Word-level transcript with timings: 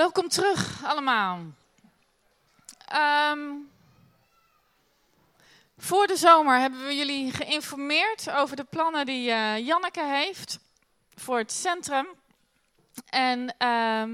Welkom 0.00 0.28
terug 0.28 0.84
allemaal. 0.84 1.38
Ehm, 2.86 3.40
voor 5.78 6.06
de 6.06 6.16
zomer 6.16 6.58
hebben 6.58 6.86
we 6.86 6.96
jullie 6.96 7.32
geïnformeerd 7.32 8.30
over 8.30 8.56
de 8.56 8.64
plannen 8.64 9.06
die 9.06 9.30
uh, 9.30 9.58
Janneke 9.58 10.04
heeft 10.04 10.58
voor 11.14 11.38
het 11.38 11.52
centrum. 11.52 12.06
En 13.08 13.54
ehm, 13.58 14.10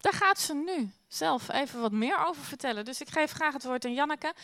daar 0.00 0.12
gaat 0.12 0.40
ze 0.40 0.54
nu 0.54 0.90
zelf 1.08 1.48
even 1.52 1.80
wat 1.80 1.92
meer 1.92 2.26
over 2.26 2.42
vertellen. 2.42 2.84
Dus 2.84 3.00
ik 3.00 3.08
geef 3.08 3.32
graag 3.32 3.52
het 3.52 3.64
woord 3.64 3.84
aan 3.84 3.94
Janneke. 3.94 4.34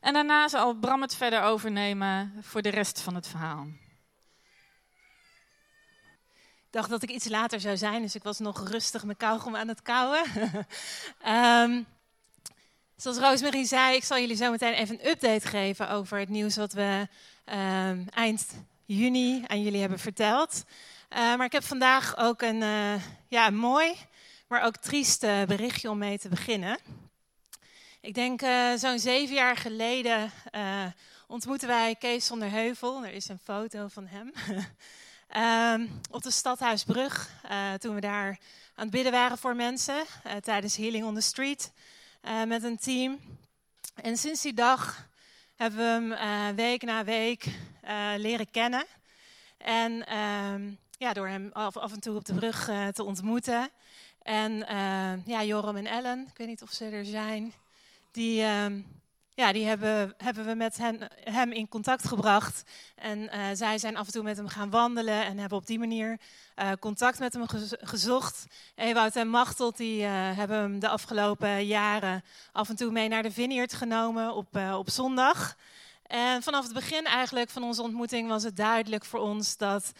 En 0.00 0.12
daarna 0.12 0.48
zal 0.48 0.74
Bram 0.74 1.02
het 1.02 1.14
verder 1.14 1.42
overnemen 1.42 2.38
voor 2.40 2.62
de 2.62 2.70
rest 2.70 3.00
van 3.00 3.14
het 3.14 3.28
verhaal. 3.28 3.66
Dacht 6.76 6.90
dat 6.90 7.02
ik 7.02 7.10
iets 7.10 7.28
later 7.28 7.60
zou 7.60 7.76
zijn, 7.76 8.02
dus 8.02 8.14
ik 8.14 8.22
was 8.22 8.38
nog 8.38 8.68
rustig 8.68 9.04
mijn 9.04 9.16
kauwgom 9.16 9.56
aan 9.56 9.68
het 9.68 9.82
kauwen. 9.82 10.22
um, 11.26 11.86
zoals 13.02 13.18
Roosmarie 13.18 13.64
zei, 13.64 13.96
ik 13.96 14.04
zal 14.04 14.18
jullie 14.18 14.36
zo 14.36 14.50
meteen 14.50 14.72
even 14.72 14.98
een 15.00 15.10
update 15.10 15.48
geven 15.48 15.90
over 15.90 16.18
het 16.18 16.28
nieuws 16.28 16.56
wat 16.56 16.72
we 16.72 17.08
um, 17.44 18.08
eind 18.08 18.46
juni 18.84 19.44
aan 19.46 19.62
jullie 19.62 19.80
hebben 19.80 19.98
verteld. 19.98 20.64
Uh, 21.10 21.18
maar 21.18 21.44
ik 21.44 21.52
heb 21.52 21.64
vandaag 21.64 22.16
ook 22.16 22.42
een, 22.42 22.60
uh, 22.62 22.94
ja, 23.28 23.50
mooi, 23.50 23.94
maar 24.48 24.62
ook 24.62 24.76
triest 24.76 25.22
uh, 25.22 25.42
berichtje 25.42 25.90
om 25.90 25.98
mee 25.98 26.18
te 26.18 26.28
beginnen. 26.28 26.78
Ik 28.00 28.14
denk 28.14 28.40
zo'n 28.76 28.98
zeven 28.98 29.34
jaar 29.34 29.56
geleden 29.56 30.32
ontmoetten 31.26 31.68
wij 31.68 31.94
Kees 31.94 32.26
van 32.26 32.38
der 32.38 32.50
Heuvel. 32.50 33.04
Er 33.04 33.12
is 33.12 33.28
een 33.28 33.40
foto 33.44 33.88
van 33.88 34.06
hem. 34.06 34.32
Um, 35.36 36.00
op 36.10 36.22
de 36.22 36.30
Stadhuisbrug, 36.30 37.30
uh, 37.50 37.72
toen 37.74 37.94
we 37.94 38.00
daar 38.00 38.28
aan 38.74 38.84
het 38.84 38.90
bidden 38.90 39.12
waren 39.12 39.38
voor 39.38 39.56
mensen 39.56 40.04
uh, 40.26 40.32
tijdens 40.36 40.76
Healing 40.76 41.04
on 41.04 41.14
the 41.14 41.20
Street 41.20 41.72
uh, 42.22 42.44
met 42.44 42.62
een 42.62 42.78
team. 42.78 43.20
En 43.94 44.16
sinds 44.16 44.42
die 44.42 44.54
dag 44.54 45.08
hebben 45.56 46.08
we 46.08 46.16
hem 46.16 46.54
week 46.54 46.82
na 46.82 47.04
week 47.04 47.46
leren 48.16 48.50
kennen. 48.50 48.84
En 49.58 50.06
ehm, 50.06 50.70
ja, 50.98 51.12
door 51.12 51.28
hem 51.28 51.50
af, 51.52 51.76
en 51.92 52.00
toe 52.00 52.16
op 52.16 52.24
de 52.24 52.34
brug 52.34 52.64
te 52.92 53.04
ontmoeten. 53.04 53.70
En 54.22 54.52
ja, 55.26 55.44
Joram 55.44 55.76
en 55.76 55.86
Ellen, 55.86 56.26
ik 56.30 56.36
weet 56.38 56.48
niet 56.48 56.62
of 56.62 56.72
ze 56.72 56.84
er 56.84 57.04
zijn, 57.04 57.52
die 58.12 58.44
um, 58.44 58.86
ja, 59.36 59.52
die 59.52 59.66
hebben, 59.66 60.14
hebben 60.16 60.44
we 60.46 60.54
met 60.54 60.76
hen, 60.76 61.08
hem 61.24 61.52
in 61.52 61.68
contact 61.68 62.08
gebracht. 62.08 62.62
En 62.94 63.18
uh, 63.18 63.44
zij 63.52 63.78
zijn 63.78 63.96
af 63.96 64.06
en 64.06 64.12
toe 64.12 64.22
met 64.22 64.36
hem 64.36 64.48
gaan 64.48 64.70
wandelen 64.70 65.24
en 65.24 65.38
hebben 65.38 65.58
op 65.58 65.66
die 65.66 65.78
manier 65.78 66.18
uh, 66.56 66.70
contact 66.80 67.18
met 67.18 67.32
hem 67.32 67.44
gezocht. 67.80 68.46
Ewout 68.74 69.16
en 69.16 69.28
Machtelt 69.28 69.76
die, 69.76 70.02
uh, 70.02 70.08
hebben 70.10 70.56
hem 70.58 70.78
de 70.78 70.88
afgelopen 70.88 71.66
jaren 71.66 72.24
af 72.52 72.68
en 72.68 72.76
toe 72.76 72.90
mee 72.90 73.08
naar 73.08 73.22
de 73.22 73.32
vineyard 73.32 73.74
genomen 73.74 74.34
op, 74.34 74.56
op 74.56 74.90
zondag. 74.90 75.56
En 76.06 76.42
vanaf 76.42 76.64
het 76.64 76.74
begin 76.74 77.04
eigenlijk 77.04 77.50
van 77.50 77.62
onze 77.62 77.82
ontmoeting 77.82 78.28
was 78.28 78.42
het 78.42 78.56
duidelijk 78.56 79.04
voor 79.04 79.20
ons 79.20 79.56
dat 79.56 79.92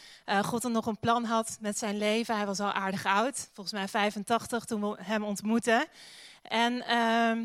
God 0.43 0.65
er 0.65 0.71
nog 0.71 0.87
een 0.87 0.99
plan 0.99 1.25
had 1.25 1.57
met 1.61 1.79
zijn 1.79 1.99
leven. 1.99 2.37
Hij 2.37 2.47
was 2.47 2.61
al 2.61 2.73
aardig 2.73 3.07
oud, 3.07 3.49
volgens 3.53 3.77
mij 3.77 3.89
85 3.89 4.65
toen 4.65 4.81
we 4.81 4.97
hem 5.03 5.25
ontmoetten. 5.25 5.87
En 6.43 6.87
ehm, 6.87 7.39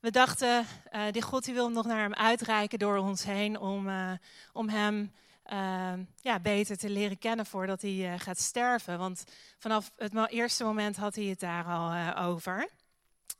we 0.00 0.10
dachten, 0.10 0.66
uh, 0.92 1.02
die 1.10 1.22
God 1.22 1.44
die 1.44 1.54
wil 1.54 1.70
nog 1.70 1.86
naar 1.86 2.00
hem 2.00 2.14
uitreiken 2.14 2.78
door 2.78 2.96
ons 2.96 3.24
heen 3.24 3.58
om, 3.58 3.88
uh, 3.88 4.12
om 4.52 4.68
hem 4.68 5.12
uh, 5.52 5.92
ja, 6.20 6.40
beter 6.40 6.76
te 6.76 6.90
leren 6.90 7.18
kennen 7.18 7.46
voordat 7.46 7.82
hij 7.82 8.18
gaat 8.18 8.38
sterven. 8.38 8.98
Want 8.98 9.24
vanaf 9.58 9.92
het 9.96 10.30
eerste 10.30 10.64
moment 10.64 10.96
had 10.96 11.14
hij 11.14 11.24
het 11.24 11.40
daar 11.40 11.64
al 11.64 12.16
over. 12.16 12.68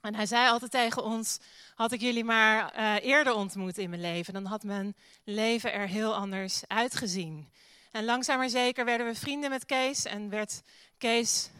En 0.00 0.14
hij 0.14 0.26
zei 0.26 0.48
altijd 0.48 0.70
tegen 0.70 1.04
ons, 1.04 1.38
had 1.74 1.92
ik 1.92 2.00
jullie 2.00 2.24
maar 2.24 2.72
eerder 3.00 3.34
ontmoet 3.34 3.78
in 3.78 3.90
mijn 3.90 4.02
leven, 4.02 4.34
dan 4.34 4.44
had 4.44 4.62
mijn 4.62 4.96
leven 5.24 5.72
er 5.72 5.88
heel 5.88 6.14
anders 6.14 6.62
uitgezien. 6.66 7.48
En 7.90 8.04
langzaam 8.04 8.38
maar 8.38 8.48
zeker 8.48 8.84
werden 8.84 9.06
we 9.06 9.14
vrienden 9.14 9.50
met 9.50 9.66
Kees 9.66 10.04
en 10.04 10.28
werd 10.28 10.62
Kees 10.98 11.50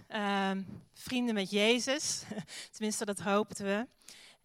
vrienden 0.95 1.35
met 1.35 1.51
Jezus. 1.51 2.23
Tenminste, 2.73 3.05
dat 3.05 3.19
hoopten 3.19 3.65
we. 3.65 3.87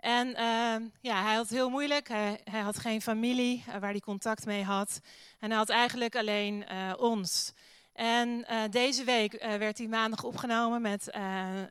En 0.03 0.28
uh, 0.28 0.90
ja, 1.02 1.24
hij 1.24 1.36
had 1.36 1.50
heel 1.50 1.69
moeilijk. 1.69 2.08
Hij, 2.08 2.62
had 2.62 2.80
geen 2.80 3.02
familie 3.02 3.64
uh, 3.68 3.75
waar 3.75 3.91
hij 3.91 4.00
contact 4.00 4.46
mee 4.46 4.64
had. 4.64 5.00
En 5.40 5.50
hij 5.50 5.58
had 5.58 5.69
eigenlijk 5.69 6.16
alleen 6.16 6.66
uh, 6.72 6.94
ons. 6.97 7.53
En 7.94 8.46
uh, 8.50 8.62
deze 8.69 9.03
week 9.03 9.31
werd 9.41 9.78
hij 9.78 9.88
maandag 9.88 10.24
opgenomen 10.24 10.81
met 10.81 11.09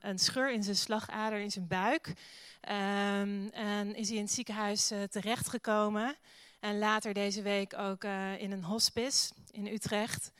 een 0.01 0.19
scheur 0.19 0.53
in 0.53 0.63
zijn 0.63 0.77
slagader 0.77 1.39
in 1.39 1.51
zijn 1.51 1.67
buik. 1.67 2.07
Um, 2.07 3.51
en 3.51 3.95
is 3.95 4.09
hij 4.09 4.17
in 4.17 4.23
het 4.23 4.33
ziekenhuis 4.33 4.93
terechtgekomen. 5.11 6.17
En 6.61 6.79
later 6.79 7.13
deze 7.13 7.43
week 7.43 7.79
ook 7.79 8.05
in 8.39 8.53
een 8.53 8.65
hospice 8.65 9.33
in 9.51 9.67
Utrecht. 9.67 10.33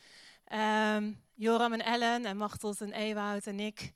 Um, 0.97 1.21
Joram 1.35 1.73
en 1.73 1.85
Ellen 1.85 2.25
en 2.25 2.37
Machtelt 2.37 2.81
en 2.81 2.93
Ewout 2.93 3.47
en 3.47 3.61
ik 3.61 3.93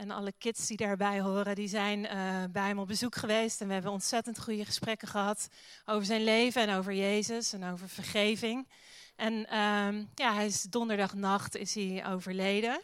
en 0.00 0.10
alle 0.10 0.32
kids 0.38 0.66
die 0.66 0.76
daarbij 0.76 1.20
horen, 1.20 1.54
die 1.54 1.68
zijn 1.68 1.98
uh, 2.04 2.44
bij 2.52 2.66
hem 2.66 2.78
op 2.78 2.86
bezoek 2.86 3.16
geweest. 3.16 3.60
En 3.60 3.66
we 3.66 3.72
hebben 3.72 3.92
ontzettend 3.92 4.40
goede 4.40 4.64
gesprekken 4.64 5.08
gehad 5.08 5.48
over 5.84 6.04
zijn 6.04 6.24
leven 6.24 6.62
en 6.62 6.76
over 6.76 6.94
Jezus 6.94 7.52
en 7.52 7.64
over 7.64 7.88
vergeving. 7.88 8.68
En 9.16 9.32
um, 9.58 10.08
ja, 10.14 10.34
hij 10.34 10.46
is 10.46 10.62
donderdagnacht 10.62 11.56
is 11.56 11.74
hij 11.74 12.06
overleden. 12.06 12.80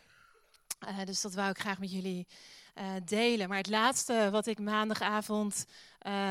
Uh, 0.88 1.04
dus 1.04 1.20
dat 1.20 1.34
wou 1.34 1.50
ik 1.50 1.58
graag 1.58 1.78
met 1.78 1.92
jullie 1.92 2.26
uh, 2.74 2.84
delen. 3.04 3.48
Maar 3.48 3.58
het 3.58 3.68
laatste 3.68 4.28
wat 4.30 4.46
ik 4.46 4.58
maandagavond 4.58 5.66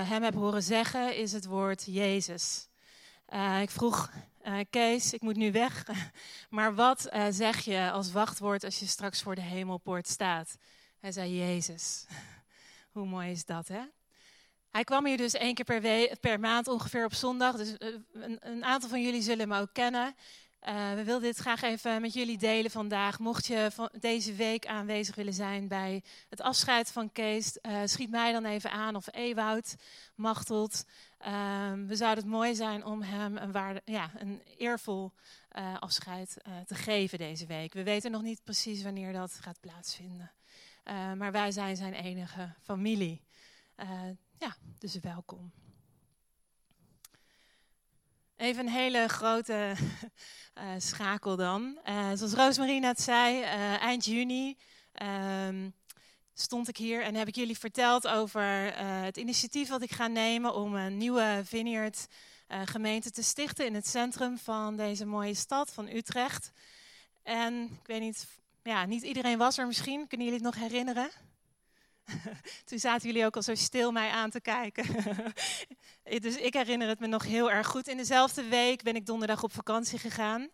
hem 0.06 0.24
heb 0.24 0.34
horen 0.34 0.64
zeggen 0.64 1.16
is 1.16 1.32
het 1.32 1.46
woord 1.46 1.84
Jezus. 1.86 2.68
ik 3.62 3.70
vroeg 3.70 4.12
Kees, 4.70 5.14
ik 5.14 5.22
moet 5.22 5.36
nu 5.36 5.52
weg. 5.52 5.86
maar 6.50 6.76
wat 6.76 7.10
zeg 7.30 7.60
je 7.60 7.92
als 7.92 8.12
wachtwoord 8.12 8.64
als 8.64 8.80
je 8.80 8.86
straks 8.86 9.22
voor 9.22 9.36
de 9.36 9.42
hemelpoort 9.42 10.08
staat? 10.08 10.58
Hij 11.06 11.14
zei 11.14 11.38
Jezus. 11.38 12.06
Hoe 12.94 13.06
mooi 13.06 13.32
is 13.32 13.46
dat, 13.46 13.68
hè? 13.68 13.82
Hij 14.70 14.84
kwam 14.84 15.06
hier 15.06 15.18
dus 15.18 15.34
één 15.34 15.54
keer 15.54 15.66
per, 15.66 16.18
per 16.20 16.40
maand 16.40 16.68
ongeveer 16.68 17.06
op 17.06 17.14
zondag. 17.14 17.56
Dus 17.56 17.70
uh, 17.80 17.96
een, 18.14 18.38
een, 18.40 18.64
aantal 18.64 18.90
van 18.90 19.02
jullie 19.02 19.22
zullen 19.22 19.50
hem 19.50 19.62
ook 19.62 19.74
kennen. 19.74 20.16
Uh, 20.68 20.94
we 20.94 21.04
wilden 21.04 21.22
dit 21.22 21.38
graag 21.38 21.62
even 21.62 22.02
met 22.02 22.14
jullie 22.14 22.38
delen 22.38 22.72
vandaag. 22.72 23.20
Mocht 23.20 23.46
je 23.46 23.72
deze 24.00 24.34
week 24.34 24.66
aanwezig 24.66 25.16
willen 25.16 25.34
zijn 25.34 25.68
bij 25.68 26.04
het 26.30 26.42
afscheid 26.42 26.92
van 26.92 27.12
Kees, 27.12 27.58
uh, 27.62 27.82
schiet 27.86 28.10
mij 28.10 28.32
dan 28.32 28.46
even 28.46 28.72
aan 28.72 28.96
of 28.96 29.14
Ewoud, 29.14 29.76
Machtelt. 30.16 30.86
Ehm, 31.18 31.86
we 31.86 31.96
zouden 31.96 32.24
het 32.24 32.34
mooi 32.34 32.56
zijn 32.56 32.86
om 32.86 33.02
hem 33.02 33.38
een, 33.38 33.52
waarde, 33.52 33.82
ja, 33.86 34.12
een 34.18 34.42
eervol 34.58 35.12
afscheid 35.80 36.38
te 36.66 36.76
geven 36.76 37.18
deze 37.18 37.46
week. 37.46 37.74
We 37.74 37.84
weten 37.84 38.12
nog 38.12 38.22
niet 38.22 38.44
precies 38.44 38.84
wanneer 38.84 39.14
dat 39.14 39.34
gaat 39.34 39.60
plaatsvinden. 39.60 40.32
Uh, 40.88 41.14
maar 41.14 41.32
wij 41.32 41.52
zijn 41.52 41.76
zijn 41.76 41.94
enige 41.94 42.54
familie. 42.64 43.22
Uh, 43.78 43.88
ja, 44.38 44.56
dus 44.80 45.00
welkom. 45.00 45.52
Even 48.36 48.66
een 48.66 48.72
hele 48.72 49.08
grote 49.08 49.76
uh, 50.56 50.74
schakel 50.90 51.36
dan. 51.36 51.80
zoals 52.14 52.34
Roosmarie 52.34 52.80
net 52.80 53.02
zei, 53.02 53.42
eind 53.78 54.06
juni 54.06 54.58
ehm, 54.92 55.70
stond 56.34 56.68
ik 56.68 56.78
hier 56.78 57.02
en 57.02 57.16
heb 57.16 57.28
ik 57.28 57.36
jullie 57.36 57.58
verteld 57.58 58.08
over 58.08 58.44
het 59.04 59.18
initiatief 59.18 59.70
wat 59.70 59.82
ik 59.82 59.92
ga 59.92 60.08
nemen 60.08 60.56
om 60.56 60.76
een 60.76 60.98
nieuwe 60.98 61.42
vineyard 61.46 62.08
gemeente 62.48 63.12
te 63.12 63.24
stichten 63.24 63.66
in 63.66 63.76
het 63.76 63.88
centrum 63.88 64.38
van 64.38 64.76
deze 64.76 65.06
mooie 65.06 65.34
stad 65.34 65.74
van 65.74 65.88
Utrecht. 65.88 66.52
En 67.24 67.64
ik 67.64 67.88
weet 67.88 68.02
niet 68.02 68.28
ja, 68.66 68.86
niet 68.86 69.04
iedereen 69.04 69.38
was 69.38 69.58
er 69.58 69.68
misschien. 69.68 70.08
Kunnen 70.08 70.28
jullie 70.28 70.44
het 70.44 70.54
nog 70.54 70.64
herinneren? 70.64 71.10
Toen 72.66 72.80
zaten 72.80 73.08
jullie 73.08 73.26
ook 73.26 73.36
al 73.36 73.42
zo 73.42 73.56
stil 73.56 73.92
mij 73.92 74.10
aan 74.10 74.30
te 74.30 74.42
kijken. 74.42 74.86
dus 76.26 76.38
ik 76.38 76.54
herinner 76.54 76.88
het 76.88 77.00
me 77.00 77.08
nog 77.08 77.24
heel 77.24 77.52
erg 77.52 77.68
goed. 77.68 77.88
In 77.88 77.98
dezelfde 77.98 78.44
week 78.44 78.84
ben 78.84 78.96
ik 78.96 79.06
donderdag 79.06 79.44
op 79.44 79.54
vakantie 79.54 80.00
gegaan. 80.00 80.50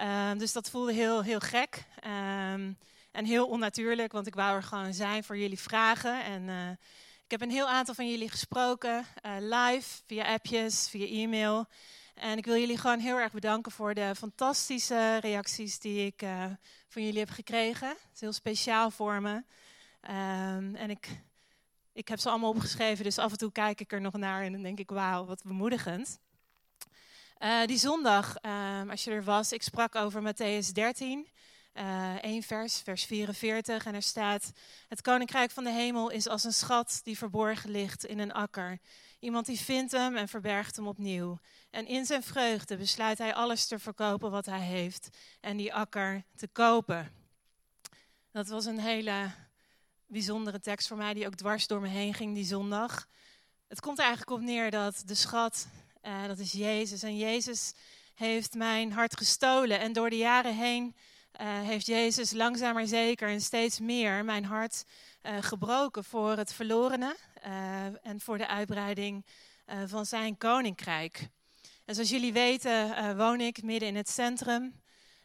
Uh, 0.00 0.30
dus 0.36 0.52
dat 0.52 0.70
voelde 0.70 0.92
heel, 0.92 1.22
heel 1.22 1.40
gek. 1.40 1.84
Um, 2.06 2.78
en 3.12 3.24
heel 3.24 3.46
onnatuurlijk, 3.46 4.12
want 4.12 4.26
ik 4.26 4.34
wou 4.34 4.56
er 4.56 4.62
gewoon 4.62 4.94
zijn 4.94 5.24
voor 5.24 5.38
jullie 5.38 5.58
vragen. 5.58 6.24
En 6.24 6.42
uh, 6.42 6.70
ik 7.24 7.30
heb 7.30 7.40
een 7.40 7.50
heel 7.50 7.68
aantal 7.68 7.94
van 7.94 8.10
jullie 8.10 8.30
gesproken, 8.30 9.06
uh, 9.26 9.32
live, 9.38 10.02
via 10.06 10.32
appjes, 10.32 10.88
via 10.88 11.06
e-mail. 11.06 11.66
En 12.14 12.38
ik 12.38 12.44
wil 12.44 12.56
jullie 12.56 12.78
gewoon 12.78 12.98
heel 12.98 13.16
erg 13.16 13.32
bedanken 13.32 13.72
voor 13.72 13.94
de 13.94 14.14
fantastische 14.16 15.16
reacties 15.20 15.78
die 15.78 16.06
ik 16.06 16.22
uh, 16.22 16.44
van 16.88 17.04
jullie 17.04 17.18
heb 17.18 17.30
gekregen. 17.30 17.88
Het 17.88 18.14
is 18.14 18.20
heel 18.20 18.32
speciaal 18.32 18.90
voor 18.90 19.20
me. 19.20 19.34
Um, 19.34 20.74
en 20.74 20.90
ik, 20.90 21.08
ik 21.92 22.08
heb 22.08 22.18
ze 22.18 22.28
allemaal 22.28 22.50
opgeschreven, 22.50 23.04
dus 23.04 23.18
af 23.18 23.30
en 23.30 23.38
toe 23.38 23.52
kijk 23.52 23.80
ik 23.80 23.92
er 23.92 24.00
nog 24.00 24.12
naar 24.12 24.42
en 24.42 24.52
dan 24.52 24.62
denk 24.62 24.78
ik, 24.78 24.90
wauw, 24.90 25.24
wat 25.24 25.42
bemoedigend. 25.42 26.18
Uh, 27.38 27.64
die 27.66 27.78
zondag, 27.78 28.34
uh, 28.42 28.90
als 28.90 29.04
je 29.04 29.10
er 29.10 29.24
was, 29.24 29.52
ik 29.52 29.62
sprak 29.62 29.94
over 29.94 30.22
Matthäus 30.22 30.72
13. 30.72 31.28
Uh, 31.74 32.42
vers, 32.42 32.80
vers 32.80 33.04
44. 33.04 33.86
En 33.86 33.94
er 33.94 34.02
staat: 34.02 34.52
Het 34.88 35.02
koninkrijk 35.02 35.50
van 35.50 35.64
de 35.64 35.70
hemel 35.70 36.10
is 36.10 36.28
als 36.28 36.44
een 36.44 36.52
schat 36.52 37.00
die 37.02 37.18
verborgen 37.18 37.70
ligt 37.70 38.04
in 38.04 38.18
een 38.18 38.32
akker. 38.32 38.78
Iemand 39.18 39.46
die 39.46 39.60
vindt 39.60 39.92
hem 39.92 40.16
en 40.16 40.28
verbergt 40.28 40.76
hem 40.76 40.86
opnieuw. 40.86 41.38
En 41.70 41.86
in 41.86 42.06
zijn 42.06 42.22
vreugde 42.22 42.76
besluit 42.76 43.18
hij 43.18 43.34
alles 43.34 43.66
te 43.66 43.78
verkopen 43.78 44.30
wat 44.30 44.46
hij 44.46 44.60
heeft 44.60 45.08
en 45.40 45.56
die 45.56 45.74
akker 45.74 46.24
te 46.36 46.48
kopen. 46.48 47.12
Dat 48.32 48.48
was 48.48 48.64
een 48.64 48.78
hele 48.78 49.30
bijzondere 50.06 50.60
tekst 50.60 50.88
voor 50.88 50.96
mij, 50.96 51.14
die 51.14 51.26
ook 51.26 51.34
dwars 51.34 51.66
door 51.66 51.80
me 51.80 51.88
heen 51.88 52.14
ging 52.14 52.34
die 52.34 52.44
zondag. 52.44 53.06
Het 53.68 53.80
komt 53.80 53.98
er 53.98 54.04
eigenlijk 54.04 54.40
op 54.40 54.40
neer 54.46 54.70
dat 54.70 55.02
de 55.06 55.14
schat, 55.14 55.68
uh, 56.02 56.26
dat 56.26 56.38
is 56.38 56.52
Jezus. 56.52 57.02
En 57.02 57.16
Jezus 57.16 57.72
heeft 58.14 58.54
mijn 58.54 58.92
hart 58.92 59.16
gestolen. 59.16 59.80
En 59.80 59.92
door 59.92 60.10
de 60.10 60.16
jaren 60.16 60.56
heen 60.56 60.94
heeft 61.38 61.86
Jezus 61.86 62.32
langzaam 62.32 62.74
maar 62.74 62.86
zeker 62.86 63.28
en 63.28 63.40
steeds 63.40 63.80
meer 63.80 64.24
mijn 64.24 64.44
hart 64.44 64.84
uh, 65.22 65.36
gebroken 65.40 66.04
voor 66.04 66.36
het 66.36 66.52
verlorene 66.52 67.16
en 68.02 68.20
voor 68.20 68.38
de 68.38 68.46
uitbreiding 68.46 69.24
van 69.86 70.06
zijn 70.06 70.38
koninkrijk. 70.38 71.28
En 71.84 71.94
zoals 71.94 72.10
jullie 72.10 72.32
weten 72.32 73.16
woon 73.16 73.40
ik 73.40 73.62
midden 73.62 73.88
in 73.88 73.96
het 73.96 74.08
centrum. 74.08 74.80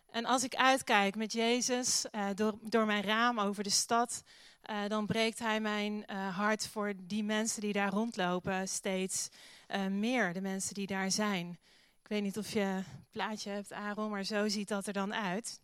En 0.10 0.26
als 0.26 0.44
ik 0.44 0.56
uitkijk 0.56 1.16
met 1.16 1.34
Jezus 1.34 2.06
door, 2.34 2.58
door 2.62 2.86
mijn 2.86 3.04
raam 3.04 3.40
over 3.40 3.64
de 3.64 3.70
stad, 3.70 4.24
dan 4.88 5.06
breekt 5.06 5.40
hij 5.40 5.60
mijn 5.60 6.04
hart 6.32 6.68
voor 6.68 6.94
die 6.98 7.24
mensen 7.24 7.62
die 7.62 7.74
daar 7.74 7.92
rondlopen 7.92 8.68
steeds 8.68 9.30
meer. 9.90 10.34
De 10.34 10.42
mensen 10.42 10.74
die 10.74 10.88
daar 10.88 11.12
zijn. 11.12 11.60
Ik 12.02 12.08
weet 12.08 12.22
niet 12.22 12.38
of 12.38 12.54
je 12.54 12.84
plaatje 13.12 13.50
hebt, 13.50 13.74
Aaron, 13.74 14.10
maar 14.10 14.24
zo 14.24 14.48
ziet 14.48 14.68
dat 14.68 14.88
er 14.88 14.94
dan 14.94 15.14
uit. 15.14 15.60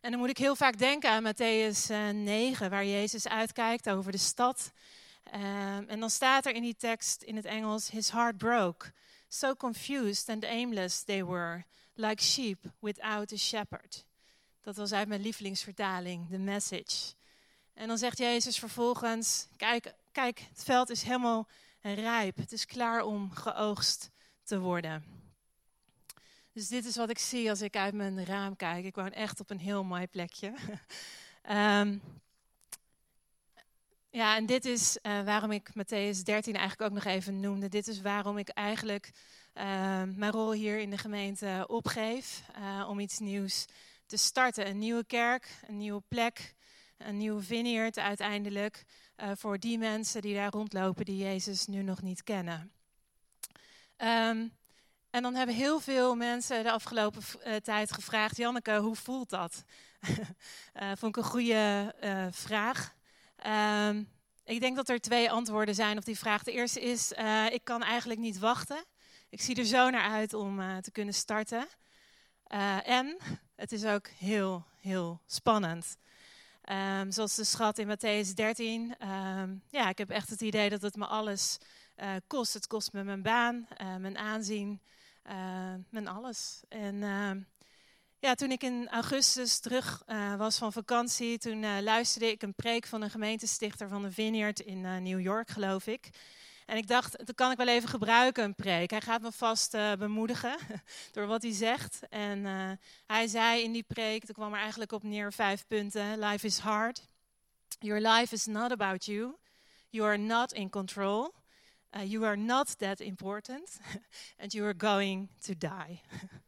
En 0.00 0.10
dan 0.10 0.20
moet 0.20 0.28
ik 0.28 0.38
heel 0.38 0.56
vaak 0.56 0.78
denken 0.78 1.10
aan 1.10 1.34
Matthäus 1.34 1.86
9, 2.14 2.70
waar 2.70 2.84
Jezus 2.84 3.28
uitkijkt 3.28 3.90
over 3.90 4.12
de 4.12 4.18
stad. 4.18 4.72
en 5.86 6.00
dan 6.00 6.10
staat 6.10 6.46
er 6.46 6.54
in 6.54 6.62
die 6.62 6.76
tekst 6.76 7.22
in 7.22 7.36
het 7.36 7.44
Engels: 7.44 7.90
His 7.90 8.10
heart 8.10 8.36
broke. 8.36 8.92
So 9.28 9.54
confused 9.54 10.28
and 10.28 10.44
aimless 10.44 11.02
they 11.02 11.24
were, 11.24 11.64
like 11.94 12.22
sheep 12.22 12.58
without 12.80 13.32
a 13.32 13.36
shepherd. 13.36 14.04
Dat 14.60 14.76
was 14.76 14.92
uit 14.92 15.08
mijn 15.08 15.20
lievelingsvertaling, 15.20 16.28
The 16.30 16.38
Message. 16.38 17.14
En 17.74 17.88
dan 17.88 17.98
zegt 17.98 18.18
Jezus 18.18 18.58
vervolgens: 18.58 19.48
Kijk, 19.56 19.94
kijk, 20.12 20.46
het 20.50 20.64
veld 20.64 20.90
is 20.90 21.02
helemaal 21.02 21.48
rijp. 21.80 22.36
Het 22.36 22.52
is 22.52 22.66
klaar 22.66 23.02
om 23.02 23.30
geoogst 23.30 24.10
te 24.42 24.58
worden. 24.58 25.04
Dus 26.58 26.68
dit 26.68 26.84
is 26.84 26.96
wat 26.96 27.10
ik 27.10 27.18
zie 27.18 27.50
als 27.50 27.60
ik 27.60 27.76
uit 27.76 27.94
mijn 27.94 28.24
raam 28.24 28.56
kijk. 28.56 28.84
Ik 28.84 28.94
woon 28.94 29.12
echt 29.12 29.40
op 29.40 29.50
een 29.50 29.58
heel 29.58 29.84
mooi 29.84 30.06
plekje. 30.06 30.46
um, 31.50 32.02
ja, 34.20 34.36
en 34.36 34.46
dit 34.46 34.64
is 34.64 34.98
uh, 35.02 35.22
waarom 35.24 35.50
ik 35.50 35.68
Matthäus 35.70 36.22
13 36.22 36.54
eigenlijk 36.54 36.80
ook 36.80 36.92
nog 36.92 37.04
even 37.04 37.40
noemde. 37.40 37.68
Dit 37.68 37.88
is 37.88 38.00
waarom 38.00 38.38
ik 38.38 38.48
eigenlijk 38.48 39.10
uh, 39.54 39.62
mijn 40.02 40.32
rol 40.32 40.52
hier 40.52 40.78
in 40.78 40.90
de 40.90 40.98
gemeente 40.98 41.64
opgeef. 41.66 42.42
Uh, 42.58 42.86
om 42.88 42.98
iets 42.98 43.18
nieuws 43.18 43.64
te 44.06 44.16
starten. 44.16 44.68
Een 44.68 44.78
nieuwe 44.78 45.04
kerk, 45.04 45.60
een 45.66 45.76
nieuwe 45.76 46.02
plek 46.08 46.54
een 46.96 47.16
nieuwe 47.16 47.42
vineyard 47.42 47.98
uiteindelijk 47.98 48.84
uh, 49.16 49.30
voor 49.34 49.58
die 49.58 49.78
mensen 49.78 50.22
die 50.22 50.34
daar 50.34 50.50
rondlopen 50.50 51.04
die 51.04 51.16
Jezus 51.16 51.66
nu 51.66 51.82
nog 51.82 52.02
niet 52.02 52.22
kennen. 52.22 52.72
Um, 53.96 54.52
en 55.10 55.22
dan 55.22 55.34
hebben 55.34 55.54
heel 55.54 55.80
veel 55.80 56.14
mensen 56.14 56.62
de 56.62 56.72
afgelopen 56.72 57.22
uh, 57.46 57.56
tijd 57.56 57.92
gevraagd, 57.92 58.36
Janneke, 58.36 58.76
hoe 58.76 58.96
voelt 58.96 59.30
dat? 59.30 59.64
uh, 60.08 60.92
vond 60.98 61.16
ik 61.16 61.22
een 61.22 61.30
goede 61.30 61.94
vraag. 62.30 62.94
Um, 63.88 64.08
ik 64.44 64.60
denk 64.60 64.76
dat 64.76 64.88
er 64.88 65.00
twee 65.00 65.30
antwoorden 65.30 65.74
zijn 65.74 65.98
op 65.98 66.04
die 66.04 66.18
vraag. 66.18 66.42
De 66.42 66.52
eerste 66.52 66.80
is, 66.80 67.12
ik 67.50 67.60
kan 67.64 67.82
eigenlijk 67.82 68.20
niet 68.20 68.38
wachten. 68.38 68.84
Ik 69.28 69.40
zie 69.40 69.54
er 69.54 69.64
zo 69.64 69.90
naar 69.90 70.10
uit 70.10 70.34
om 70.34 70.80
te 70.80 70.90
kunnen 70.90 71.14
starten. 71.14 71.66
en 72.84 73.16
het 73.56 73.72
is 73.72 73.84
ook 73.84 74.08
heel, 74.08 74.64
heel 74.80 75.20
spannend. 75.26 75.96
Um, 76.72 77.12
zoals 77.12 77.34
de 77.34 77.44
schat 77.44 77.78
in 77.78 77.96
Matthäus 77.96 78.34
13. 78.34 78.82
Um, 78.82 78.96
ehm, 78.98 79.54
ja, 79.68 79.88
ik 79.88 79.98
heb 79.98 80.10
echt 80.10 80.30
het 80.30 80.40
idee 80.40 80.68
dat 80.68 80.82
het 80.82 80.96
me 80.96 81.06
alles 81.06 81.58
kost. 82.26 82.54
Het 82.54 82.66
kost 82.66 82.92
me 82.92 83.04
mijn 83.04 83.22
baan, 83.22 83.68
mijn 83.98 84.18
aanzien, 84.18 84.80
mijn 85.90 86.08
alles. 86.08 86.60
En 86.68 87.02
ehm, 87.02 87.40
ja, 88.18 88.34
toen 88.34 88.50
ik 88.50 88.62
in 88.62 88.88
augustus 88.88 89.58
terug 89.58 90.02
eh, 90.06 90.36
was 90.36 90.58
van 90.58 90.72
vakantie, 90.72 91.38
toen 91.38 91.82
luisterde 91.82 92.30
ik 92.30 92.42
een 92.42 92.54
preek 92.54 92.86
van 92.86 93.02
een 93.02 93.10
gemeentestichter 93.10 93.88
van 93.88 94.02
de 94.02 94.12
Vineyard 94.12 94.60
in 94.60 95.02
New 95.02 95.20
York, 95.20 95.50
geloof 95.50 95.86
ik. 95.86 96.10
En 96.66 96.76
ik 96.76 96.86
dacht, 96.86 97.26
dat 97.26 97.34
kan 97.34 97.50
ik 97.50 97.56
wel 97.56 97.68
even 97.68 97.88
gebruiken, 97.88 98.44
een 98.44 98.54
preek. 98.54 98.90
Hij 98.90 99.00
gaat 99.00 99.22
me 99.22 99.32
vast 99.32 99.70
bemoedigen 99.98 100.56
door 101.12 101.26
wat 101.26 101.42
hij 101.42 101.52
zegt. 101.52 102.00
En 102.08 102.44
hij 103.06 103.26
zei 103.26 103.62
in 103.62 103.72
die 103.72 103.82
preek, 103.82 104.28
er 104.28 104.34
kwam 104.34 104.52
er 104.52 104.60
eigenlijk 104.60 104.92
op 104.92 105.02
neer 105.02 105.32
vijf 105.32 105.66
punten. 105.66 106.18
Life 106.18 106.46
is 106.46 106.58
hard. 106.58 107.06
Your 107.80 108.00
life 108.00 108.34
is 108.34 108.46
not 108.46 108.72
about 108.72 109.04
you. 109.04 109.36
You 109.90 110.06
are 110.06 110.16
not 110.16 110.52
in 110.52 110.70
control. 110.70 111.32
Uh, 111.96 112.10
you 112.10 112.24
are 112.24 112.36
not 112.36 112.78
that 112.78 113.00
important. 113.00 113.78
And 114.40 114.52
you 114.52 114.64
are 114.64 114.74
going 114.78 115.28
to 115.40 115.54
die. 115.58 116.00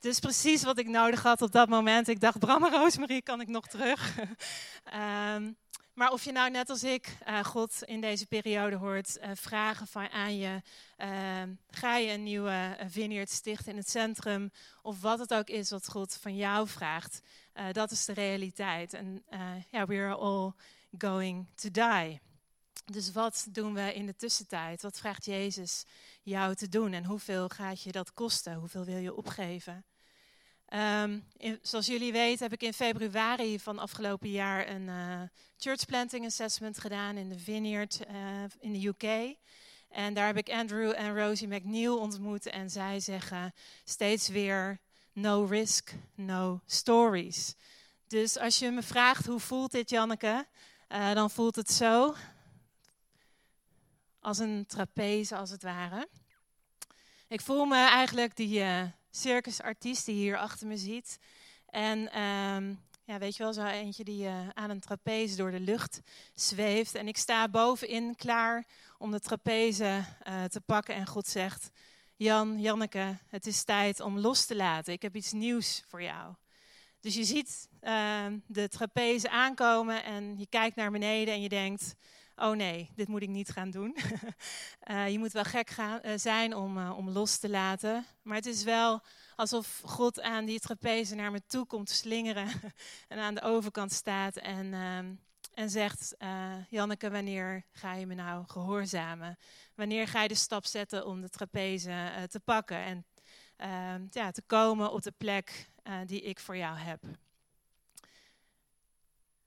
Dus 0.00 0.18
precies 0.18 0.62
wat 0.62 0.78
ik 0.78 0.88
nodig 0.88 1.22
had 1.22 1.42
op 1.42 1.52
dat 1.52 1.68
moment. 1.68 2.08
Ik 2.08 2.20
dacht, 2.20 2.38
Bram 2.38 2.64
en 2.64 2.70
Roosmarie, 2.70 3.22
kan 3.22 3.40
ik 3.40 3.48
nog 3.48 3.66
terug? 3.66 4.18
um, 5.34 5.56
Maar 6.00 6.12
of 6.12 6.24
je 6.24 6.32
nou 6.32 6.50
net 6.50 6.70
als 6.70 6.84
ik 6.84 7.16
uh, 7.28 7.44
God 7.44 7.82
in 7.82 8.00
deze 8.00 8.26
periode 8.26 8.76
hoort 8.76 9.18
uh, 9.18 9.30
vragen 9.34 9.86
van 9.86 10.08
aan 10.08 10.36
je, 10.38 10.62
uh, 10.98 11.42
ga 11.70 11.96
je 11.96 12.12
een 12.12 12.22
nieuwe 12.22 12.76
vineyard 12.86 13.30
stichten 13.30 13.72
in 13.72 13.76
het 13.76 13.90
centrum, 13.90 14.50
of 14.82 15.00
wat 15.00 15.18
het 15.18 15.34
ook 15.34 15.48
is 15.48 15.70
wat 15.70 15.88
God 15.88 16.18
van 16.20 16.36
jou 16.36 16.68
vraagt, 16.68 17.20
dat 17.72 17.90
is 17.90 18.04
de 18.04 18.12
realiteit. 18.12 18.94
En 18.94 19.24
ja, 19.70 19.86
we 19.86 19.94
are 19.94 20.14
all 20.14 20.52
going 20.98 21.46
to 21.54 21.70
die. 21.70 22.20
Dus 22.90 23.12
wat 23.12 23.46
doen 23.50 23.74
we 23.74 23.94
in 23.94 24.06
de 24.06 24.16
tussentijd? 24.16 24.82
Wat 24.82 24.98
vraagt 24.98 25.24
Jezus 25.24 25.84
jou 26.22 26.54
te 26.54 26.68
doen 26.68 26.92
en 26.92 27.04
hoeveel 27.04 27.48
gaat 27.48 27.82
je 27.82 27.92
dat 27.92 28.12
kosten? 28.12 28.54
Hoeveel 28.54 28.84
wil 28.84 28.96
je 28.96 29.14
opgeven? 29.14 29.84
In, 31.36 31.58
zoals 31.62 31.86
jullie 31.86 32.12
weten 32.12 32.42
heb 32.42 32.52
ik 32.52 32.62
in 32.62 32.72
februari 32.72 33.60
van 33.60 33.78
afgelopen 33.78 34.30
jaar 34.30 34.68
een 34.68 34.88
uh, 34.88 35.20
church 35.56 35.86
planting 35.86 36.26
assessment 36.26 36.78
gedaan 36.78 37.16
in 37.16 37.28
de 37.28 37.38
Vineyard 37.38 38.00
uh, 38.10 38.42
in 38.60 38.72
de 38.72 38.86
UK. 38.86 39.36
En 39.88 40.14
daar 40.14 40.26
heb 40.26 40.36
ik 40.36 40.50
Andrew 40.50 40.92
en 40.96 41.16
Rosie 41.16 41.48
McNeil 41.48 41.98
ontmoet 41.98 42.46
en 42.46 42.70
zij 42.70 43.00
zeggen 43.00 43.52
steeds 43.84 44.28
weer 44.28 44.80
no 45.12 45.44
risk, 45.44 45.94
no 46.14 46.60
stories. 46.66 47.54
Dus 48.06 48.38
als 48.38 48.58
je 48.58 48.70
me 48.70 48.82
vraagt 48.82 49.26
hoe 49.26 49.40
voelt 49.40 49.72
dit 49.72 49.90
Janneke, 49.90 50.46
uh, 50.88 51.12
dan 51.12 51.30
voelt 51.30 51.56
het 51.56 51.70
zo 51.70 52.14
als 54.20 54.38
een 54.38 54.64
trapeze 54.66 55.36
als 55.36 55.50
het 55.50 55.62
ware. 55.62 56.08
Ik 57.28 57.40
voel 57.40 57.64
me 57.64 57.76
eigenlijk 57.76 58.36
die 58.36 58.64
circusartiest 59.10 60.06
die 60.06 60.14
hier 60.14 60.38
achter 60.38 60.66
me 60.66 60.76
ziet. 60.76 61.18
En 61.66 62.20
um, 62.20 62.80
ja, 63.10 63.18
weet 63.18 63.36
je 63.36 63.42
wel, 63.42 63.52
zo 63.52 63.64
eentje 63.64 64.04
die 64.04 64.24
uh, 64.24 64.48
aan 64.48 64.70
een 64.70 64.80
trapeze 64.80 65.36
door 65.36 65.50
de 65.50 65.60
lucht 65.60 66.00
zweeft. 66.34 66.94
En 66.94 67.08
ik 67.08 67.16
sta 67.16 67.48
bovenin 67.48 68.16
klaar 68.16 68.66
om 68.98 69.10
de 69.10 69.20
trapeze 69.20 70.04
uh, 70.28 70.44
te 70.44 70.60
pakken. 70.60 70.94
En 70.94 71.06
God 71.06 71.26
zegt, 71.26 71.70
Jan, 72.16 72.60
Janneke, 72.60 73.18
het 73.26 73.46
is 73.46 73.64
tijd 73.64 74.00
om 74.00 74.18
los 74.18 74.46
te 74.46 74.56
laten. 74.56 74.92
Ik 74.92 75.02
heb 75.02 75.16
iets 75.16 75.32
nieuws 75.32 75.82
voor 75.88 76.02
jou. 76.02 76.34
Dus 77.00 77.14
je 77.14 77.24
ziet 77.24 77.68
uh, 77.82 78.26
de 78.46 78.68
trapeze 78.68 79.30
aankomen 79.30 80.04
en 80.04 80.38
je 80.38 80.46
kijkt 80.46 80.76
naar 80.76 80.90
beneden 80.90 81.34
en 81.34 81.40
je 81.40 81.48
denkt 81.48 81.94
oh 82.40 82.56
nee, 82.56 82.90
dit 82.94 83.08
moet 83.08 83.22
ik 83.22 83.28
niet 83.28 83.50
gaan 83.50 83.70
doen. 83.70 83.96
uh, 84.90 85.08
je 85.12 85.18
moet 85.18 85.32
wel 85.32 85.44
gek 85.44 85.70
gaan, 85.70 86.00
uh, 86.04 86.12
zijn 86.16 86.54
om, 86.54 86.78
uh, 86.78 86.96
om 86.96 87.10
los 87.10 87.38
te 87.38 87.48
laten. 87.48 88.06
Maar 88.22 88.36
het 88.36 88.46
is 88.46 88.62
wel 88.62 89.00
alsof 89.36 89.82
God 89.84 90.20
aan 90.20 90.44
die 90.44 90.60
trapeze 90.60 91.14
naar 91.14 91.30
me 91.30 91.42
toe 91.46 91.66
komt 91.66 91.90
slingeren 91.90 92.48
en 93.08 93.18
aan 93.18 93.34
de 93.34 93.42
overkant 93.42 93.92
staat 93.92 94.36
en, 94.36 94.74
en 95.54 95.70
zegt, 95.70 96.16
Janneke, 96.68 97.10
wanneer 97.10 97.64
ga 97.72 97.94
je 97.94 98.06
me 98.06 98.14
nou 98.14 98.44
gehoorzamen? 98.46 99.38
Wanneer 99.74 100.08
ga 100.08 100.22
je 100.22 100.28
de 100.28 100.34
stap 100.34 100.64
zetten 100.64 101.06
om 101.06 101.20
de 101.20 101.28
trapeze 101.28 102.26
te 102.28 102.40
pakken 102.40 102.76
en 102.76 103.06
ja, 104.10 104.30
te 104.30 104.42
komen 104.46 104.92
op 104.92 105.02
de 105.02 105.12
plek 105.16 105.70
die 106.06 106.20
ik 106.20 106.40
voor 106.40 106.56
jou 106.56 106.78
heb? 106.78 107.02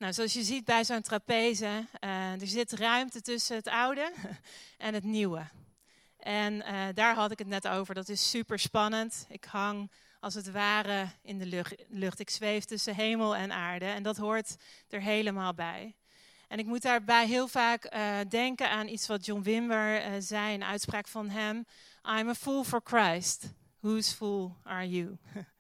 Nou, 0.04 0.16
zoals 0.16 0.34
je 0.34 0.44
ziet 0.44 0.66
bij 0.66 0.86
zo'n 0.86 1.02
trapeze, 1.02 1.86
uh, 2.04 2.42
er 2.42 2.48
zit 2.48 2.72
ruimte 2.72 3.22
tussen 3.22 3.56
het 3.56 3.68
oude 3.68 4.12
en 4.78 4.94
het 4.94 5.04
nieuwe. 5.04 5.42
En 6.18 6.54
uh, 6.54 6.86
daar 6.94 7.16
had 7.16 7.32
ik 7.32 7.40
het 7.40 7.48
net 7.48 7.68
over. 7.68 7.96
Dat 7.96 8.10
is 8.10 8.30
super 8.30 8.60
spannend. 8.60 9.26
Ik 9.30 9.44
hang 9.44 9.92
als 10.20 10.34
het 10.34 10.52
ware 10.52 11.08
in 11.22 11.40
de 11.40 11.76
lucht. 11.90 12.20
Ik 12.20 12.30
zweef 12.30 12.64
tussen 12.64 12.96
hemel 12.96 13.36
en 13.36 13.52
aarde 13.52 13.86
en 13.86 14.04
dat 14.04 14.18
hoort 14.18 14.56
er 14.90 15.02
helemaal 15.02 15.54
bij. 15.54 15.96
En 16.48 16.60
ik 16.60 16.66
moet 16.66 16.82
daarbij 16.82 17.28
heel 17.28 17.48
vaak 17.48 17.94
uh, 17.94 18.18
denken 18.30 18.70
aan 18.70 18.88
iets 18.88 19.08
wat 19.08 19.26
John 19.26 19.42
Wimber 19.42 20.06
uh, 20.06 20.12
zei, 20.20 20.54
een 20.54 20.64
uitspraak 20.64 21.08
van 21.08 21.30
hem. 21.30 21.66
I'm 22.20 22.30
a 22.30 22.36
fool 22.36 22.64
for 22.64 22.82
Christ. 22.84 23.46
Whose 23.80 24.16
fool 24.16 24.56
are 24.64 24.90
you? 24.90 25.18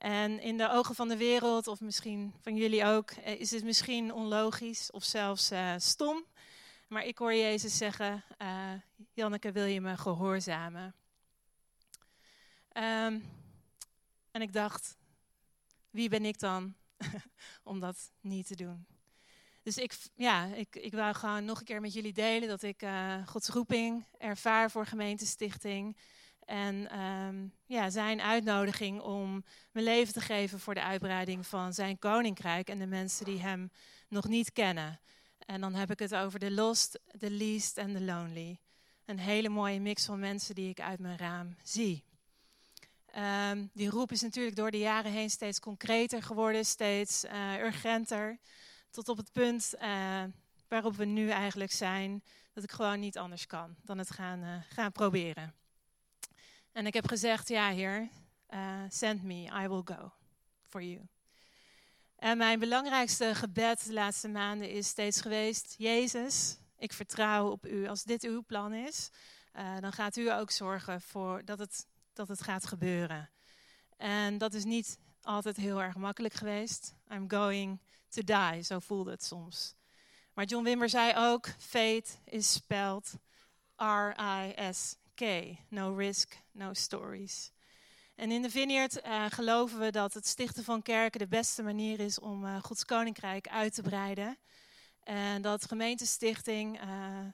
en 0.00 0.40
in 0.40 0.56
de 0.56 0.70
ogen 0.70 0.94
van 0.94 1.08
de 1.08 1.16
wereld, 1.16 1.66
of 1.66 1.80
misschien 1.80 2.34
van 2.40 2.56
jullie 2.56 2.84
ook, 2.84 3.10
uh, 3.10 3.40
is 3.40 3.50
het 3.50 3.64
misschien 3.64 4.12
onlogisch 4.12 4.90
of 4.90 5.04
zelfs 5.04 5.50
stom. 5.76 6.24
Maar 6.88 7.04
ik 7.04 7.18
hoor 7.18 7.34
Jezus 7.34 7.76
zeggen, 7.76 8.24
Janneke, 9.12 9.52
wil 9.52 9.64
je 9.64 9.80
me 9.80 9.96
gehoorzamen? 9.96 10.94
Um, 12.72 13.24
en 14.30 14.42
ik 14.42 14.52
dacht, 14.52 14.96
wie 15.90 16.08
ben 16.08 16.24
ik 16.24 16.38
dan 16.38 16.74
om 17.62 17.80
dat 17.80 18.10
niet 18.20 18.46
te 18.46 18.56
doen? 18.56 18.86
Dus 19.62 19.78
ik, 19.78 19.96
ja, 20.14 20.44
ik, 20.44 20.76
ik 20.76 20.92
wou 20.92 21.14
gewoon 21.14 21.44
nog 21.44 21.58
een 21.58 21.64
keer 21.64 21.80
met 21.80 21.92
jullie 21.92 22.12
delen 22.12 22.48
dat 22.48 22.62
ik 22.62 22.84
Gods 23.26 23.48
roeping 23.48 24.06
ervaar 24.18 24.70
voor 24.70 24.86
gemeentestichting. 24.86 25.96
En 26.50 27.00
um, 27.00 27.52
ja, 27.66 27.90
zijn 27.90 28.20
uitnodiging 28.20 29.00
om 29.00 29.44
mijn 29.72 29.84
leven 29.84 30.12
te 30.12 30.20
geven 30.20 30.60
voor 30.60 30.74
de 30.74 30.82
uitbreiding 30.82 31.46
van 31.46 31.72
zijn 31.72 31.98
koninkrijk 31.98 32.68
en 32.68 32.78
de 32.78 32.86
mensen 32.86 33.24
die 33.24 33.40
hem 33.40 33.70
nog 34.08 34.28
niet 34.28 34.52
kennen. 34.52 35.00
En 35.38 35.60
dan 35.60 35.74
heb 35.74 35.90
ik 35.90 35.98
het 35.98 36.14
over 36.14 36.38
de 36.38 36.50
lost, 36.50 37.00
de 37.12 37.30
least 37.30 37.78
en 37.78 37.92
de 37.92 38.00
lonely. 38.00 38.60
Een 39.04 39.18
hele 39.18 39.48
mooie 39.48 39.80
mix 39.80 40.04
van 40.04 40.18
mensen 40.18 40.54
die 40.54 40.68
ik 40.68 40.80
uit 40.80 40.98
mijn 40.98 41.18
raam 41.18 41.56
zie. 41.62 42.04
Um, 43.50 43.70
die 43.72 43.90
roep 43.90 44.12
is 44.12 44.22
natuurlijk 44.22 44.56
door 44.56 44.70
de 44.70 44.78
jaren 44.78 45.12
heen 45.12 45.30
steeds 45.30 45.60
concreter 45.60 46.22
geworden, 46.22 46.64
steeds 46.64 47.24
uh, 47.24 47.58
urgenter. 47.58 48.38
Tot 48.90 49.08
op 49.08 49.16
het 49.16 49.32
punt 49.32 49.74
uh, 49.82 50.22
waarop 50.68 50.96
we 50.96 51.04
nu 51.04 51.28
eigenlijk 51.28 51.72
zijn, 51.72 52.22
dat 52.52 52.64
ik 52.64 52.72
gewoon 52.72 53.00
niet 53.00 53.18
anders 53.18 53.46
kan 53.46 53.76
dan 53.82 53.98
het 53.98 54.10
gaan, 54.10 54.42
uh, 54.42 54.54
gaan 54.68 54.92
proberen. 54.92 55.59
En 56.72 56.86
ik 56.86 56.94
heb 56.94 57.08
gezegd, 57.08 57.48
ja 57.48 57.70
heer, 57.70 58.08
send 58.88 59.22
me, 59.22 59.62
I 59.62 59.68
will 59.68 59.82
go 59.84 60.12
for 60.62 60.82
you. 60.82 61.08
En 62.16 62.38
mijn 62.38 62.58
belangrijkste 62.58 63.34
gebed 63.34 63.84
de 63.84 63.92
laatste 63.92 64.28
maanden 64.28 64.70
is 64.70 64.88
steeds 64.88 65.20
geweest, 65.20 65.74
Jezus, 65.78 66.56
ik 66.78 66.92
vertrouw 66.92 67.50
op 67.50 67.66
u. 67.66 67.86
Als 67.86 68.02
dit 68.02 68.22
uw 68.22 68.42
plan 68.42 68.72
is, 68.72 69.10
dan 69.80 69.92
gaat 69.92 70.16
u 70.16 70.30
ook 70.30 70.50
zorgen 70.50 71.00
voor 71.00 71.44
dat 71.44 71.58
het 71.58 71.88
dat 72.12 72.28
het 72.28 72.42
gaat 72.42 72.66
gebeuren. 72.66 73.30
En 73.96 74.38
dat 74.38 74.54
is 74.54 74.64
niet 74.64 74.98
altijd 75.22 75.56
heel 75.56 75.82
erg 75.82 75.96
makkelijk 75.96 76.34
geweest. 76.34 76.94
I'm 77.08 77.30
going 77.30 77.80
to 78.08 78.22
die, 78.24 78.62
zo 78.62 78.78
voelde 78.78 79.10
het 79.10 79.24
soms. 79.24 79.74
Maar 80.34 80.44
John 80.44 80.64
Wimber 80.64 80.88
zei 80.88 81.12
ook, 81.16 81.48
fate 81.58 82.04
is 82.24 82.52
spelled 82.52 83.14
R-I-S-K. 85.20 85.58
No 85.68 85.94
risk, 85.94 86.42
no 86.52 86.72
stories. 86.72 87.52
En 88.14 88.30
in 88.30 88.42
de 88.42 88.50
Vineyard 88.50 89.04
uh, 89.06 89.26
geloven 89.28 89.78
we 89.78 89.90
dat 89.90 90.14
het 90.14 90.26
stichten 90.26 90.64
van 90.64 90.82
kerken 90.82 91.20
de 91.20 91.26
beste 91.26 91.62
manier 91.62 92.00
is 92.00 92.18
om 92.18 92.44
uh, 92.44 92.62
Gods 92.62 92.84
Koninkrijk 92.84 93.48
uit 93.48 93.74
te 93.74 93.82
breiden. 93.82 94.38
En 95.02 95.42
dat 95.42 95.64
gemeentestichting 95.64 96.82
uh, 96.82 96.86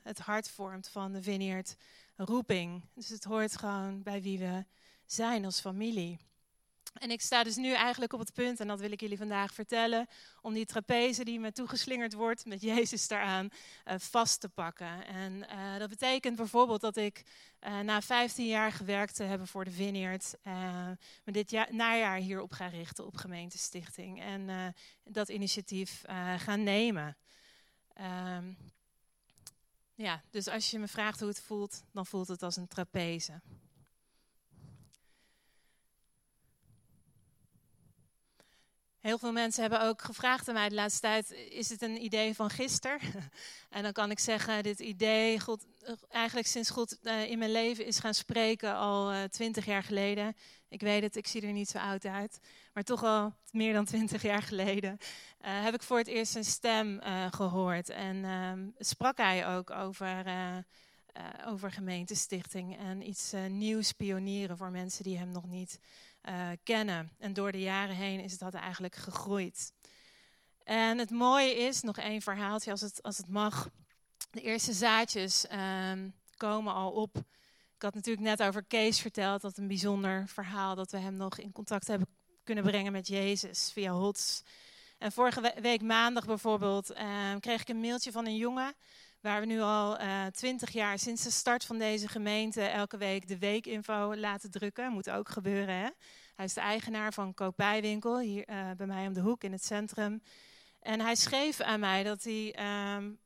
het 0.03 0.19
hart 0.19 0.51
vormt 0.51 0.89
van 0.89 1.13
de 1.13 1.23
Vineyard 1.23 1.77
roeping. 2.17 2.83
Dus 2.95 3.09
het 3.09 3.25
hoort 3.25 3.57
gewoon 3.57 4.03
bij 4.03 4.23
wie 4.23 4.39
we 4.39 4.65
zijn 5.05 5.45
als 5.45 5.61
familie. 5.61 6.19
En 6.99 7.11
ik 7.11 7.21
sta 7.21 7.43
dus 7.43 7.57
nu 7.57 7.73
eigenlijk 7.73 8.13
op 8.13 8.19
het 8.19 8.33
punt, 8.33 8.61
en 8.61 8.67
dat 8.67 8.81
wil 8.81 8.93
ik 8.93 9.01
jullie 9.01 9.17
vandaag 9.17 9.55
vertellen, 9.55 10.07
om 10.41 10.55
die 10.55 10.67
trapeze 10.67 11.25
die 11.25 11.41
me 11.41 11.53
toegeslingerd 11.53 12.13
wordt 12.13 12.45
met 12.45 12.61
Jezus 12.61 13.09
daaraan 13.09 13.49
uh, 13.49 13.95
vast 13.99 14.41
te 14.41 14.49
pakken. 14.49 15.07
En 15.07 15.33
uh, 15.33 15.79
dat 15.79 15.89
betekent 15.89 16.37
bijvoorbeeld 16.37 16.81
dat 16.81 16.97
ik 16.97 17.23
uh, 17.61 17.81
na 17.81 18.03
15 18.03 18.47
jaar 18.47 18.73
gewerkt 18.73 19.15
te 19.15 19.23
hebben 19.23 19.47
voor 19.47 19.65
de 19.65 19.71
Vineyard, 19.71 20.35
me 21.25 21.33
dit 21.33 21.51
jaar, 21.51 21.75
najaar 21.75 22.17
hierop 22.17 22.53
ga 22.53 22.67
richten 22.67 23.07
op 23.07 23.17
gemeentestichting 23.17 24.21
en 24.21 24.75
dat 25.05 25.29
initiatief 25.29 26.03
gaan 26.37 26.63
nemen. 26.63 27.17
Um, 28.01 28.57
ja, 29.95 30.23
dus 30.31 30.49
als 30.49 30.71
je 30.71 30.79
me 30.79 30.89
vraagt 30.89 31.21
hoe 31.21 31.29
het 31.29 31.41
voelt, 31.41 31.83
dan 31.93 32.07
voelt 32.07 32.29
het 32.29 32.43
als 32.43 32.57
een 32.57 32.69
trapeze. 32.69 33.41
Heel 39.07 39.19
veel 39.19 39.33
mensen 39.33 39.61
hebben 39.61 39.83
ook 39.83 40.03
gevraagd 40.03 40.49
aan 40.49 40.55
mij 40.55 40.69
de 40.69 40.75
laatste 40.75 41.01
tijd: 41.01 41.31
is 41.51 41.69
het 41.69 41.83
een 41.83 42.05
idee 42.05 42.35
van 42.35 42.51
gisteren? 42.51 42.99
en 43.77 43.83
dan 43.83 43.93
kan 43.93 44.11
ik 44.11 44.19
zeggen: 44.19 44.63
dit 44.63 44.81
idee, 44.81 45.41
God, 45.41 45.67
eigenlijk 46.09 46.47
sinds 46.47 46.71
God 46.71 46.99
uh, 47.03 47.31
in 47.31 47.39
mijn 47.39 47.53
leven 47.53 47.87
is 47.87 47.99
gaan 47.99 48.15
spreken 48.15 48.75
al 48.75 49.13
uh, 49.13 49.23
twintig 49.23 49.65
jaar 49.65 49.83
geleden. 49.83 50.37
Ik 50.69 50.81
weet 50.81 51.03
het, 51.03 51.17
ik 51.17 51.27
zie 51.27 51.43
er 51.43 51.53
niet 51.53 51.69
zo 51.69 51.79
oud 51.79 52.05
uit, 52.05 52.41
maar 52.73 52.83
toch 52.83 53.05
al 53.05 53.35
meer 53.51 53.73
dan 53.73 53.85
twintig 53.85 54.23
jaar 54.23 54.43
geleden 54.43 54.91
uh, 54.91 55.63
heb 55.63 55.75
ik 55.75 55.83
voor 55.83 55.99
het 55.99 56.09
eerst 56.09 56.33
zijn 56.33 56.45
stem 56.45 57.01
gehoord. 57.31 57.89
En 57.89 58.25
ehm, 58.25 58.69
sprak 58.79 59.17
hij 59.17 59.47
ook 59.57 59.71
over, 59.71 60.25
over 61.47 61.73
gemeentestichting 61.73 62.79
en 62.79 63.09
iets 63.09 63.33
nieuws 63.49 63.93
pionieren 63.93 64.57
voor 64.57 64.71
mensen 64.71 65.05
die 65.05 65.19
hem 65.19 65.29
nog 65.29 65.47
niet 65.47 65.81
uh, 66.29 66.49
kennen. 66.63 67.13
En 67.19 67.33
door 67.33 67.53
de 67.53 67.61
jaren 67.61 67.95
heen 67.95 68.21
is 68.21 68.39
dat 68.39 68.55
eigenlijk 68.55 68.95
gegroeid. 68.95 69.73
En 70.65 70.99
het 70.99 71.11
mooie 71.11 71.55
is, 71.55 71.83
nog 71.83 71.97
één 71.97 72.23
verhaaltje 72.23 72.71
als 72.71 72.81
het, 72.81 73.03
als 73.03 73.17
het 73.17 73.29
mag. 73.29 73.69
De 74.31 74.41
eerste 74.41 74.73
zaadjes 74.73 75.47
um, 75.91 76.15
komen 76.37 76.75
al 76.75 76.91
op. 76.91 77.17
Ik 77.75 77.83
had 77.83 77.95
natuurlijk 77.95 78.27
net 78.27 78.43
over 78.43 78.65
Kees 78.65 79.01
verteld, 79.01 79.41
dat 79.41 79.57
een 79.57 79.69
bijzonder 79.69 80.29
verhaal 80.29 80.75
dat 80.75 80.91
we 80.91 80.99
hem 80.99 81.17
nog 81.17 81.39
in 81.39 81.53
contact 81.53 81.87
hebben 81.87 82.09
kunnen 82.45 82.65
brengen 82.65 82.93
met 82.93 83.07
Jezus 83.07 83.71
via 83.73 83.93
HOTS. 83.93 84.43
En 84.99 85.13
vorige 85.13 85.55
week 85.61 85.83
maandag 85.83 86.27
bijvoorbeeld 86.27 86.91
uh, 86.91 87.35
kreeg 87.41 87.61
ik 87.61 87.69
een 87.69 87.81
mailtje 87.81 88.13
van 88.13 88.27
een 88.27 88.37
jongen 88.37 88.75
waar 89.27 89.41
we 89.41 89.47
nu 89.47 89.61
al 89.61 89.99
eh, 89.99 90.27
twintig 90.27 90.71
jaar 90.71 90.99
sinds 90.99 91.23
de 91.23 91.31
start 91.31 91.65
van 91.65 91.79
deze 91.79 92.09
gemeente 92.09 92.63
elke 92.63 92.97
week 92.97 93.29
de 93.29 93.39
weekinfo 93.39 94.17
laten 94.17 94.51
drukken. 94.51 94.93
Moet 94.93 95.11
ook 95.11 95.29
gebeuren, 95.29 95.75
hè? 95.75 95.89
Hij 96.35 96.45
is 96.45 96.55
de 96.55 96.61
eigenaar 96.61 97.13
van 97.13 97.35
Koopijwinkel, 97.35 98.19
hier 98.19 98.49
uh, 98.49 98.71
bij 98.77 98.87
mij 98.87 99.07
om 99.07 99.13
de 99.13 99.21
hoek 99.21 99.45
in 99.45 99.53
het 99.53 99.65
centrum. 99.65 100.23
En 100.81 101.01
hij 101.01 101.15
schreef 101.15 101.61
aan 101.61 101.81
mij 101.81 102.03
dat 102.03 102.23
hij 102.23 102.57
um, 102.97 103.19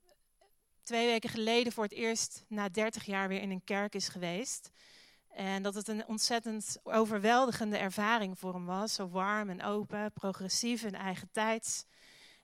twee 0.82 1.06
weken 1.06 1.30
geleden 1.30 1.72
voor 1.72 1.84
het 1.84 1.92
eerst 1.92 2.44
na 2.48 2.68
30 2.68 3.04
jaar 3.04 3.28
weer 3.28 3.40
in 3.40 3.50
een 3.50 3.64
kerk 3.64 3.94
is 3.94 4.08
geweest. 4.08 4.70
En 5.28 5.62
dat 5.62 5.74
het 5.74 5.88
een 5.88 6.06
ontzettend 6.06 6.78
overweldigende 6.82 7.76
ervaring 7.76 8.38
voor 8.38 8.54
hem 8.54 8.66
was. 8.66 8.94
Zo 8.94 9.08
warm 9.08 9.50
en 9.50 9.62
open, 9.62 10.12
progressief 10.12 10.82
en 10.82 10.94
eigen 10.94 11.28
tijds. 11.32 11.84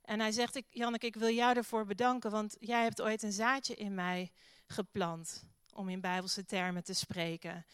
En 0.07 0.21
hij 0.21 0.33
zegt, 0.33 0.57
ik, 0.57 0.67
Janneke, 0.71 1.07
ik 1.07 1.15
wil 1.15 1.31
jou 1.31 1.57
ervoor 1.57 1.85
bedanken, 1.85 2.31
want 2.31 2.57
jij 2.61 2.83
hebt 2.83 3.03
ooit 3.03 3.23
een 3.23 3.33
zaadje 3.33 3.75
in 3.75 3.95
mij 3.95 4.31
geplant, 4.67 5.45
om 5.73 5.89
in 5.89 6.01
bijbelse 6.01 6.45
termen 6.45 6.85
te 6.85 6.95
spreken. 6.95 7.67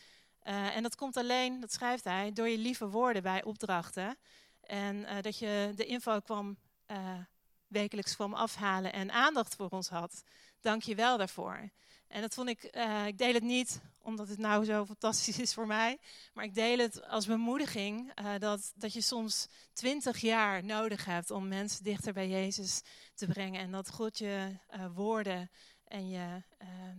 Uh, 0.44 0.76
en 0.76 0.82
dat 0.82 0.94
komt 0.94 1.16
alleen, 1.16 1.60
dat 1.60 1.72
schrijft 1.72 2.04
hij, 2.04 2.32
door 2.32 2.48
je 2.48 2.58
lieve 2.58 2.88
woorden 2.88 3.22
bij 3.22 3.44
opdrachten. 3.44 4.16
En 4.60 4.96
uh, 4.96 5.20
dat 5.20 5.38
je 5.38 5.72
de 5.74 5.84
info 5.84 6.20
kwam, 6.20 6.56
uh, 6.86 7.18
wekelijks 7.66 8.14
kwam 8.14 8.34
afhalen 8.34 8.92
en 8.92 9.10
aandacht 9.10 9.54
voor 9.54 9.68
ons 9.68 9.88
had. 9.88 10.22
Dank 10.60 10.82
je 10.82 10.94
wel 10.94 11.16
daarvoor. 11.16 11.70
En 12.12 12.21
dat 12.21 12.35
vond 12.35 12.49
ik, 12.49 12.76
uh, 12.76 13.07
ik 13.07 13.19
deel 13.19 13.35
het 13.35 13.42
niet 13.42 13.81
omdat 14.02 14.28
het 14.28 14.38
nou 14.38 14.64
zo 14.64 14.87
fantastisch 14.87 15.38
is 15.38 15.54
voor 15.54 15.66
mij, 15.66 15.99
maar 16.33 16.45
ik 16.45 16.54
deel 16.54 16.78
het 16.78 17.04
als 17.09 17.26
bemoediging 17.26 18.21
uh, 18.21 18.38
dat, 18.38 18.73
dat 18.75 18.92
je 18.92 19.00
soms 19.00 19.49
twintig 19.73 20.19
jaar 20.19 20.64
nodig 20.64 21.04
hebt 21.04 21.31
om 21.31 21.49
mensen 21.49 21.85
dichter 21.85 22.12
bij 22.12 22.28
Jezus 22.28 22.83
te 23.14 23.26
brengen 23.26 23.61
en 23.61 23.71
dat 23.71 23.90
God 23.90 24.19
je 24.19 24.57
uh, 24.75 24.87
woorden 24.95 25.50
en 25.85 26.09
je 26.09 26.42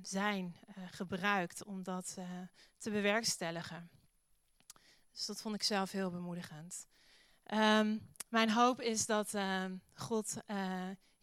zijn 0.01 0.55
gebruikt 0.91 1.63
om 1.63 1.83
dat 1.83 2.17
te 2.77 2.89
bewerkstelligen. 2.89 3.89
Dus 5.11 5.25
dat 5.25 5.41
vond 5.41 5.55
ik 5.55 5.63
zelf 5.63 5.91
heel 5.91 6.09
bemoedigend. 6.09 6.87
Um, 7.53 8.11
mijn 8.29 8.51
hoop 8.51 8.81
is 8.81 9.05
dat 9.05 9.33
God 9.93 10.35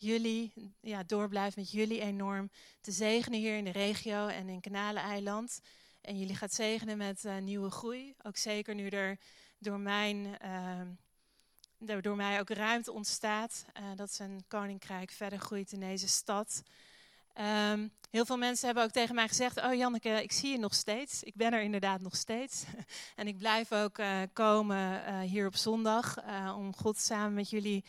jullie, 0.00 0.52
ja, 0.80 1.02
doorblijft 1.02 1.57
met 1.57 1.71
jullie 1.71 2.00
enorm 2.00 2.50
te 2.80 2.92
zegenen 2.92 3.38
hier 3.38 3.57
in 3.57 3.64
de 3.64 3.71
regio 3.71 4.26
en 4.26 4.49
in 4.49 4.61
Kanaleneiland. 4.61 5.61
En 6.00 6.19
jullie 6.19 6.37
gaat 6.37 6.52
zegenen 6.52 6.97
met 6.97 7.25
uh, 7.25 7.37
nieuwe 7.37 7.71
groei. 7.71 8.14
Ook 8.23 8.37
zeker 8.37 8.75
nu 8.75 8.88
er 8.88 9.19
door, 9.59 9.80
mijn, 9.80 10.37
uh, 10.45 12.00
door 12.00 12.16
mij 12.16 12.40
ook 12.40 12.50
ruimte 12.50 12.92
ontstaat. 12.92 13.64
Uh, 13.80 13.85
dat 13.97 14.12
zijn 14.12 14.45
koninkrijk 14.49 15.11
verder 15.11 15.38
groeit 15.38 15.73
in 15.73 15.80
deze 15.80 16.09
stad. 16.09 16.62
Ehm, 17.40 17.88
heel 18.11 18.25
veel 18.25 18.37
mensen 18.37 18.66
hebben 18.66 18.85
ook 18.85 18.90
tegen 18.90 19.14
mij 19.14 19.28
gezegd: 19.28 19.62
Oh 19.62 19.75
Janneke, 19.75 20.23
ik 20.23 20.32
zie 20.32 20.50
je 20.50 20.59
nog 20.59 20.75
steeds. 20.75 21.23
Ik 21.23 21.35
ben 21.35 21.52
er 21.52 21.62
inderdaad 21.62 22.00
nog 22.00 22.16
steeds. 22.16 22.64
en 23.16 23.26
ik 23.26 23.38
blijf 23.38 23.73
ook 23.73 23.99
uh, 23.99 24.23
komen 24.32 25.02
uh, 25.09 25.20
hier 25.20 25.47
op 25.47 25.56
zondag 25.56 26.25
uh, 26.25 26.54
om 26.56 26.76
God 26.76 26.99
samen 26.99 27.35
met 27.35 27.50
jullie 27.50 27.85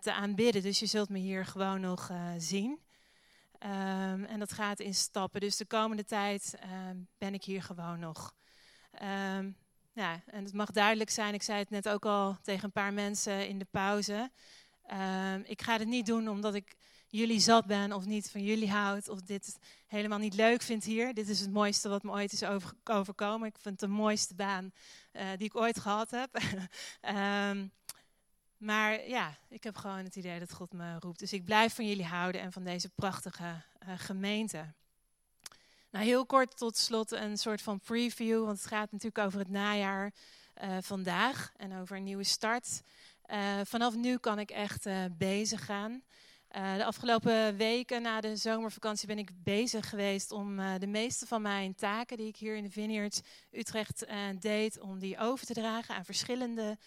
te 0.00 0.12
aanbidden. 0.12 0.62
Dus 0.62 0.78
je 0.78 0.86
zult 0.86 1.08
me 1.08 1.18
hier 1.18 1.46
gewoon 1.46 1.80
nog 1.80 2.10
zien. 2.38 2.80
Um, 3.62 4.24
en 4.24 4.38
dat 4.38 4.52
gaat 4.52 4.80
in 4.80 4.94
stappen. 4.94 5.40
Dus 5.40 5.56
de 5.56 5.66
komende 5.66 6.04
tijd 6.04 6.58
um, 6.88 7.08
ben 7.18 7.34
ik 7.34 7.44
hier 7.44 7.62
gewoon 7.62 7.98
nog. 7.98 8.34
Ja, 9.92 10.22
en 10.26 10.44
het 10.44 10.52
mag 10.52 10.70
duidelijk 10.70 11.10
zijn, 11.10 11.34
ik 11.34 11.42
zei 11.42 11.58
het 11.58 11.70
net 11.70 11.88
ook 11.88 12.04
al 12.04 12.36
tegen 12.42 12.64
een 12.64 12.72
paar 12.72 12.92
mensen 12.92 13.48
in 13.48 13.58
de 13.58 13.66
pauze. 13.70 14.30
ik 15.44 15.62
ga 15.62 15.78
het 15.78 15.88
niet 15.88 16.06
doen 16.06 16.28
omdat 16.28 16.54
ik 16.54 16.76
jullie 17.08 17.40
zat 17.40 17.66
ben 17.66 17.92
of 17.92 18.06
niet 18.06 18.30
van 18.30 18.42
jullie 18.42 18.70
houd 18.70 19.08
of 19.08 19.20
dit 19.20 19.58
helemaal 19.86 20.18
niet 20.18 20.34
leuk 20.34 20.62
vind 20.62 20.84
hier. 20.84 21.14
Dit 21.14 21.28
is 21.28 21.40
het 21.40 21.50
mooiste 21.50 21.88
wat 21.88 22.02
me 22.02 22.10
ooit 22.10 22.32
is 22.32 22.44
over, 22.44 22.72
overkomen. 22.84 23.48
Ik 23.48 23.58
vind 23.60 23.80
het 23.80 23.90
de 23.90 23.96
mooiste 23.96 24.34
baan 24.34 24.72
uh, 25.12 25.22
die 25.36 25.46
ik 25.46 25.56
ooit 25.56 25.80
gehad 25.80 26.10
heb. 26.10 26.40
um, 27.50 27.72
maar 28.68 29.08
ja, 29.08 29.38
ik 29.48 29.64
heb 29.64 29.76
gewoon 29.76 30.04
het 30.04 30.16
idee 30.16 30.38
dat 30.38 30.52
God 30.52 30.72
me 30.72 30.98
roept. 30.98 31.18
Dus 31.18 31.32
ik 31.32 31.44
blijf 31.44 31.74
van 31.74 31.88
jullie 31.88 32.04
houden 32.04 32.40
en 32.40 32.52
van 32.52 32.64
deze 32.64 32.88
prachtige 32.88 33.62
uh, 33.88 33.92
gemeente. 33.96 34.72
Nou, 35.90 36.04
heel 36.04 36.26
kort 36.26 36.56
tot 36.56 36.76
slot 36.76 37.12
een 37.12 37.38
soort 37.38 37.62
van 37.62 37.80
preview, 37.80 38.44
want 38.44 38.58
het 38.58 38.66
gaat 38.66 38.92
natuurlijk 38.92 39.26
over 39.26 39.38
het 39.38 39.48
najaar 39.48 40.12
uh, 40.62 40.76
vandaag 40.80 41.52
en 41.56 41.78
over 41.78 41.96
een 41.96 42.04
nieuwe 42.04 42.24
start. 42.24 42.82
Vanaf 43.62 43.94
nu 43.94 44.18
kan 44.18 44.38
ik 44.38 44.50
echt 44.50 44.86
bezig 45.18 45.64
gaan. 45.64 46.02
Uh, 46.56 46.76
de 46.76 46.84
afgelopen 46.84 47.56
weken 47.56 48.02
na 48.02 48.20
de 48.20 48.36
zomervakantie 48.36 49.06
ben 49.06 49.18
ik 49.18 49.30
bezig 49.42 49.88
geweest 49.88 50.30
om 50.30 50.58
uh, 50.58 50.74
de 50.78 50.86
meeste 50.86 51.26
van 51.26 51.42
mijn 51.42 51.74
taken 51.74 52.16
die 52.16 52.26
ik 52.26 52.36
hier 52.36 52.56
in 52.56 52.62
de 52.62 52.70
Vineyard 52.70 53.20
Utrecht 53.50 54.06
uh, 54.08 54.16
deed, 54.38 54.80
om 54.80 54.98
die 54.98 55.18
over 55.18 55.46
te 55.46 55.54
dragen 55.54 55.94
aan 55.94 56.04
verschillende 56.04 56.78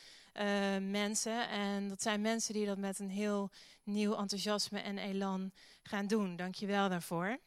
mensen. 0.81 1.49
En 1.49 1.87
dat 1.87 2.01
zijn 2.01 2.21
mensen 2.21 2.53
die 2.53 2.65
dat 2.65 2.77
met 2.77 2.99
een 2.99 3.09
heel 3.09 3.49
nieuw 3.83 4.15
enthousiasme 4.15 4.79
en 4.79 4.97
elan 4.97 5.51
gaan 5.83 6.07
doen. 6.07 6.35
Dank 6.35 6.55
je 6.55 6.65
wel 6.65 6.89
daarvoor. 6.89 7.39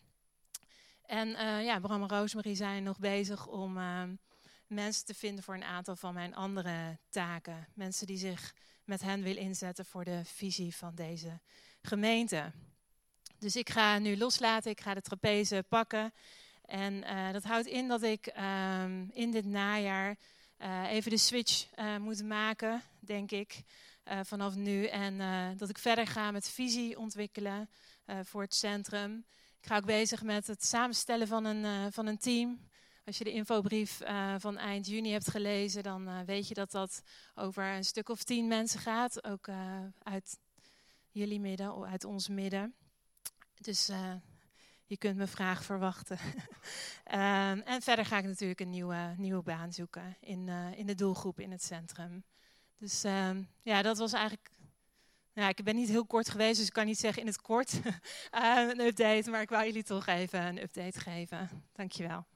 En 1.02 1.28
ja, 1.64 1.80
Bram 1.80 2.10
en 2.10 2.56
zijn 2.56 2.82
nog 2.82 2.98
bezig 2.98 3.46
om 3.46 3.78
mensen 4.66 5.04
te 5.04 5.14
vinden 5.14 5.44
voor 5.44 5.54
een 5.54 5.64
aantal 5.64 5.96
van 5.96 6.14
mijn 6.14 6.34
andere 6.34 6.98
taken. 7.08 7.66
Mensen 7.74 8.06
die 8.06 8.18
zich 8.18 8.54
met 8.84 9.02
hen 9.02 9.22
willen 9.22 9.42
inzetten 9.42 9.84
voor 9.84 10.04
de 10.04 10.20
visie 10.24 10.76
van 10.76 10.94
deze 10.94 11.40
gemeente. 11.86 12.52
Dus 13.38 13.56
ik 13.56 13.70
ga 13.70 13.98
nu 13.98 14.16
loslaten, 14.16 14.70
ik 14.70 14.80
ga 14.80 14.94
de 14.94 15.00
trapeze 15.00 15.64
pakken. 15.68 16.12
En 16.64 16.92
uh, 16.94 17.32
dat 17.32 17.42
houdt 17.42 17.66
in 17.66 17.88
dat 17.88 18.02
ik 18.02 18.32
um, 18.82 19.10
in 19.12 19.30
dit 19.30 19.44
najaar 19.44 20.16
uh, 20.58 20.90
even 20.90 21.10
de 21.10 21.16
switch 21.16 21.66
uh, 21.78 21.96
moet 21.96 22.24
maken, 22.24 22.82
denk 23.00 23.30
ik, 23.30 23.62
vanaf 24.22 24.54
nu. 24.54 24.86
En 24.86 25.18
dat 25.56 25.68
ik 25.68 25.78
verder 25.78 26.06
ga 26.06 26.30
met 26.30 26.48
visie 26.48 26.98
ontwikkelen 26.98 27.70
voor 28.22 28.42
het 28.42 28.54
centrum. 28.54 29.24
Ik 29.60 29.66
ga 29.66 29.76
ook 29.76 29.84
bezig 29.84 30.22
met 30.22 30.46
het 30.46 30.64
samenstellen 30.64 31.26
van 31.26 31.44
een, 31.44 31.92
van 31.92 32.06
een 32.06 32.18
team. 32.18 32.68
Als 33.04 33.18
je 33.18 33.24
de 33.24 33.32
infobrief 33.32 34.00
van 34.38 34.56
eind 34.56 34.86
juni 34.86 35.10
hebt 35.12 35.30
gelezen, 35.30 35.82
dan 35.82 36.24
weet 36.24 36.48
je 36.48 36.54
dat 36.54 36.70
dat 36.70 37.02
over 37.34 37.64
een 37.64 37.84
stuk 37.84 38.08
of 38.08 38.22
tien 38.22 38.48
mensen 38.48 38.80
gaat. 38.80 39.24
Ook 39.24 39.48
uit 40.02 40.38
jullie 41.14 41.40
midden, 41.40 41.84
uit 41.84 42.04
ons 42.04 42.28
midden. 42.28 42.74
Dus 43.54 43.90
uh, 43.90 44.14
je 44.84 44.96
kunt 44.96 45.16
mijn 45.16 45.28
vraag 45.28 45.64
verwachten. 45.64 46.18
um, 47.12 47.60
en 47.72 47.82
verder 47.82 48.06
ga 48.06 48.18
ik 48.18 48.24
natuurlijk 48.24 48.60
een 48.60 48.70
nieuwe, 48.70 49.14
nieuwe 49.16 49.42
baan 49.42 49.72
zoeken 49.72 50.16
in, 50.20 50.46
uh, 50.46 50.78
in 50.78 50.86
de 50.86 50.94
doelgroep 50.94 51.40
in 51.40 51.50
het 51.50 51.62
centrum. 51.62 52.24
Dus 52.78 53.02
ja, 53.62 53.82
dat 53.82 53.98
was 53.98 54.12
eigenlijk. 54.12 54.50
Nou, 55.32 55.48
ik 55.48 55.64
ben 55.64 55.74
niet 55.74 55.88
heel 55.88 56.06
kort 56.06 56.28
geweest, 56.30 56.58
dus 56.58 56.66
ik 56.66 56.72
kan 56.72 56.86
niet 56.86 56.98
zeggen 56.98 57.22
in 57.22 57.28
het 57.28 57.40
kort 57.40 57.72
een 58.30 58.80
update. 58.80 59.30
Maar 59.30 59.40
ik 59.40 59.50
wou 59.50 59.64
jullie 59.64 59.82
toch 59.82 60.06
even 60.06 60.46
een 60.46 60.62
update 60.62 61.00
geven. 61.00 61.64
Dankjewel. 61.72 62.26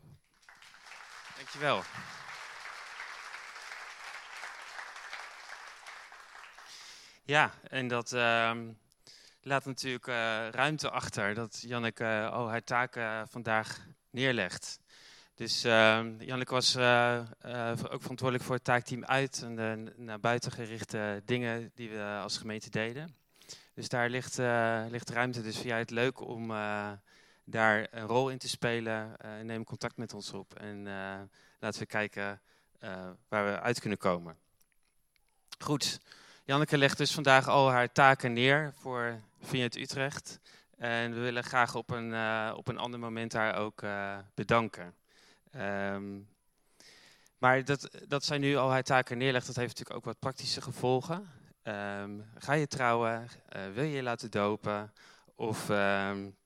Dankjewel. 1.36 1.82
Ja, 7.28 7.52
en 7.62 7.88
dat 7.88 8.12
uh, 8.12 8.58
laat 9.40 9.64
natuurlijk 9.64 10.06
uh, 10.06 10.14
ruimte 10.50 10.90
achter 10.90 11.34
dat 11.34 11.60
Janneke 11.60 12.04
uh, 12.04 12.30
al 12.30 12.48
haar 12.48 12.64
taken 12.64 13.28
vandaag 13.28 13.86
neerlegt. 14.10 14.78
Dus 15.34 15.64
ehm, 15.64 16.22
Janneke 16.22 16.54
was 16.54 16.74
eh, 16.74 17.20
ook 17.90 18.00
verantwoordelijk 18.00 18.44
voor 18.44 18.54
het 18.54 18.64
taakteam 18.64 19.04
uit 19.04 19.42
en 19.42 19.56
de 19.56 19.92
naar 19.96 20.20
buiten 20.20 20.52
gerichte 20.52 21.22
dingen 21.24 21.70
die 21.74 21.90
we 21.90 22.18
als 22.22 22.38
gemeente 22.38 22.70
deden. 22.70 23.16
Dus 23.74 23.88
daar 23.88 24.10
ligt, 24.10 24.36
ligt 24.90 25.10
ruimte. 25.10 25.42
Dus 25.42 25.54
vind 25.54 25.68
jij 25.68 25.78
het 25.78 25.90
leuk 25.90 26.20
om 26.20 26.48
daar 27.44 27.86
een 27.90 28.06
rol 28.06 28.28
in 28.30 28.38
te 28.38 28.48
spelen? 28.48 29.16
neem 29.42 29.64
contact 29.64 29.96
met 29.96 30.14
ons 30.14 30.32
op 30.32 30.54
en 30.54 30.82
laten 31.58 31.80
we 31.80 31.86
kijken 31.86 32.40
waar 33.28 33.44
we 33.44 33.60
uit 33.60 33.80
kunnen 33.80 33.98
komen. 33.98 34.36
Goed. 35.58 36.00
Janneke 36.48 36.78
legt 36.78 36.98
dus 36.98 37.12
vandaag 37.12 37.48
al 37.48 37.70
haar 37.70 37.92
taken 37.92 38.32
neer 38.32 38.72
voor 38.74 39.20
Vineyard 39.40 39.76
Utrecht. 39.76 40.40
En 40.76 41.14
we 41.14 41.20
willen 41.20 41.44
graag 41.44 41.74
op 41.74 41.90
een, 41.90 42.10
uh, 42.10 42.52
op 42.56 42.68
een 42.68 42.78
ander 42.78 43.00
moment 43.00 43.32
haar 43.32 43.56
ook 43.56 43.82
uh, 43.82 44.18
bedanken. 44.34 44.94
Um, 45.56 46.28
maar 47.38 47.64
dat, 47.64 47.90
dat 48.06 48.24
zij 48.24 48.38
nu 48.38 48.56
al 48.56 48.70
haar 48.70 48.82
taken 48.82 49.18
neerlegt, 49.18 49.46
dat 49.46 49.56
heeft 49.56 49.68
natuurlijk 49.68 49.96
ook 49.96 50.04
wat 50.04 50.18
praktische 50.18 50.60
gevolgen. 50.60 51.28
Um, 51.62 52.24
ga 52.38 52.52
je 52.52 52.66
trouwen? 52.66 53.28
Uh, 53.56 53.62
wil 53.74 53.84
je 53.84 53.96
je 53.96 54.02
laten 54.02 54.30
dopen? 54.30 54.92
Of 55.34 55.68
um, 55.68 56.36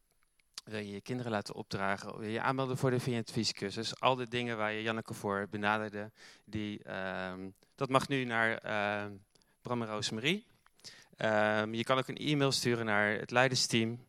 wil 0.65 0.79
je 0.79 0.91
je 0.91 1.01
kinderen 1.01 1.33
laten 1.33 1.55
opdragen? 1.55 2.19
Wil 2.19 2.29
je 2.29 2.41
aanmelden 2.41 2.77
voor 2.77 2.91
de 2.91 3.01
Vineyard 3.01 3.31
Visiecursus? 3.31 4.01
Al 4.01 4.15
de 4.15 4.29
dingen 4.29 4.57
waar 4.57 4.73
je 4.73 4.83
Janneke 4.83 5.15
voor 5.15 5.47
benaderde, 5.51 6.11
die, 6.45 6.83
dat 7.75 7.89
mag 7.89 8.09
nu 8.09 8.25
naar 8.25 8.61
Bram 9.63 9.83
en 9.83 9.89
Roosmarie. 9.89 10.47
Um, 11.17 11.75
je 11.75 11.85
kan 11.85 11.99
ook 11.99 12.09
een 12.09 12.17
e-mail 12.17 12.53
sturen 12.53 12.87
naar 12.87 13.19
het 13.19 13.31
leidersteam, 13.31 14.05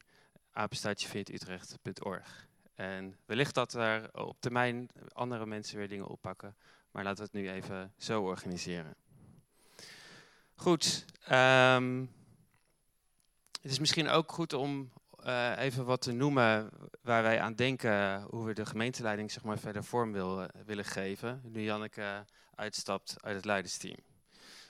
apenstaatjeveertutrecht.org. 0.51 2.47
En 2.75 3.17
wellicht 3.25 3.53
dat 3.53 3.73
er 3.73 4.09
op 4.13 4.41
termijn 4.41 4.89
andere 5.11 5.45
mensen 5.45 5.77
weer 5.77 5.87
dingen 5.87 6.07
oppakken, 6.07 6.55
maar 6.91 7.03
laten 7.03 7.17
we 7.17 7.29
het 7.31 7.41
nu 7.41 7.51
even 7.51 7.93
zo 7.97 8.23
organiseren. 8.23 8.95
Goed, 10.55 11.05
um, 11.31 12.11
het 13.61 13.71
is 13.71 13.79
misschien 13.79 14.09
ook 14.09 14.31
goed 14.31 14.53
om 14.53 14.91
uh, 15.25 15.57
even 15.57 15.85
wat 15.85 16.01
te 16.01 16.11
noemen 16.11 16.69
waar 17.01 17.23
wij 17.23 17.39
aan 17.41 17.55
denken, 17.55 18.21
hoe 18.21 18.45
we 18.45 18.53
de 18.53 18.65
gemeenteleiding 18.65 19.31
zeg 19.31 19.43
maar, 19.43 19.59
verder 19.59 19.83
vorm 19.83 20.11
wil, 20.11 20.45
willen 20.65 20.85
geven, 20.85 21.41
nu 21.43 21.61
Janneke 21.61 22.25
uitstapt 22.55 23.15
uit 23.21 23.35
het 23.35 23.45
leidersteam. 23.45 23.97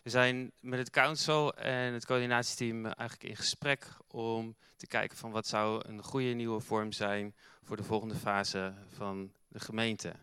We 0.04 0.10
zijn 0.10 0.52
met 0.60 0.80
het 0.80 0.90
council 0.90 1.54
en 1.54 1.94
het 1.94 2.06
coördinatieteam 2.06 2.86
eigenlijk 2.86 3.30
in 3.30 3.36
gesprek 3.36 3.88
om 4.08 4.56
te 4.78 4.88
kijken 4.88 5.18
van 5.18 5.32
wat 5.32 5.48
zou 5.48 5.88
een 5.88 6.04
goede 6.04 6.34
nieuwe 6.34 6.60
vorm 6.60 6.92
zijn 6.92 7.36
voor 7.62 7.78
de 7.78 7.84
volgende 7.84 8.16
fase 8.16 8.74
van 8.88 9.32
de 9.48 9.60
gemeente. 9.60 10.14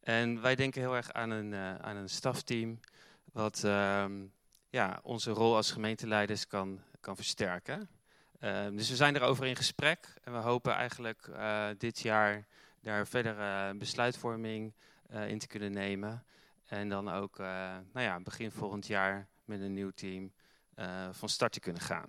En 0.00 0.40
wij 0.40 0.54
denken 0.54 0.80
heel 0.80 0.96
erg 0.96 1.12
aan 1.12 1.30
een, 1.30 1.52
uh, 1.52 1.74
aan 1.74 1.96
een 1.96 2.08
stafteam 2.08 2.80
wat 3.32 3.62
uh, 3.64 4.04
ja, 4.70 5.00
onze 5.02 5.30
rol 5.30 5.56
als 5.56 5.70
gemeenteleiders 5.70 6.46
kan, 6.46 6.80
kan 7.00 7.16
versterken. 7.16 7.88
Uh, 8.40 8.66
dus 8.70 8.88
we 8.88 8.96
zijn 8.96 9.16
erover 9.16 9.46
in 9.46 9.56
gesprek 9.56 10.14
en 10.24 10.32
we 10.32 10.38
hopen 10.38 10.72
eigenlijk 10.72 11.26
uh, 11.30 11.66
dit 11.78 12.00
jaar 12.00 12.46
daar 12.80 13.06
verder 13.06 13.76
besluitvorming 13.76 14.74
in 15.26 15.38
te 15.38 15.46
kunnen 15.46 15.72
nemen. 15.72 16.24
En 16.66 16.88
dan 16.88 17.08
ook 17.08 17.38
uh, 17.38 17.46
nou 17.92 18.06
ja, 18.06 18.20
begin 18.20 18.50
volgend 18.50 18.86
jaar 18.86 19.28
met 19.44 19.60
een 19.60 19.72
nieuw 19.72 19.90
team 19.90 20.32
uh, 20.78 21.08
van 21.10 21.28
start 21.28 21.52
te 21.52 21.60
kunnen 21.60 21.82
gaan. 21.82 22.08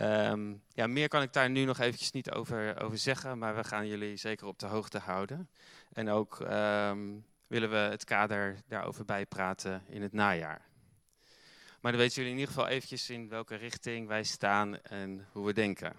Um, 0.00 0.62
ja, 0.68 0.86
meer 0.86 1.08
kan 1.08 1.22
ik 1.22 1.32
daar 1.32 1.50
nu 1.50 1.64
nog 1.64 1.78
eventjes 1.78 2.10
niet 2.10 2.30
over, 2.30 2.82
over 2.82 2.98
zeggen, 2.98 3.38
maar 3.38 3.56
we 3.56 3.64
gaan 3.64 3.86
jullie 3.86 4.16
zeker 4.16 4.46
op 4.46 4.58
de 4.58 4.66
hoogte 4.66 4.98
houden. 4.98 5.48
En 5.92 6.08
ook 6.08 6.38
um, 6.40 7.24
willen 7.46 7.70
we 7.70 7.76
het 7.76 8.04
kader 8.04 8.56
daarover 8.68 9.04
bijpraten 9.04 9.82
in 9.88 10.02
het 10.02 10.12
najaar. 10.12 10.60
Maar 11.80 11.92
dan 11.92 12.00
weten 12.00 12.16
jullie 12.16 12.32
in 12.32 12.38
ieder 12.38 12.54
geval 12.54 12.68
eventjes 12.68 13.10
in 13.10 13.28
welke 13.28 13.54
richting 13.54 14.08
wij 14.08 14.22
staan 14.22 14.82
en 14.82 15.26
hoe 15.32 15.46
we 15.46 15.52
denken. 15.52 15.92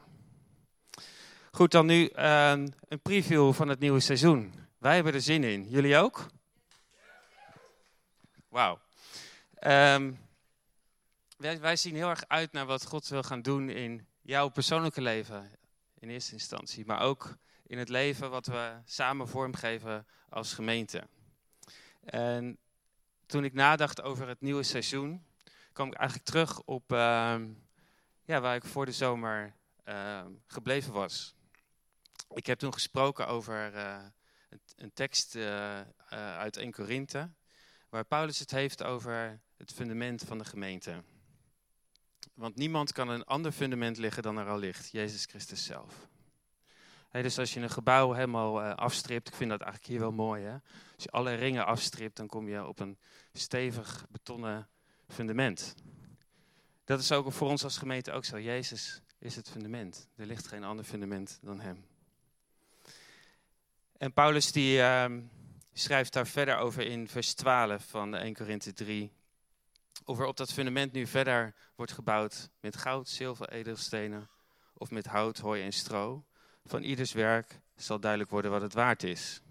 Goed, 1.51 1.71
dan 1.71 1.85
nu 1.85 2.03
um, 2.03 2.67
een 2.87 3.01
preview 3.01 3.53
van 3.53 3.67
het 3.67 3.79
nieuwe 3.79 3.99
seizoen. 3.99 4.53
Wij 4.77 4.95
hebben 4.95 5.13
er 5.13 5.21
zin 5.21 5.43
in. 5.43 5.69
Jullie 5.69 5.97
ook? 5.97 6.27
Wauw. 8.57 8.79
Um, 9.93 10.19
wij, 11.37 11.59
wij, 11.59 11.75
zien 11.75 11.95
heel 11.95 12.09
erg 12.09 12.27
uit 12.27 12.51
naar 12.51 12.65
wat 12.65 12.85
God 12.85 13.07
wil 13.07 13.23
gaan 13.23 13.41
doen 13.41 13.69
in 13.69 14.07
jouw 14.21 14.49
persoonlijke 14.49 15.01
leven. 15.01 15.51
in 15.99 16.09
eerste 16.09 16.33
instantie, 16.33 16.85
maar 16.85 16.99
ook 16.99 17.37
in 17.67 17.77
het 17.77 17.89
leven 17.89 18.29
wat 18.29 18.45
we 18.45 18.81
samen 18.85 19.27
vormgeven 19.27 20.07
als 20.29 20.53
gemeente. 20.53 21.07
En 22.03 22.57
toen 23.25 23.43
ik 23.43 23.53
nadacht 23.53 24.01
over 24.01 24.27
het 24.27 24.41
nieuwe 24.41 24.63
seizoen, 24.63 25.25
kwam 25.73 25.87
ik 25.87 25.93
eigenlijk 25.93 26.29
terug 26.29 26.61
op 26.61 26.91
ehm, 26.91 27.49
ja, 28.25 28.41
waar 28.41 28.55
ik 28.55 28.65
voor 28.65 28.85
de 28.85 28.91
zomer 28.91 29.53
ehm, 29.83 30.31
gebleven 30.45 30.93
was. 30.93 31.35
Ik 32.33 32.45
heb 32.45 32.59
toen 32.59 32.73
gesproken 32.73 33.27
over 33.27 33.73
uh, 33.73 34.03
een, 34.75 34.93
tekst 34.93 35.35
uh, 35.35 35.43
uh, 35.43 35.83
uit 36.37 36.57
1 36.57 36.71
Korinthe, 36.71 37.29
waar 37.89 38.05
Paulus 38.05 38.39
het 38.39 38.51
heeft 38.51 38.83
over 38.83 39.39
het 39.57 39.73
fundament 39.73 40.23
van 40.23 40.37
de 40.37 40.45
gemeente. 40.45 41.03
Want 42.33 42.55
niemand 42.55 42.91
kan 42.91 43.09
een 43.09 43.23
ander 43.23 43.51
fundament 43.51 43.97
liggen 43.97 44.23
dan 44.23 44.37
er 44.37 44.47
al 44.47 44.57
ligt, 44.57 44.91
Jezus 44.91 45.25
Christus 45.25 45.65
zelf. 45.65 46.07
dus 47.11 47.39
als 47.39 47.53
je 47.53 47.59
een 47.59 47.69
gebouw 47.69 48.11
helemaal 48.11 48.63
uh, 48.63 48.73
afstript, 48.73 49.27
ik 49.27 49.35
vind 49.35 49.49
dat 49.49 49.61
eigenlijk 49.61 49.91
hier 49.91 49.99
wel 49.99 50.11
mooi. 50.11 50.43
Hè? 50.43 50.53
Als 50.95 51.03
je 51.03 51.11
alle 51.11 51.33
ringen 51.33 51.65
afstript, 51.65 52.17
dan 52.17 52.27
kom 52.27 52.47
je 52.47 52.65
op 52.65 52.79
een 52.79 52.97
stevig 53.33 54.05
betonnen 54.09 54.67
fundament. 55.07 55.75
Dat 56.83 56.99
is 56.99 57.11
ook 57.11 57.31
voor 57.31 57.49
ons 57.49 57.63
als 57.63 57.77
gemeente 57.77 58.11
ook 58.11 58.25
zo. 58.25 58.39
Jezus 58.39 59.01
is 59.19 59.35
het 59.35 59.49
fundament. 59.49 60.07
Er 60.15 60.25
ligt 60.25 60.47
geen 60.47 60.63
ander 60.63 60.85
fundament 60.85 61.39
dan 61.41 61.59
Hem. 61.59 61.85
En 63.97 64.13
Paulus 64.13 64.51
die, 64.51 64.77
uh, 64.77 65.05
schrijft 65.79 66.13
daar 66.13 66.27
verder 66.27 66.57
over 66.57 66.85
in 66.85 67.07
vers 67.07 67.33
12 67.33 67.85
van 67.87 68.15
1 68.15 68.33
Korinthe 68.33 68.73
3. 68.73 69.11
Of 70.05 70.19
er 70.19 70.25
op 70.25 70.37
dat 70.37 70.53
fundament 70.53 70.91
nu 70.91 71.07
verder 71.07 71.55
wordt 71.75 71.91
gebouwd 71.91 72.49
met 72.59 72.77
goud, 72.77 73.09
zilver, 73.09 73.49
edelstenen 73.49 74.29
of 74.73 74.91
met 74.91 75.05
hout, 75.05 75.37
hooi 75.37 75.63
en 75.63 75.71
stro. 75.71 76.25
Van 76.65 76.83
ieders 76.83 77.11
werk 77.11 77.59
zal 77.75 77.99
duidelijk 77.99 78.31
worden 78.31 78.51
wat 78.51 78.61
het 78.61 78.73
waard 78.73 79.03
is. 79.03 79.41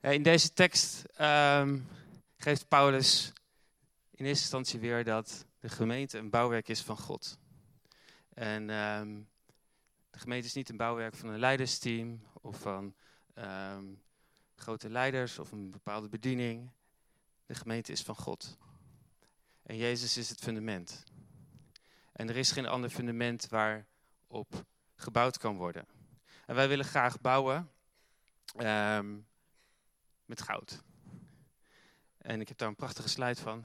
In 0.00 0.22
deze 0.22 0.52
tekst 0.52 1.04
um, 1.20 1.88
geeft 2.36 2.68
Paulus 2.68 3.32
in 4.10 4.24
eerste 4.24 4.42
instantie 4.42 4.80
weer 4.80 5.04
dat 5.04 5.46
de 5.60 5.68
gemeente 5.68 6.18
een 6.18 6.30
bouwwerk 6.30 6.68
is 6.68 6.82
van 6.82 6.96
God. 6.96 7.38
En 8.34 8.70
um, 8.70 9.28
de 10.10 10.18
gemeente 10.18 10.46
is 10.46 10.54
niet 10.54 10.68
een 10.68 10.76
bouwwerk 10.76 11.14
van 11.14 11.28
een 11.28 11.38
leidersteam 11.38 12.22
of 12.40 12.60
van 12.60 12.94
um, 13.34 14.00
grote 14.58 14.90
leiders 14.90 15.38
of 15.38 15.52
een 15.52 15.70
bepaalde 15.70 16.08
bediening. 16.08 16.70
De 17.46 17.54
gemeente 17.54 17.92
is 17.92 18.02
van 18.02 18.16
God. 18.16 18.58
En 19.62 19.76
Jezus 19.76 20.16
is 20.16 20.28
het 20.28 20.40
fundament. 20.40 21.04
En 22.12 22.28
er 22.28 22.36
is 22.36 22.52
geen 22.52 22.66
ander 22.66 22.90
fundament 22.90 23.48
waarop 23.48 24.64
gebouwd 24.94 25.38
kan 25.38 25.56
worden. 25.56 25.86
En 26.46 26.54
wij 26.54 26.68
willen 26.68 26.84
graag 26.84 27.20
bouwen 27.20 27.70
um, 28.56 29.26
met 30.24 30.42
goud. 30.42 30.82
En 32.18 32.40
ik 32.40 32.48
heb 32.48 32.58
daar 32.58 32.68
een 32.68 32.74
prachtige 32.74 33.08
slide 33.08 33.40
van. 33.40 33.64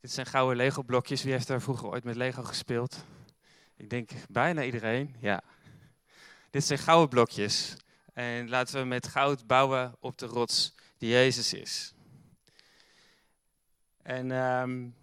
Dit 0.00 0.10
zijn 0.12 0.26
gouden 0.26 0.56
Lego 0.56 0.82
blokjes. 0.82 1.22
Wie 1.22 1.32
heeft 1.32 1.46
daar 1.46 1.62
vroeger 1.62 1.88
ooit 1.88 2.04
met 2.04 2.16
Lego 2.16 2.42
gespeeld? 2.42 3.04
Ik 3.76 3.90
denk 3.90 4.10
bijna 4.28 4.62
iedereen, 4.62 5.16
ja. 5.18 5.42
Dit 6.50 6.64
zijn 6.64 6.78
gouden 6.78 7.08
blokjes. 7.08 7.76
En 8.12 8.48
laten 8.48 8.80
we 8.80 8.86
met 8.86 9.08
goud 9.08 9.46
bouwen 9.46 9.96
op 10.00 10.18
de 10.18 10.26
rots 10.26 10.74
die 10.98 11.10
Jezus 11.10 11.52
is. 11.52 11.94
En 14.02 14.30
um, 14.30 14.94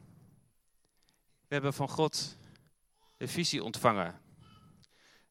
we 1.48 1.54
hebben 1.54 1.74
van 1.74 1.90
God 1.90 2.38
de 3.18 3.28
visie 3.28 3.64
ontvangen. 3.64 4.22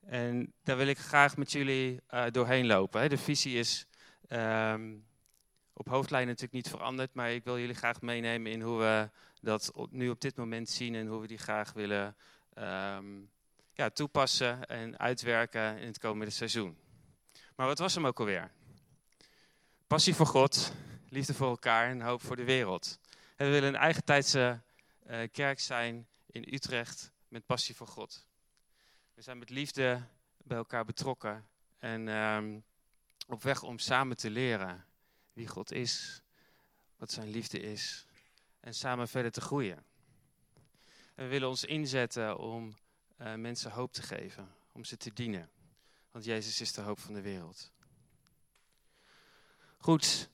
En 0.01 0.53
daar 0.63 0.77
wil 0.77 0.87
ik 0.87 0.99
graag 0.99 1.37
met 1.37 1.53
jullie 1.53 2.01
uh, 2.11 2.25
doorheen 2.31 2.67
lopen. 2.67 3.09
De 3.09 3.19
visie 3.19 3.59
is 3.59 3.87
um, 4.29 5.07
op 5.73 5.89
hoofdlijnen 5.89 6.29
natuurlijk 6.29 6.65
niet 6.65 6.75
veranderd, 6.75 7.15
maar 7.15 7.33
ik 7.33 7.45
wil 7.45 7.59
jullie 7.59 7.75
graag 7.75 8.01
meenemen 8.01 8.53
in 8.53 8.61
hoe 8.61 8.79
we 8.79 9.11
dat 9.41 9.73
nu 9.91 10.09
op 10.09 10.21
dit 10.21 10.37
moment 10.37 10.69
zien 10.69 10.95
en 10.95 11.07
hoe 11.07 11.21
we 11.21 11.27
die 11.27 11.39
graag 11.39 11.73
willen 11.73 12.17
um, 12.59 13.31
ja, 13.73 13.91
toepassen 13.91 14.67
en 14.67 14.99
uitwerken 14.99 15.79
in 15.79 15.87
het 15.87 15.99
komende 15.99 16.33
seizoen. 16.33 16.77
Maar 17.57 17.67
wat 17.67 17.79
was 17.79 17.95
hem 17.95 18.07
ook 18.07 18.19
alweer? 18.19 18.51
Passie 19.87 20.15
voor 20.15 20.27
God, 20.27 20.73
liefde 21.09 21.35
voor 21.35 21.49
elkaar 21.49 21.89
en 21.91 22.01
hoop 22.01 22.23
voor 22.23 22.37
de 22.37 22.45
wereld. 22.45 22.99
We 23.37 23.49
willen 23.49 23.69
een 23.69 23.77
eigen 23.77 24.05
tijdse 24.05 24.61
uh, 25.07 25.21
kerk 25.33 25.61
zijn 25.61 26.07
in 26.27 26.55
Utrecht 26.55 27.13
met 27.29 27.47
passie 27.47 27.77
voor 27.77 27.87
God. 27.87 28.27
We 29.15 29.23
zijn 29.23 29.39
met 29.39 29.51
liefde 29.51 30.03
bij 30.37 30.57
elkaar 30.57 30.85
betrokken 30.85 31.47
en 31.79 32.09
um, 32.09 32.65
op 33.27 33.43
weg 33.43 33.63
om 33.63 33.79
samen 33.79 34.17
te 34.17 34.31
leren 34.31 34.85
wie 35.33 35.47
God 35.47 35.73
is, 35.73 36.23
wat 36.97 37.13
zijn 37.13 37.29
liefde 37.29 37.61
is 37.61 38.07
en 38.61 38.75
samen 38.75 39.09
verder 39.09 39.31
te 39.33 39.41
groeien. 39.41 39.85
En 41.15 41.25
we 41.25 41.27
willen 41.27 41.49
ons 41.49 41.65
inzetten 41.65 42.39
om 42.39 42.75
uh, 43.21 43.35
mensen 43.35 43.71
hoop 43.71 43.93
te 43.93 44.03
geven, 44.03 44.55
om 44.73 44.85
ze 44.85 44.97
te 44.97 45.13
dienen. 45.13 45.51
Want 46.17 46.29
Jezus 46.29 46.61
is 46.61 46.73
de 46.73 46.81
hoop 46.81 46.99
van 46.99 47.15
de 47.15 47.21
wereld. 47.21 47.73
Goed, 49.79 50.31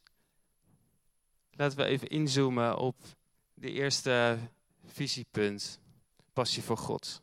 laten 1.50 1.78
we 1.78 1.84
even 1.84 2.08
inzoomen 2.08 2.76
op 2.76 2.96
de 3.54 3.70
eerste 3.70 4.38
visiepunt, 4.84 5.80
passie 6.32 6.62
voor 6.62 6.76
God. 6.76 7.22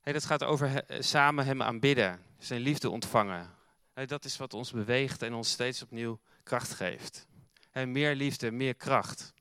Hey, 0.00 0.12
dat 0.12 0.24
gaat 0.24 0.44
over 0.44 0.84
samen 0.98 1.44
Hem 1.44 1.62
aanbidden, 1.62 2.22
Zijn 2.38 2.60
liefde 2.60 2.90
ontvangen. 2.90 3.54
Hey, 3.92 4.06
dat 4.06 4.24
is 4.24 4.36
wat 4.36 4.54
ons 4.54 4.70
beweegt 4.70 5.22
en 5.22 5.34
ons 5.34 5.50
steeds 5.50 5.82
opnieuw 5.82 6.20
kracht 6.42 6.72
geeft. 6.72 7.26
Meer 7.72 8.14
liefde, 8.14 8.50
meer 8.50 8.74
kracht. 8.74 9.34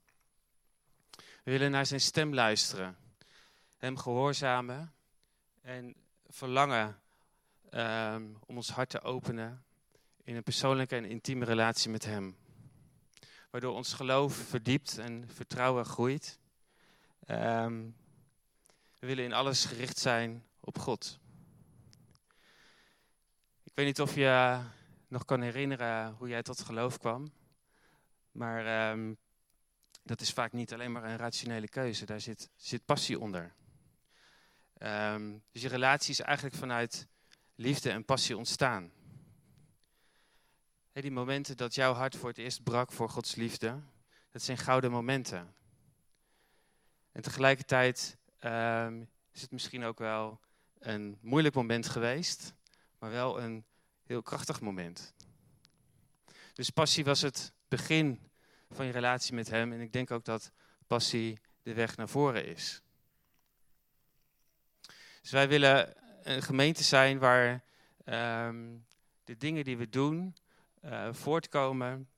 We 1.15 1.52
willen 1.52 1.71
naar 1.71 1.86
Zijn 1.86 2.02
stem 2.02 2.34
luisteren, 2.34 2.97
Hem 3.78 3.97
gehoorzamen 3.97 4.93
en 5.62 5.95
verlangen 6.28 7.02
um, 7.71 8.38
om 8.45 8.55
ons 8.55 8.69
hart 8.69 8.89
te 8.89 9.01
openen 9.01 9.63
in 10.23 10.36
een 10.36 10.43
persoonlijke 10.43 10.95
en 10.95 11.05
intieme 11.05 11.45
relatie 11.45 11.89
met 11.91 12.05
Hem. 12.05 12.38
Waardoor 13.49 13.73
ons 13.73 13.93
geloof 13.93 14.36
verdiept 14.36 14.97
en 14.97 15.29
vertrouwen 15.34 15.86
groeit. 15.86 16.39
Um, 17.27 17.95
we 18.99 19.08
willen 19.08 19.23
in 19.23 19.34
alles 19.34 19.65
gericht 19.65 19.97
zijn 19.97 20.43
op 20.60 20.79
God. 20.79 21.19
Ik 23.63 23.71
weet 23.73 23.86
niet 23.86 24.01
of 24.01 24.15
je 24.15 24.60
nog 25.08 25.25
kan 25.25 25.41
herinneren 25.41 26.13
hoe 26.13 26.27
jij 26.27 26.43
tot 26.43 26.60
geloof 26.60 26.97
kwam. 26.97 27.32
Maar 28.32 28.91
um, 28.91 29.17
dat 30.03 30.21
is 30.21 30.34
vaak 30.34 30.51
niet 30.51 30.73
alleen 30.73 30.91
maar 30.91 31.03
een 31.03 31.17
rationele 31.17 31.67
keuze. 31.67 32.05
Daar 32.05 32.21
zit, 32.21 32.49
zit 32.55 32.86
passie 32.86 33.19
onder. 33.19 33.53
Dus 35.51 35.62
je 35.62 35.67
relatie 35.67 36.12
is 36.12 36.19
eigenlijk 36.19 36.55
vanuit 36.55 37.08
liefde 37.60 37.89
en 37.89 38.06
passie 38.06 38.38
ontstaan. 38.38 38.91
Die 40.93 41.12
momenten 41.12 41.58
dat 41.58 41.76
jouw 41.76 41.93
hart 41.93 42.15
voor 42.15 42.30
het 42.30 42.38
eerst 42.38 42.63
brak 42.63 42.91
voor 42.91 43.10
Gods 43.10 43.36
liefde, 43.36 43.80
dat 44.32 44.41
zijn 44.41 44.58
gouden 44.58 44.91
momenten. 44.91 45.54
En 47.12 47.22
tegelijkertijd 47.22 48.17
um, 48.43 49.10
is 49.32 49.41
het 49.41 49.52
misschien 49.52 49.84
ook 49.84 50.00
wel 50.00 50.39
een 50.80 51.17
moeilijk 51.22 51.56
moment 51.56 51.88
geweest, 51.88 52.54
maar 52.98 53.12
wel 53.12 53.41
een 53.41 53.65
heel 54.04 54.22
krachtig 54.22 54.62
moment. 54.62 55.13
Dus 56.54 56.69
passie 56.69 57.04
was 57.04 57.22
het 57.22 57.54
begin 57.67 58.30
van 58.69 58.86
je 58.86 58.91
relatie 58.91 59.34
met 59.34 59.50
Hem 59.50 59.74
en 59.74 59.82
ik 59.82 59.93
denk 59.93 60.12
ook 60.12 60.26
dat 60.26 60.52
passie 60.88 61.39
de 61.63 61.74
weg 61.74 61.98
naar 61.98 62.10
voren 62.10 62.45
is. 62.45 62.82
Dus 65.22 65.32
wij 65.32 65.48
willen 65.48 65.98
een 66.23 66.41
gemeente 66.41 66.84
zijn 66.84 67.19
waar 67.19 67.63
um, 68.05 68.86
de 69.23 69.38
dingen 69.38 69.63
die 69.63 69.77
we 69.77 69.89
doen 69.89 70.36
uh, 70.86 71.13
voortkomen 71.13 72.10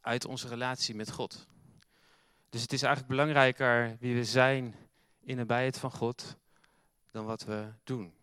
uit 0.00 0.24
onze 0.24 0.48
relatie 0.48 0.94
met 0.94 1.10
God. 1.10 1.46
Dus 2.50 2.62
het 2.62 2.72
is 2.72 2.82
eigenlijk 2.82 3.14
belangrijker 3.14 3.96
wie 4.00 4.14
we 4.14 4.24
zijn 4.24 4.74
in 5.20 5.36
de 5.36 5.46
bijheid 5.46 5.78
van 5.78 5.90
God 5.90 6.36
dan 7.10 7.24
wat 7.24 7.44
we 7.44 7.72
doen. 7.84 8.14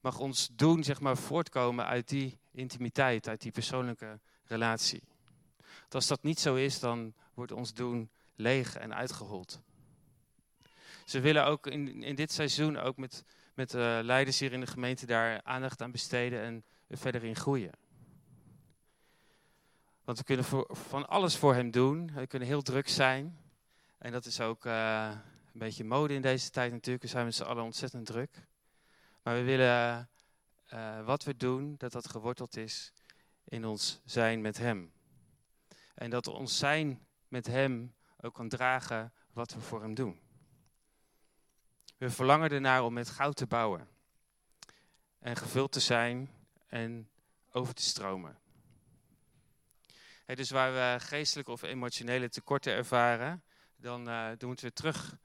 Mag 0.00 0.18
ons 0.18 0.50
doen 0.52 0.84
zeg 0.84 1.00
maar 1.00 1.16
voortkomen 1.16 1.86
uit 1.86 2.08
die 2.08 2.38
intimiteit, 2.50 3.28
uit 3.28 3.40
die 3.40 3.52
persoonlijke 3.52 4.20
relatie. 4.44 5.02
Als 5.88 6.06
dat 6.06 6.22
niet 6.22 6.40
zo 6.40 6.54
is, 6.54 6.80
dan 6.80 7.14
wordt 7.34 7.52
ons 7.52 7.74
doen 7.74 8.10
leeg 8.34 8.76
en 8.76 8.94
uitgehold. 8.94 9.60
Ze 11.10 11.20
willen 11.20 11.46
ook 11.46 11.66
in, 11.66 12.02
in 12.02 12.14
dit 12.14 12.32
seizoen 12.32 12.76
ook 12.76 12.96
met, 12.96 13.24
met 13.54 13.74
uh, 13.74 13.98
leiders 14.02 14.38
hier 14.38 14.52
in 14.52 14.60
de 14.60 14.66
gemeente 14.66 15.06
daar 15.06 15.42
aandacht 15.42 15.82
aan 15.82 15.90
besteden 15.90 16.42
en 16.42 16.64
verder 16.90 17.24
in 17.24 17.36
groeien. 17.36 17.72
Want 20.04 20.18
we 20.18 20.24
kunnen 20.24 20.44
van 20.70 21.08
alles 21.08 21.36
voor 21.36 21.54
hem 21.54 21.70
doen. 21.70 22.12
We 22.14 22.26
kunnen 22.26 22.48
heel 22.48 22.62
druk 22.62 22.88
zijn. 22.88 23.38
En 23.98 24.12
dat 24.12 24.24
is 24.24 24.40
ook 24.40 24.64
uh, 24.64 25.10
een 25.52 25.58
beetje 25.58 25.84
mode 25.84 26.14
in 26.14 26.22
deze 26.22 26.50
tijd 26.50 26.72
natuurlijk. 26.72 27.02
We 27.02 27.10
zijn 27.10 27.24
met 27.24 27.34
z'n 27.34 27.42
allen 27.42 27.64
ontzettend 27.64 28.06
druk. 28.06 28.46
Maar 29.22 29.34
we 29.34 29.42
willen 29.42 30.08
uh, 30.72 31.04
wat 31.04 31.24
we 31.24 31.36
doen, 31.36 31.74
dat 31.78 31.92
dat 31.92 32.08
geworteld 32.08 32.56
is 32.56 32.92
in 33.44 33.64
ons 33.64 34.00
zijn 34.04 34.40
met 34.40 34.58
Hem. 34.58 34.92
En 35.94 36.10
dat 36.10 36.26
ons 36.26 36.58
zijn 36.58 37.06
met 37.28 37.46
Hem 37.46 37.94
ook 38.20 38.34
kan 38.34 38.48
dragen 38.48 39.12
wat 39.32 39.54
we 39.54 39.60
voor 39.60 39.80
Hem 39.82 39.94
doen. 39.94 40.28
We 42.00 42.10
verlangen 42.10 42.50
ernaar 42.50 42.82
om 42.82 42.92
met 42.92 43.08
goud 43.08 43.36
te 43.36 43.46
bouwen. 43.46 43.88
En 45.18 45.36
gevuld 45.36 45.72
te 45.72 45.80
zijn 45.80 46.30
en 46.66 47.08
over 47.52 47.74
te 47.74 47.82
stromen. 47.82 48.38
dus 50.26 50.50
waar 50.50 50.72
we 50.72 51.04
geestelijke 51.04 51.50
of 51.50 51.62
emotionele 51.62 52.28
tekorten 52.28 52.72
ervaren, 52.72 53.42
dan, 53.76 54.04
dan 54.04 54.36
moeten 54.46 54.66
we 54.66 54.72
terug 54.72 55.16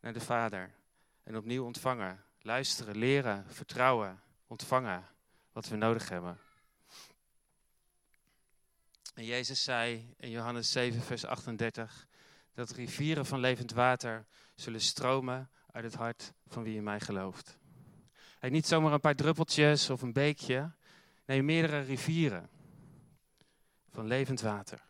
naar 0.00 0.12
de 0.12 0.20
Vader. 0.20 0.74
En 1.22 1.36
opnieuw 1.36 1.64
ontvangen, 1.64 2.24
luisteren, 2.40 2.96
leren, 2.96 3.44
vertrouwen, 3.48 4.22
ontvangen 4.46 5.06
wat 5.52 5.68
we 5.68 5.76
nodig 5.76 6.08
hebben. 6.08 6.38
En 9.14 9.24
Jezus 9.24 9.62
zei 9.62 10.14
in 10.16 10.30
Johannes 10.30 10.72
7, 10.72 11.02
vers 11.02 11.24
38, 11.24 12.06
dat 12.54 12.70
rivieren 12.70 13.26
van 13.26 13.40
levend 13.40 13.72
water 13.72 14.26
zullen 14.54 14.80
stromen 14.80 15.50
uit 15.76 15.84
het 15.84 15.94
hart 15.94 16.32
van 16.46 16.62
wie 16.62 16.76
in 16.76 16.82
mij 16.82 17.00
gelooft. 17.00 17.58
Niet 18.40 18.66
zomaar 18.66 18.92
een 18.92 19.00
paar 19.00 19.14
druppeltjes 19.14 19.90
of 19.90 20.02
een 20.02 20.12
beekje, 20.12 20.72
nee, 21.26 21.42
meerdere 21.42 21.80
rivieren 21.80 22.48
van 23.90 24.06
levend 24.06 24.40
water. 24.40 24.82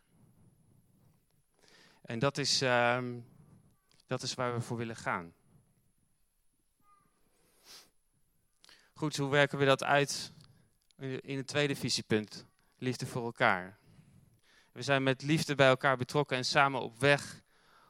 En 2.03 2.19
dat 2.19 2.39
is, 2.39 2.61
um, 2.61 3.27
dat 4.07 4.23
is 4.23 4.35
waar 4.35 4.55
we 4.55 4.61
voor 4.61 4.77
willen 4.77 4.97
gaan. 4.97 5.35
Goed, 8.93 9.17
hoe 9.17 9.31
werken 9.31 9.59
we 9.59 9.65
dat 9.65 9.85
uit 9.85 10.33
in 11.21 11.37
het 11.37 11.47
tweede 11.47 11.77
visiepunt? 11.77 12.47
Liefde 12.79 13.07
voor 13.07 13.25
elkaar. 13.25 13.79
We 14.73 14.83
zijn 14.83 15.03
met 15.03 15.23
liefde 15.23 15.55
bij 15.55 15.69
elkaar 15.69 15.97
betrokken 15.97 16.37
en 16.37 16.45
samen 16.45 16.81
op 16.81 16.99
weg 16.99 17.43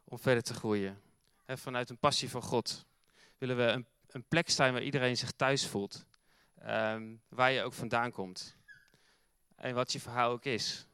om 0.05 0.19
verder 0.19 0.43
te 0.43 0.55
groeien. 0.55 1.05
Vanuit 1.47 1.91
een 1.91 1.99
passie 1.99 2.31
voor 2.31 2.43
God 2.43 2.87
willen 3.39 3.57
we 3.57 3.63
een, 3.63 3.87
een, 4.07 4.25
plek 4.25 4.51
zijn 4.51 4.73
waar 4.73 4.83
iedereen 4.83 5.17
zich 5.17 5.33
thuis 5.33 5.67
voelt. 5.67 6.07
Ehm, 6.59 7.15
waar 7.29 7.51
je 7.51 7.63
ook 7.63 7.73
vandaan 7.73 8.11
komt. 8.11 8.57
En 9.57 9.75
wat 9.75 9.93
je 9.93 10.01
verhaal 10.01 10.31
ook 10.31 10.45
is. 10.45 10.87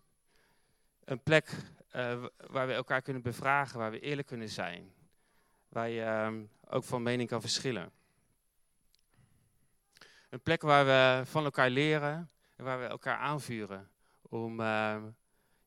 Een 1.04 1.22
plek 1.22 1.50
uh, 1.96 2.24
waar 2.46 2.66
we 2.66 2.72
elkaar 2.72 3.02
kunnen 3.02 3.22
bevragen, 3.22 3.78
waar 3.78 3.90
we 3.90 4.00
eerlijk 4.00 4.28
kunnen 4.28 4.48
zijn. 4.48 4.92
Waar 5.68 5.88
je 5.88 6.02
um, 6.02 6.50
ook 6.68 6.84
van 6.84 7.02
mening 7.02 7.28
kan 7.28 7.40
verschillen. 7.40 7.90
Een 10.28 10.42
plek 10.42 10.62
waar 10.62 10.84
we 10.84 11.26
van 11.26 11.44
elkaar 11.44 11.70
leren 11.70 12.30
en 12.56 12.64
waar 12.64 12.80
we 12.80 12.84
elkaar 12.84 13.16
aanvuren 13.16 13.90
om 14.22 14.60
uh, 14.60 15.02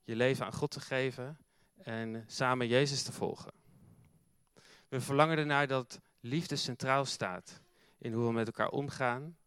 je 0.03 0.15
leven 0.15 0.45
aan 0.45 0.53
God 0.53 0.71
te 0.71 0.79
geven 0.79 1.37
en 1.83 2.23
samen 2.27 2.67
Jezus 2.67 3.03
te 3.03 3.11
volgen. 3.11 3.64
We 4.87 5.01
verlangen 5.01 5.37
ernaar 5.37 5.67
dat 5.67 5.99
liefde 6.19 6.55
centraal 6.55 7.05
staat 7.05 7.61
in 7.97 8.13
hoe 8.13 8.25
we 8.25 8.33
met 8.33 8.47
elkaar 8.47 8.69
omgaan 8.69 9.37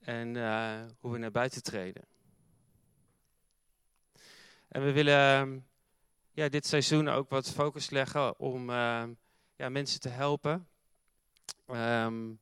en 0.00 0.34
uh, 0.34 0.80
hoe 1.00 1.12
we 1.12 1.18
naar 1.18 1.30
buiten 1.30 1.62
treden. 1.62 2.04
En 4.68 4.84
we 4.84 4.92
willen 4.92 5.66
ja, 6.32 6.48
dit 6.48 6.66
seizoen 6.66 7.08
ook 7.08 7.30
wat 7.30 7.50
focus 7.50 7.90
leggen 7.90 8.38
om 8.38 8.70
uh, 8.70 9.04
ja, 9.56 9.68
mensen 9.68 10.00
te 10.00 10.08
helpen 10.08 10.68
um, 11.66 12.40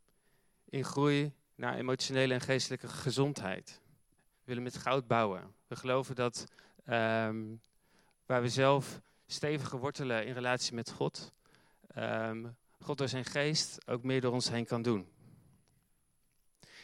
in 0.68 0.84
groei 0.84 1.32
naar 1.54 1.76
emotionele 1.76 2.34
en 2.34 2.40
geestelijke 2.40 2.88
gezondheid. 2.88 3.80
We 4.38 4.42
willen 4.44 4.62
met 4.62 4.76
goud 4.76 5.06
bouwen. 5.06 5.54
We 5.66 5.76
geloven 5.76 6.14
dat 6.14 6.46
waar 8.26 8.42
we 8.42 8.48
zelf 8.48 9.00
stevige 9.26 9.76
wortelen 9.76 10.26
in 10.26 10.32
relatie 10.32 10.74
met 10.74 10.90
God, 10.90 11.32
um, 11.98 12.56
God 12.80 12.98
door 12.98 13.08
zijn 13.08 13.24
geest 13.24 13.88
ook 13.88 14.02
meer 14.02 14.20
door 14.20 14.32
ons 14.32 14.48
heen 14.48 14.66
kan 14.66 14.82
doen. 14.82 15.08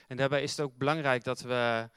En 0.06 0.16
daarbij 0.16 0.42
is 0.42 0.50
het 0.50 0.60
ook 0.60 0.76
belangrijk 0.76 1.24
dat 1.24 1.40
we 1.40 1.88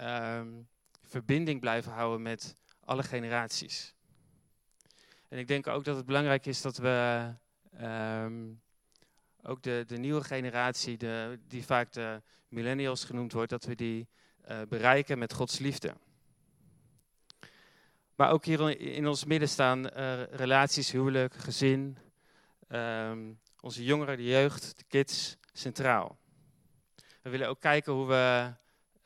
um, 0.00 0.68
verbinding 1.02 1.60
blijven 1.60 1.92
houden 1.92 2.22
met 2.22 2.56
alle 2.84 3.02
generaties. 3.02 3.94
En 5.28 5.38
ik 5.38 5.48
denk 5.48 5.66
ook 5.66 5.84
dat 5.84 5.96
het 5.96 6.06
belangrijk 6.06 6.46
is 6.46 6.60
dat 6.60 6.76
we 6.76 7.30
um, 7.82 8.62
ook 9.42 9.62
de, 9.62 9.84
de 9.86 9.96
nieuwe 9.96 10.24
generatie, 10.24 10.96
de, 10.96 11.38
die 11.48 11.64
vaak 11.64 11.92
de 11.92 12.22
millennials 12.48 13.04
genoemd 13.04 13.32
wordt, 13.32 13.50
dat 13.50 13.64
we 13.64 13.74
die 13.74 14.08
uh, 14.48 14.60
bereiken 14.68 15.18
met 15.18 15.32
Gods 15.32 15.58
liefde. 15.58 15.94
Maar 18.14 18.30
ook 18.30 18.44
hier 18.44 18.80
in 18.80 19.06
ons 19.06 19.24
midden 19.24 19.48
staan 19.48 19.86
uh, 19.86 20.22
relaties, 20.22 20.90
huwelijk, 20.90 21.34
gezin, 21.34 21.98
um, 22.74 23.40
onze 23.60 23.84
jongeren, 23.84 24.16
de 24.16 24.24
jeugd, 24.24 24.78
de 24.78 24.84
kids, 24.88 25.36
centraal. 25.52 26.18
We 27.22 27.30
willen 27.30 27.48
ook 27.48 27.60
kijken 27.60 27.92
hoe 27.92 28.06
we 28.06 28.52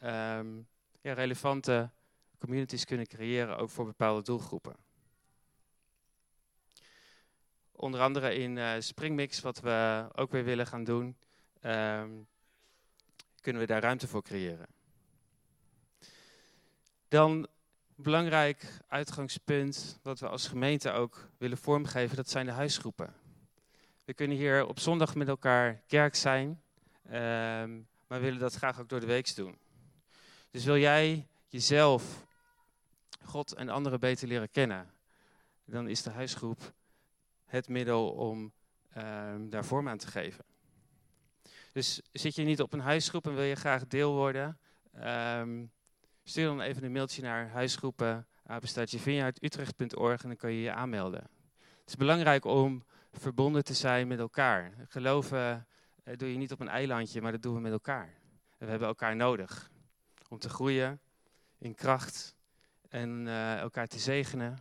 um, 0.02 0.66
ja, 1.00 1.12
relevante 1.12 1.90
communities 2.38 2.84
kunnen 2.84 3.06
creëren, 3.06 3.56
ook 3.56 3.70
voor 3.70 3.84
bepaalde 3.84 4.22
doelgroepen. 4.22 4.76
Onder 7.72 8.00
andere 8.00 8.34
in 8.34 8.56
uh, 8.56 8.72
Springmix, 8.78 9.40
wat 9.40 9.60
we 9.60 10.08
ook 10.14 10.30
weer 10.30 10.44
willen 10.44 10.66
gaan 10.66 10.84
doen, 10.84 11.16
um, 11.62 12.26
kunnen 13.40 13.62
we 13.62 13.68
daar 13.68 13.82
ruimte 13.82 14.08
voor 14.08 14.22
creëren. 14.22 14.66
Dan 17.08 17.48
belangrijk 17.94 18.78
uitgangspunt 18.88 19.98
wat 20.02 20.18
we 20.18 20.28
als 20.28 20.48
gemeente 20.48 20.90
ook 20.90 21.28
willen 21.38 21.58
vormgeven, 21.58 22.16
dat 22.16 22.30
zijn 22.30 22.46
de 22.46 22.52
huisgroepen. 22.52 23.14
We 24.08 24.14
kunnen 24.14 24.36
hier 24.36 24.66
op 24.66 24.78
zondag 24.78 25.14
met 25.14 25.28
elkaar 25.28 25.82
kerk 25.86 26.14
zijn, 26.14 26.48
um, 27.06 27.88
maar 28.06 28.20
willen 28.20 28.38
dat 28.38 28.54
graag 28.54 28.80
ook 28.80 28.88
door 28.88 29.00
de 29.00 29.06
week 29.06 29.34
doen. 29.34 29.58
Dus 30.50 30.64
wil 30.64 30.76
jij 30.76 31.26
jezelf, 31.46 32.26
God 33.24 33.54
en 33.54 33.68
anderen 33.68 34.00
beter 34.00 34.28
leren 34.28 34.50
kennen, 34.50 34.90
dan 35.64 35.88
is 35.88 36.02
de 36.02 36.10
huisgroep 36.10 36.72
het 37.44 37.68
middel 37.68 38.10
om 38.10 38.52
um, 38.96 39.50
daar 39.50 39.64
vorm 39.64 39.88
aan 39.88 39.98
te 39.98 40.06
geven. 40.06 40.44
Dus 41.72 42.00
zit 42.12 42.34
je 42.34 42.42
niet 42.42 42.62
op 42.62 42.72
een 42.72 42.80
huisgroep 42.80 43.26
en 43.26 43.34
wil 43.34 43.44
je 43.44 43.54
graag 43.54 43.86
deel 43.86 44.14
worden, 44.14 44.58
um, 45.04 45.72
stuur 46.24 46.46
dan 46.46 46.60
even 46.60 46.84
een 46.84 46.92
mailtje 46.92 47.22
naar 47.22 47.48
huisgroepen 47.48 48.26
en 50.22 50.28
dan 50.28 50.36
kan 50.36 50.52
je 50.52 50.60
je 50.60 50.72
aanmelden. 50.72 51.30
Het 51.80 51.88
is 51.88 51.96
belangrijk 51.96 52.44
om 52.44 52.84
verbonden 53.12 53.64
te 53.64 53.74
zijn 53.74 54.08
met 54.08 54.18
elkaar. 54.18 54.72
Geloven 54.88 55.66
uh, 56.04 56.16
doe 56.16 56.32
je 56.32 56.38
niet 56.38 56.52
op 56.52 56.60
een 56.60 56.68
eilandje, 56.68 57.20
maar 57.20 57.32
dat 57.32 57.42
doen 57.42 57.54
we 57.54 57.60
met 57.60 57.72
elkaar. 57.72 58.14
We 58.58 58.66
hebben 58.66 58.88
elkaar 58.88 59.16
nodig 59.16 59.70
om 60.28 60.38
te 60.38 60.48
groeien 60.48 61.00
in 61.58 61.74
kracht 61.74 62.36
en 62.88 63.26
uh, 63.26 63.58
elkaar 63.58 63.86
te 63.86 63.98
zegenen 63.98 64.58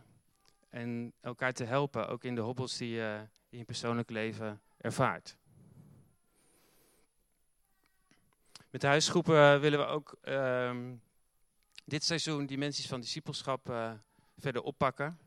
en 0.70 1.12
elkaar 1.20 1.52
te 1.52 1.64
helpen, 1.64 2.08
ook 2.08 2.24
in 2.24 2.34
de 2.34 2.40
hobbels 2.40 2.76
die 2.76 2.90
je 2.90 3.28
in 3.48 3.58
je 3.58 3.64
persoonlijk 3.64 4.10
leven 4.10 4.60
ervaart. 4.76 5.36
Met 8.70 8.80
de 8.80 8.86
huisgroepen 8.86 9.60
willen 9.60 9.78
we 9.78 9.84
ook 9.84 10.16
uh, 10.24 10.76
dit 11.84 12.04
seizoen 12.04 12.46
dimensies 12.46 12.86
van 12.86 13.00
discipelschap 13.00 13.70
uh, 13.70 13.92
verder 14.36 14.62
oppakken. 14.62 15.18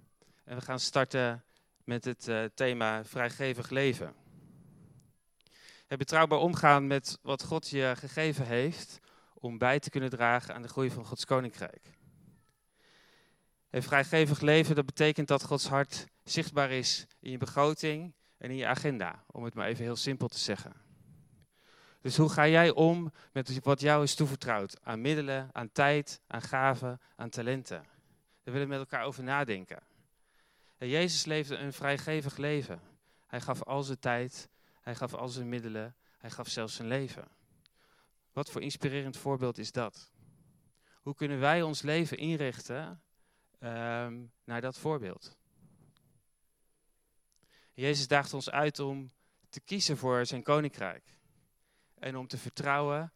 En 0.44 0.56
we 0.56 0.62
gaan 0.62 0.80
starten 0.80 1.44
met 1.92 2.06
het 2.06 2.28
uh, 2.28 2.44
thema 2.54 3.04
vrijgevig 3.04 3.70
leven. 3.70 4.14
Het 5.88 5.98
betrouwbaar 5.98 6.40
omgaan 6.40 6.88
met 6.88 7.20
wat 7.22 7.44
God 7.44 7.70
je 7.70 7.94
gegeven 7.98 8.46
heeft 8.46 9.00
om 9.34 9.58
bij 9.58 9.80
te 9.80 9.90
kunnen 9.90 10.10
dragen 10.10 10.56
aan 10.56 10.62
de 10.62 10.68
groei 10.68 10.92
van 10.92 11.06
Gods 11.06 11.26
koninkrijk. 11.26 11.82
Een 13.70 13.84
vrijgevig 13.84 14.42
leven, 14.42 14.76
dat 14.76 14.86
betekent 14.86 15.28
dat 15.28 15.44
Gods 15.44 15.68
hart 15.68 16.08
zichtbaar 16.24 16.72
is 16.72 17.06
in 17.20 17.32
je 17.32 17.38
begroting 17.38 18.14
en 18.38 18.50
in 18.50 18.58
je 18.58 18.68
agenda, 18.68 19.24
om 19.28 19.44
het 19.44 19.54
maar 19.54 19.68
even 19.68 19.84
heel 19.84 19.96
simpel 19.96 20.28
te 20.28 20.40
zeggen. 20.40 20.74
Dus 22.02 22.18
hoe 22.18 22.30
ga 22.30 22.48
jij 22.48 22.70
om 22.70 23.12
met 23.32 23.60
wat 23.64 23.82
jou 23.82 24.04
is 24.04 24.16
toevertrouwd 24.16 24.78
aan 24.84 25.02
middelen, 25.02 25.50
aan 25.52 25.72
tijd, 25.72 26.22
aan 26.28 26.42
gaven, 26.42 27.00
aan 27.16 27.30
talenten? 27.30 27.84
Daar 28.44 28.54
willen 28.54 28.70
we 28.70 28.74
met 28.74 28.80
elkaar 28.80 29.06
over 29.06 29.24
nadenken. 29.24 29.90
Jezus 30.88 31.26
leefde 31.26 31.56
een 31.56 31.74
vrijgevig 31.74 32.38
leven. 32.38 32.82
Hij 33.28 33.42
gaf 33.42 33.64
al 33.64 33.84
zijn 33.84 34.00
tijd, 34.00 34.50
hij 34.82 34.96
gaf 34.96 35.14
al 35.14 35.28
zijn 35.28 35.50
middelen, 35.50 35.96
hij 36.18 36.30
gaf 36.30 36.48
zelfs 36.48 36.76
zijn 36.76 36.88
leven. 36.88 37.28
Wat 38.32 38.50
voor 38.50 38.62
inspirerend 38.62 39.18
voorbeeld 39.18 39.58
is 39.58 39.72
dat? 39.72 40.12
Hoe 41.02 41.16
kunnen 41.16 41.40
wij 41.40 41.62
ons 41.62 41.82
leven 41.82 42.18
inrichten 42.18 43.02
um, 43.60 44.32
naar 44.44 44.62
dat 44.62 44.78
voorbeeld? 44.78 45.38
Jezus 47.74 48.08
daagt 48.08 48.34
ons 48.34 48.50
uit 48.50 48.80
om 48.80 49.12
te 49.50 49.60
kiezen 49.60 49.98
voor 49.98 50.26
zijn 50.26 50.44
koninkrijk. 50.44 51.20
En 52.00 52.16
om 52.16 52.28
te 52.28 52.38
vertrouwen 52.38 53.14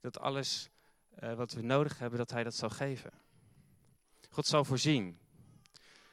dat 0.00 0.18
alles 0.18 0.68
uh, 1.20 1.34
wat 1.34 1.52
we 1.52 1.62
nodig 1.62 1.98
hebben, 1.98 2.18
dat 2.18 2.30
hij 2.30 2.44
dat 2.44 2.54
zal 2.54 2.70
geven. 2.70 3.10
God 4.30 4.46
zal 4.46 4.64
voorzien. 4.64 5.18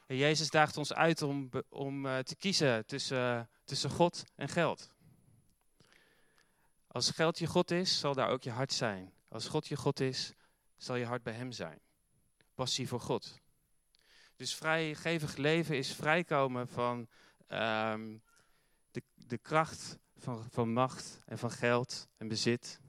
En 0.08 0.16
Jezus 0.16 0.50
daagt 0.50 0.76
ons 0.76 0.92
uit 0.92 1.22
om, 1.22 1.50
om 1.68 2.06
uh, 2.06 2.18
te 2.18 2.36
kiezen 2.36 2.86
tussen, 2.86 3.48
tussen 3.64 3.90
God 3.90 4.24
en 4.34 4.48
geld. 4.48 4.94
Als 6.86 7.10
geld 7.10 7.38
je 7.38 7.46
God 7.46 7.70
is, 7.70 7.98
zal 7.98 8.14
daar 8.14 8.28
ook 8.28 8.42
je 8.42 8.50
hart 8.50 8.72
zijn. 8.72 9.12
Als 9.28 9.48
God 9.48 9.66
je 9.68 9.76
God 9.76 10.00
is, 10.00 10.32
zal 10.76 10.96
je 10.96 11.04
hart 11.04 11.22
bij 11.22 11.32
Hem 11.32 11.52
zijn. 11.52 11.80
Passie 12.54 12.88
voor 12.88 13.00
God. 13.00 13.40
Dus 14.36 14.54
vrijgevig 14.54 15.36
leven 15.36 15.76
is 15.76 15.92
vrijkomen 15.92 16.68
van 16.68 17.08
um, 17.48 18.22
de, 18.90 19.02
de 19.14 19.38
kracht 19.38 19.98
van, 20.16 20.46
van 20.50 20.72
macht 20.72 21.20
en 21.24 21.38
van 21.38 21.50
geld 21.50 22.08
en 22.16 22.28
bezit. 22.28 22.80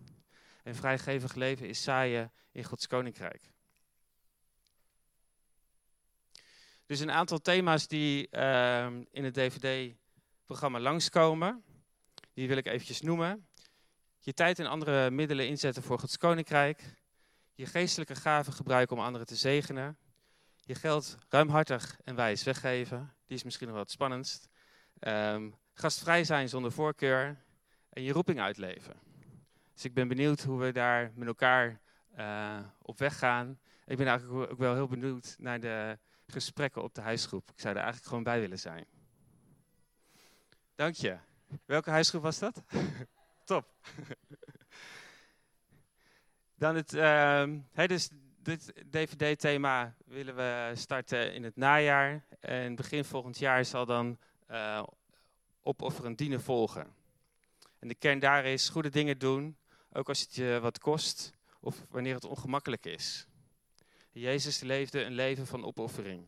En 0.64 0.76
vrijgevig 0.76 1.34
leven 1.34 1.68
is 1.68 1.84
zaaien 1.84 2.32
in 2.52 2.64
Gods 2.64 2.88
koninkrijk. 2.88 3.54
Dus 6.90 7.00
een 7.00 7.12
aantal 7.12 7.40
thema's 7.40 7.88
die 7.88 8.28
uh, 8.32 8.86
in 9.12 9.24
het 9.24 9.34
DVD-programma 9.34 10.80
langskomen, 10.80 11.64
die 12.34 12.48
wil 12.48 12.58
ik 12.58 12.68
eventjes 12.68 13.02
noemen. 13.02 13.48
Je 14.20 14.34
tijd 14.34 14.60
en 14.60 14.66
andere 14.66 15.12
middelen 15.12 15.48
inzetten 15.48 15.84
voor 15.84 16.00
Gods 16.00 16.18
koninkrijk. 16.18 16.96
Je 17.54 17.66
geestelijke 17.66 18.16
gaven 18.16 18.54
gebruiken 18.54 18.98
om 18.98 19.04
anderen 19.04 19.28
te 19.28 19.36
zegenen. 19.36 19.98
Je 20.56 20.76
geld 20.76 21.18
ruimhartig 21.28 22.00
en 22.04 22.16
wijs 22.16 22.44
weggeven. 22.44 23.14
Die 23.26 23.38
is 23.38 23.44
misschien 23.44 23.68
nog 23.68 23.78
wat 23.78 23.92
spannendst. 23.92 24.50
Um, 25.00 25.56
gastvrij 25.74 26.24
zijn 26.24 26.50
zonder 26.50 26.72
voorkeur. 26.72 27.44
En 27.90 28.04
je 28.04 28.12
roeping 28.12 28.40
uitleven. 28.40 28.96
Dus 29.74 29.86
ik 29.86 29.94
ben 29.94 30.08
benieuwd 30.08 30.42
hoe 30.44 30.60
we 30.60 30.72
daar 30.72 31.12
met 31.16 31.28
elkaar 31.28 31.82
uh, 32.18 32.60
op 32.82 33.00
weg 33.00 33.18
gaan. 33.18 33.60
Ik 33.86 33.98
ben 33.98 34.08
eigenlijk 34.08 34.52
ook 34.52 34.58
wel 34.58 34.74
heel 34.74 34.88
benieuwd 34.88 35.36
naar 35.40 35.60
de 35.60 36.00
gesprekken 36.32 36.84
op 36.84 36.96
de 36.96 37.02
huisgroep. 37.02 37.52
Ik 37.52 37.60
zou 37.60 37.74
er 37.74 37.82
eigenlijk 37.82 38.08
gewoon 38.08 38.24
bij 38.24 38.40
willen 38.40 38.60
zijn. 38.60 38.86
Dank 40.76 40.96
je. 40.96 41.18
Welke 41.66 41.90
huisgroep 41.90 42.22
was 42.22 42.40
dat? 42.40 42.64
Top. 43.44 43.66
Dan 46.56 46.76
het, 46.76 46.94
uh, 46.94 47.44
dus 47.88 48.10
dit 48.42 48.74
DVD-thema 48.90 49.96
willen 50.06 50.36
we 50.36 50.72
starten 50.76 51.34
in 51.34 51.44
het 51.44 51.56
najaar. 51.56 52.26
En 52.40 52.76
begin 52.76 53.06
volgend 53.06 53.38
jaar 53.38 53.66
zal 53.66 53.86
dan 53.86 54.18
uh, 54.52 54.84
opofferend 55.62 56.18
dienen 56.18 56.42
volgen. 56.42 56.94
En 57.80 57.88
de 57.88 57.96
kern 57.96 58.20
daar 58.20 58.46
is 58.46 58.70
goede 58.70 58.90
dingen 58.90 59.18
doen, 59.18 59.58
ook 59.92 60.08
als 60.08 60.20
het 60.20 60.36
je 60.36 60.60
wat 60.62 60.80
kost 60.80 61.34
of 61.60 61.86
wanneer 61.90 62.16
het 62.16 62.26
ongemakkelijk 62.26 62.86
is. 62.86 63.28
Jezus 64.12 64.60
leefde 64.60 65.04
een 65.04 65.14
leven 65.14 65.48
van 65.48 65.66
opoffering. 65.66 66.28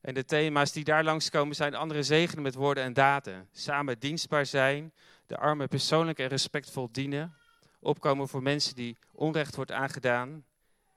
En 0.00 0.14
de 0.14 0.24
thema's 0.24 0.72
die 0.72 0.84
daar 0.84 1.04
langskomen 1.04 1.56
zijn 1.56 1.74
andere 1.74 2.02
zegenen 2.02 2.42
met 2.42 2.54
woorden 2.54 2.84
en 2.84 2.92
daden. 2.92 3.48
Samen 3.52 3.98
dienstbaar 3.98 4.46
zijn, 4.46 4.92
de 5.26 5.36
armen 5.36 5.68
persoonlijk 5.68 6.18
en 6.18 6.28
respectvol 6.28 6.88
dienen, 6.92 7.34
opkomen 7.80 8.28
voor 8.28 8.42
mensen 8.42 8.74
die 8.74 8.96
onrecht 9.12 9.56
wordt 9.56 9.72
aangedaan 9.72 10.44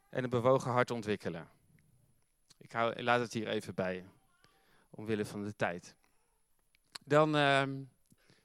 en 0.10 0.24
een 0.24 0.30
bewogen 0.30 0.72
hart 0.72 0.92
ontwikkelen. 0.92 1.48
Ik, 2.58 2.72
hou, 2.72 3.04
laat 3.04 3.20
het 3.20 3.34
hier 3.34 3.48
even 3.48 3.76
bij, 3.76 4.06
omwille 4.90 5.26
van 5.26 5.44
de 5.44 5.56
tijd. 5.56 5.96
Dan 7.06 7.36
uh, 7.36 7.42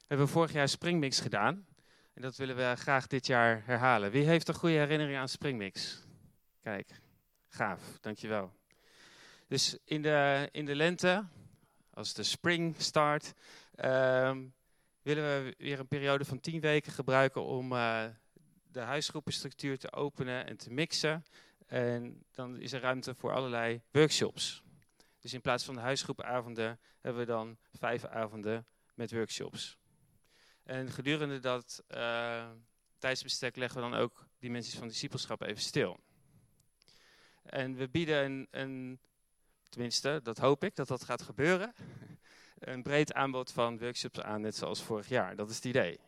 hebben 0.06 0.26
we 0.26 0.26
vorig 0.26 0.52
jaar 0.52 0.68
Springmix 0.68 1.20
gedaan. 1.20 1.66
En 2.14 2.22
dat 2.22 2.36
willen 2.36 2.56
we 2.56 2.74
graag 2.76 3.06
dit 3.06 3.26
jaar 3.26 3.62
herhalen. 3.64 4.10
Wie 4.10 4.24
heeft 4.24 4.48
een 4.48 4.54
goede 4.54 4.76
herinnering 4.76 5.18
aan 5.18 5.28
Springmix? 5.28 6.02
Kijk, 6.62 7.00
gaaf, 7.48 7.98
dankjewel. 8.00 8.52
Dus 9.48 9.78
in 9.84 10.02
de, 10.02 10.48
in 10.52 10.64
de 10.64 10.74
lente, 10.74 11.26
als 11.90 12.14
de 12.14 12.22
spring 12.22 12.74
start, 12.78 13.32
uh, 13.84 14.36
willen 15.02 15.44
we 15.44 15.54
weer 15.58 15.78
een 15.78 15.88
periode 15.88 16.24
van 16.24 16.40
tien 16.40 16.60
weken 16.60 16.92
gebruiken 16.92 17.44
om 17.44 17.72
uh, 17.72 18.04
de 18.70 18.80
huisgroepenstructuur 18.80 19.78
te 19.78 19.92
openen 19.92 20.46
en 20.46 20.56
te 20.56 20.70
mixen. 20.70 21.24
En 21.66 22.24
dan 22.30 22.56
is 22.58 22.72
er 22.72 22.80
ruimte 22.80 23.14
voor 23.14 23.32
allerlei 23.32 23.80
workshops. 23.90 24.62
Dus 25.18 25.32
in 25.32 25.40
plaats 25.40 25.64
van 25.64 25.74
de 25.74 25.80
huisgroepavonden 25.80 26.80
hebben 27.00 27.20
we 27.20 27.26
dan 27.26 27.56
vijf 27.72 28.04
avonden 28.04 28.66
met 28.94 29.12
workshops. 29.12 29.78
En 30.62 30.90
gedurende 30.90 31.38
dat 31.38 31.84
uh, 31.88 32.50
tijdsbestek 32.98 33.56
leggen 33.56 33.82
we 33.82 33.90
dan 33.90 34.00
ook 34.00 34.26
dimensies 34.38 34.78
van 34.78 34.88
discipelschap 34.88 35.42
even 35.42 35.62
stil. 35.62 36.00
En 37.42 37.74
we 37.74 37.88
bieden 37.88 38.24
een, 38.24 38.48
een, 38.50 39.00
tenminste, 39.68 40.20
dat 40.22 40.38
hoop 40.38 40.64
ik 40.64 40.76
dat 40.76 40.88
dat 40.88 41.04
gaat 41.04 41.22
gebeuren, 41.22 41.74
een 42.58 42.82
breed 42.82 43.12
aanbod 43.12 43.52
van 43.52 43.78
workshops 43.78 44.20
aan, 44.20 44.40
net 44.40 44.56
zoals 44.56 44.82
vorig 44.82 45.08
jaar. 45.08 45.36
Dat 45.36 45.50
is 45.50 45.56
het 45.56 45.64
idee. 45.64 46.00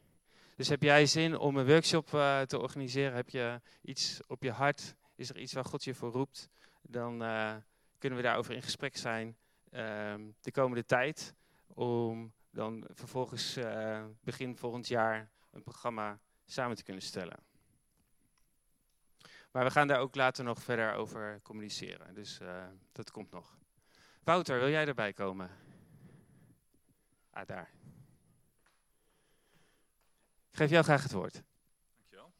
Dus 0.57 0.69
heb 0.69 0.83
jij 0.83 1.07
zin 1.07 1.39
om 1.39 1.57
een 1.57 1.67
workshop 1.67 2.13
uh, 2.13 2.41
te 2.41 2.59
organiseren? 2.59 3.15
Heb 3.15 3.29
je 3.29 3.61
iets 3.83 4.21
op 4.27 4.43
je 4.43 4.51
hart? 4.51 4.95
Is 5.15 5.29
er 5.29 5.39
iets 5.39 5.53
waar 5.53 5.65
God 5.65 5.85
je 5.85 5.95
voor 5.95 6.11
roept? 6.11 6.49
Dan 6.83 7.23
uh, 7.23 7.55
kunnen 7.99 8.19
we 8.19 8.25
daarover 8.25 8.55
in 8.55 8.63
gesprek 8.63 8.97
zijn 8.97 9.37
uh, 9.71 10.15
de 10.41 10.51
komende 10.53 10.85
tijd. 10.85 11.35
Om 11.67 12.33
dan 12.51 12.85
vervolgens 12.93 13.57
uh, 13.57 14.05
begin 14.21 14.57
volgend 14.57 14.89
jaar 14.89 15.31
een 15.51 15.63
programma 15.63 16.19
samen 16.47 16.77
te 16.77 16.83
kunnen 16.83 17.03
stellen. 17.03 17.39
Maar 19.55 19.65
we 19.65 19.71
gaan 19.71 19.87
daar 19.87 19.99
ook 19.99 20.15
later 20.15 20.45
nog 20.45 20.63
verder 20.63 20.95
over 20.95 21.41
communiceren. 21.43 22.15
Dus 22.15 22.39
dat 22.93 23.11
komt 23.11 23.31
nog. 23.31 23.57
Wouter, 24.25 24.59
wil 24.59 24.69
jij 24.69 24.87
erbij 24.87 25.13
komen? 25.13 25.51
Ah, 27.31 27.47
daar. 27.47 27.71
Ik 30.51 30.57
geef 30.57 30.71
jou 30.71 30.85
graag 30.85 31.03
het 31.03 31.13
woord. 31.13 31.43
Dankjewel. 31.97 32.33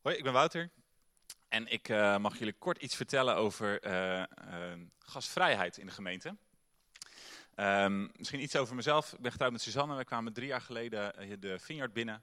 Hoi, 0.00 0.16
ik 0.16 0.22
ben 0.22 0.32
Wouter. 0.32 0.70
En 1.48 1.66
ik 1.66 1.88
uh, 1.88 2.18
mag 2.18 2.38
jullie 2.38 2.54
kort 2.58 2.82
iets 2.82 2.96
vertellen 2.96 3.36
over 3.36 3.86
uh, 3.86 4.18
uh, 4.18 4.26
gasvrijheid 4.98 5.78
in 5.78 5.86
de 5.86 5.92
gemeente. 5.92 6.36
Um, 7.56 8.10
misschien 8.16 8.42
iets 8.42 8.56
over 8.56 8.74
mezelf. 8.74 9.12
Ik 9.12 9.20
ben 9.20 9.30
getrouwd 9.30 9.52
met 9.52 9.60
Suzanne. 9.60 9.96
We 9.96 10.04
kwamen 10.04 10.32
drie 10.32 10.46
jaar 10.46 10.60
geleden 10.60 11.40
de 11.40 11.58
Vineyard 11.58 11.92
binnen. 11.92 12.22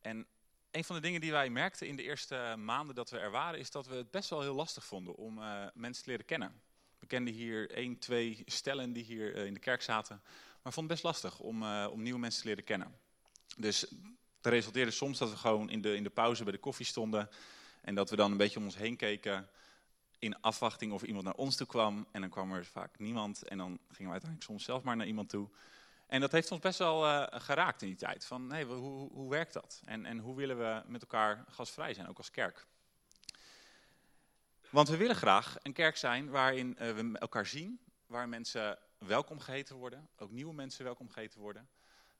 En 0.00 0.26
een 0.70 0.84
van 0.84 0.96
de 0.96 1.02
dingen 1.02 1.20
die 1.20 1.32
wij 1.32 1.50
merkten 1.50 1.86
in 1.86 1.96
de 1.96 2.02
eerste 2.02 2.54
maanden 2.58 2.94
dat 2.94 3.10
we 3.10 3.18
er 3.18 3.30
waren... 3.30 3.58
is 3.58 3.70
dat 3.70 3.86
we 3.86 3.94
het 3.94 4.10
best 4.10 4.30
wel 4.30 4.40
heel 4.40 4.54
lastig 4.54 4.84
vonden 4.84 5.14
om 5.14 5.34
mensen 5.74 6.04
te 6.04 6.10
leren 6.10 6.24
kennen. 6.24 6.60
We 6.98 7.06
kenden 7.06 7.34
hier 7.34 7.70
één, 7.70 7.98
twee 7.98 8.42
stellen 8.46 8.92
die 8.92 9.04
hier 9.04 9.36
in 9.36 9.54
de 9.54 9.60
kerk 9.60 9.82
zaten... 9.82 10.22
Maar 10.62 10.72
vond 10.72 10.90
het 10.90 11.00
best 11.00 11.02
lastig 11.02 11.40
om, 11.40 11.62
uh, 11.62 11.86
om 11.90 12.02
nieuwe 12.02 12.18
mensen 12.18 12.42
te 12.42 12.48
leren 12.48 12.64
kennen. 12.64 12.94
Dus 13.56 13.94
dat 14.40 14.52
resulteerde 14.52 14.90
soms 14.90 15.18
dat 15.18 15.30
we 15.30 15.36
gewoon 15.36 15.70
in 15.70 15.80
de, 15.80 15.94
in 15.94 16.02
de 16.02 16.10
pauze 16.10 16.42
bij 16.42 16.52
de 16.52 16.58
koffie 16.58 16.86
stonden. 16.86 17.28
En 17.82 17.94
dat 17.94 18.10
we 18.10 18.16
dan 18.16 18.30
een 18.30 18.36
beetje 18.36 18.58
om 18.58 18.64
ons 18.64 18.76
heen 18.76 18.96
keken. 18.96 19.48
In 20.18 20.40
afwachting 20.40 20.92
of 20.92 21.02
iemand 21.02 21.24
naar 21.24 21.34
ons 21.34 21.56
toe 21.56 21.66
kwam. 21.66 22.06
En 22.12 22.20
dan 22.20 22.30
kwam 22.30 22.52
er 22.52 22.64
vaak 22.64 22.98
niemand. 22.98 23.42
En 23.42 23.58
dan 23.58 23.78
gingen 23.88 24.04
we 24.04 24.10
uiteindelijk 24.10 24.42
soms 24.42 24.64
zelf 24.64 24.82
maar 24.82 24.96
naar 24.96 25.06
iemand 25.06 25.28
toe. 25.28 25.48
En 26.10 26.20
dat 26.20 26.32
heeft 26.32 26.50
ons 26.50 26.60
best 26.60 26.78
wel 26.78 27.06
uh, 27.06 27.26
geraakt 27.30 27.82
in 27.82 27.88
die 27.88 27.96
tijd. 27.96 28.24
Van 28.24 28.52
hey, 28.52 28.62
hoe, 28.62 29.10
hoe 29.12 29.30
werkt 29.30 29.52
dat? 29.52 29.80
En, 29.84 30.06
en 30.06 30.18
hoe 30.18 30.36
willen 30.36 30.58
we 30.58 30.82
met 30.86 31.00
elkaar 31.00 31.44
gasvrij 31.48 31.94
zijn, 31.94 32.08
ook 32.08 32.16
als 32.16 32.30
kerk? 32.30 32.66
Want 34.70 34.88
we 34.88 34.96
willen 34.96 35.16
graag 35.16 35.56
een 35.62 35.72
kerk 35.72 35.96
zijn 35.96 36.30
waarin 36.30 36.76
uh, 36.80 36.92
we 36.92 37.18
elkaar 37.18 37.46
zien. 37.46 37.80
Waar 38.06 38.28
mensen 38.28 38.78
welkom 38.98 39.40
geheten 39.40 39.76
worden. 39.76 40.08
Ook 40.16 40.30
nieuwe 40.30 40.54
mensen 40.54 40.84
welkom 40.84 41.10
geheten 41.10 41.40
worden. 41.40 41.68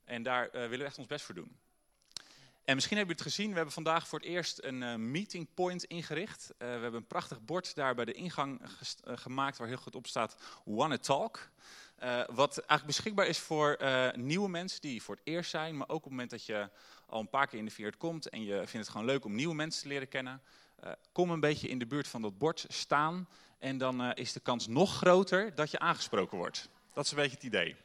En 0.05 0.23
daar 0.23 0.47
uh, 0.47 0.53
willen 0.53 0.79
we 0.79 0.85
echt 0.85 0.99
ons 0.99 1.07
best 1.07 1.25
voor 1.25 1.35
doen. 1.35 1.59
En 2.65 2.75
misschien 2.75 2.97
hebben 2.97 3.17
jullie 3.17 3.31
het 3.31 3.35
gezien, 3.35 3.51
we 3.51 3.57
hebben 3.57 3.75
vandaag 3.75 4.09
voor 4.09 4.19
het 4.19 4.29
eerst 4.29 4.63
een 4.63 5.11
meeting 5.11 5.55
point 5.55 5.85
ingericht. 5.85 6.55
We 6.59 6.65
hebben 6.65 6.95
een 6.95 7.07
prachtig 7.07 7.41
bord 7.41 7.75
daar 7.75 7.95
bij 7.95 8.05
de 8.05 8.13
ingang 8.13 8.61
gemaakt 9.05 9.59
waar 9.59 9.69
heel 9.69 9.77
goed 9.77 9.95
op 9.95 10.07
staat 10.07 10.37
Wanna 10.65 10.99
Talk. 10.99 11.51
Wat 12.27 12.59
eigenlijk 12.59 12.87
beschikbaar 12.87 13.27
is 13.27 13.39
voor 13.39 13.79
nieuwe 14.13 14.49
mensen 14.49 14.81
die 14.81 15.03
voor 15.03 15.15
het 15.15 15.25
eerst 15.27 15.51
zijn. 15.51 15.77
Maar 15.77 15.89
ook 15.89 15.97
op 15.97 16.03
het 16.03 16.11
moment 16.11 16.31
dat 16.31 16.45
je 16.45 16.69
al 17.07 17.21
een 17.21 17.29
paar 17.29 17.47
keer 17.47 17.59
in 17.59 17.65
de 17.65 17.71
Viert 17.71 17.97
komt 17.97 18.29
en 18.29 18.45
je 18.45 18.55
vindt 18.57 18.73
het 18.73 18.89
gewoon 18.89 19.07
leuk 19.07 19.25
om 19.25 19.35
nieuwe 19.35 19.55
mensen 19.55 19.83
te 19.83 19.89
leren 19.89 20.09
kennen. 20.09 20.43
kom 21.13 21.31
een 21.31 21.41
beetje 21.41 21.69
in 21.69 21.79
de 21.79 21.87
buurt 21.87 22.09
van 22.09 22.23
dat 22.23 22.39
bord 22.39 22.65
staan 22.69 23.29
en 23.59 23.79
dan 23.79 24.15
is 24.15 24.33
de 24.33 24.41
kans 24.41 24.67
nog 24.67 24.97
groter 24.97 25.55
dat 25.55 25.71
je 25.71 25.79
aangesproken 25.79 26.39
wordt. 26.39 26.69
Dat 26.93 27.05
is 27.05 27.11
een 27.11 27.17
beetje 27.17 27.37
het 27.37 27.45
idee. 27.45 27.77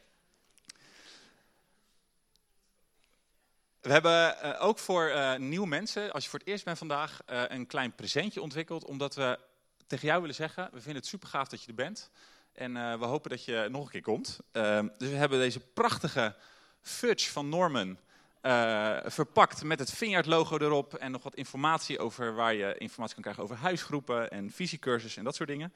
We 3.80 3.92
hebben 3.92 4.58
ook 4.58 4.78
voor 4.78 5.36
nieuwe 5.38 5.66
mensen, 5.66 6.12
als 6.12 6.24
je 6.24 6.30
voor 6.30 6.38
het 6.38 6.48
eerst 6.48 6.64
bent 6.64 6.78
vandaag, 6.78 7.20
een 7.26 7.66
klein 7.66 7.94
presentje 7.94 8.42
ontwikkeld. 8.42 8.84
Omdat 8.84 9.14
we 9.14 9.38
tegen 9.86 10.06
jou 10.06 10.20
willen 10.20 10.36
zeggen, 10.36 10.64
we 10.64 10.80
vinden 10.80 10.96
het 11.00 11.06
super 11.06 11.28
gaaf 11.28 11.48
dat 11.48 11.62
je 11.62 11.68
er 11.68 11.74
bent. 11.74 12.10
En 12.56 12.98
we 12.98 13.04
hopen 13.04 13.30
dat 13.30 13.44
je 13.44 13.68
nog 13.70 13.84
een 13.84 13.90
keer 13.90 14.02
komt. 14.02 14.38
Ehm, 14.52 14.88
dus 14.98 15.08
we 15.08 15.16
hebben 15.16 15.38
deze 15.38 15.60
prachtige 15.60 16.36
fudge 16.80 17.30
van 17.30 17.48
Norman 17.48 17.98
uh, 18.46 18.98
verpakt 19.04 19.62
met 19.62 19.78
het 19.78 19.90
Vineyard-logo 19.90 20.58
erop 20.58 20.94
en 20.94 21.10
nog 21.10 21.22
wat 21.22 21.34
informatie 21.34 21.98
over 21.98 22.34
waar 22.34 22.54
je 22.54 22.78
informatie 22.78 23.14
kan 23.14 23.22
krijgen 23.22 23.42
over 23.42 23.56
huisgroepen 23.56 24.30
en 24.30 24.50
visiecursus 24.50 25.16
en 25.16 25.24
dat 25.24 25.34
soort 25.34 25.48
dingen. 25.48 25.72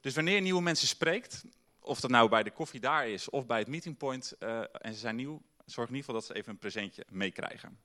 Dus 0.00 0.14
wanneer 0.14 0.34
je 0.34 0.40
nieuwe 0.40 0.62
mensen 0.62 0.88
spreekt, 0.88 1.44
of 1.80 2.00
dat 2.00 2.10
nou 2.10 2.28
bij 2.28 2.42
de 2.42 2.50
koffie 2.50 2.80
daar 2.80 3.08
is 3.08 3.30
of 3.30 3.46
bij 3.46 3.58
het 3.58 3.68
meetingpoint 3.68 4.34
uh, 4.40 4.58
en 4.58 4.92
ze 4.92 4.98
zijn 4.98 5.16
nieuw, 5.16 5.42
zorg 5.64 5.88
in 5.88 5.94
ieder 5.94 6.04
geval 6.04 6.14
dat 6.14 6.24
ze 6.24 6.34
even 6.34 6.52
een 6.52 6.58
presentje 6.58 7.06
meekrijgen. 7.10 7.78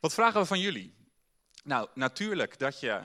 Wat 0.00 0.14
vragen 0.14 0.40
we 0.40 0.46
van 0.46 0.60
jullie? 0.60 0.94
Nou, 1.64 1.88
natuurlijk 1.94 2.58
dat 2.58 2.80
je 2.80 3.00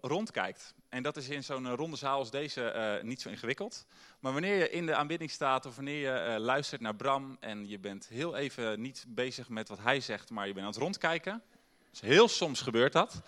rondkijkt. 0.00 0.74
En 0.88 1.02
dat 1.02 1.16
is 1.16 1.28
in 1.28 1.44
zo'n 1.44 1.66
eh, 1.66 1.72
ronde 1.74 1.96
zaal 1.96 2.18
als 2.18 2.30
deze 2.30 2.96
uh, 3.00 3.04
niet 3.04 3.20
zo 3.20 3.28
ingewikkeld. 3.28 3.86
Maar 4.20 4.32
wanneer 4.32 4.56
je 4.56 4.70
in 4.70 4.86
de 4.86 4.94
aanbidding 4.94 5.30
staat 5.30 5.66
of 5.66 5.74
wanneer 5.74 6.12
je 6.12 6.28
uh, 6.28 6.44
luistert 6.44 6.80
naar 6.80 6.94
Bram 6.94 7.36
en 7.40 7.68
je 7.68 7.78
bent 7.78 8.08
heel 8.08 8.36
even 8.36 8.80
niet 8.80 9.04
bezig 9.08 9.48
met 9.48 9.68
wat 9.68 9.78
hij 9.78 10.00
zegt, 10.00 10.30
maar 10.30 10.46
je 10.46 10.52
bent 10.52 10.64
aan 10.64 10.72
het 10.72 10.80
rondkijken. 10.80 11.42
Dus 11.90 12.00
heel 12.00 12.28
soms 12.28 12.60
gebeurt 12.60 12.92
dat. 12.92 13.22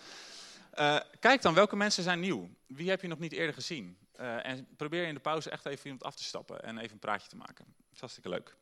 Kijk 1.19 1.41
dan 1.41 1.53
welke 1.53 1.75
mensen 1.75 2.03
zijn 2.03 2.19
nieuw. 2.19 2.49
Wie 2.67 2.89
heb 2.89 3.01
je 3.01 3.07
nog 3.07 3.19
niet 3.19 3.31
eerder 3.31 3.53
gezien? 3.53 3.97
en 4.43 4.67
probeer 4.77 5.07
in 5.07 5.13
de 5.13 5.19
pauze 5.19 5.49
echt 5.49 5.65
even 5.65 5.83
iemand 5.83 6.03
af 6.03 6.15
te 6.15 6.23
stappen 6.23 6.63
en 6.63 6.77
even 6.77 6.91
een 6.91 6.99
praatje 6.99 7.29
te 7.29 7.35
maken. 7.35 7.65
Dat 7.65 7.93
is 7.93 7.99
hartstikke 7.99 8.29
leuk. 8.29 8.55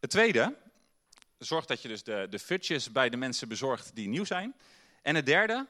Het 0.00 0.10
tweede, 0.10 0.54
zorg 1.38 1.66
dat 1.66 1.82
je 1.82 1.88
dus 1.88 2.02
de, 2.02 2.26
de 2.30 2.88
bij 2.92 3.08
de 3.08 3.16
mensen 3.16 3.48
bezorgt 3.48 3.94
die 3.94 4.08
nieuw 4.08 4.24
zijn. 4.24 4.54
En 5.02 5.14
het 5.14 5.26
derde, 5.26 5.66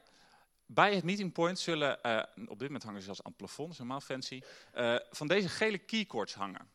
bij 0.74 0.94
het 0.94 1.04
meeting 1.04 1.32
point 1.32 1.58
zullen, 1.58 1.98
uh, 2.02 2.22
op 2.34 2.58
dit 2.58 2.66
moment 2.66 2.82
hangen 2.82 3.00
ze 3.00 3.04
zelfs 3.04 3.22
aan 3.22 3.30
het 3.30 3.36
plafond, 3.36 3.68
dat 3.68 3.70
is 3.70 3.78
helemaal 3.78 4.00
fancy, 4.00 4.40
uh, 4.74 4.96
van 5.10 5.26
deze 5.26 5.48
gele 5.48 5.78
keycords 5.78 6.34
hangen. 6.34 6.68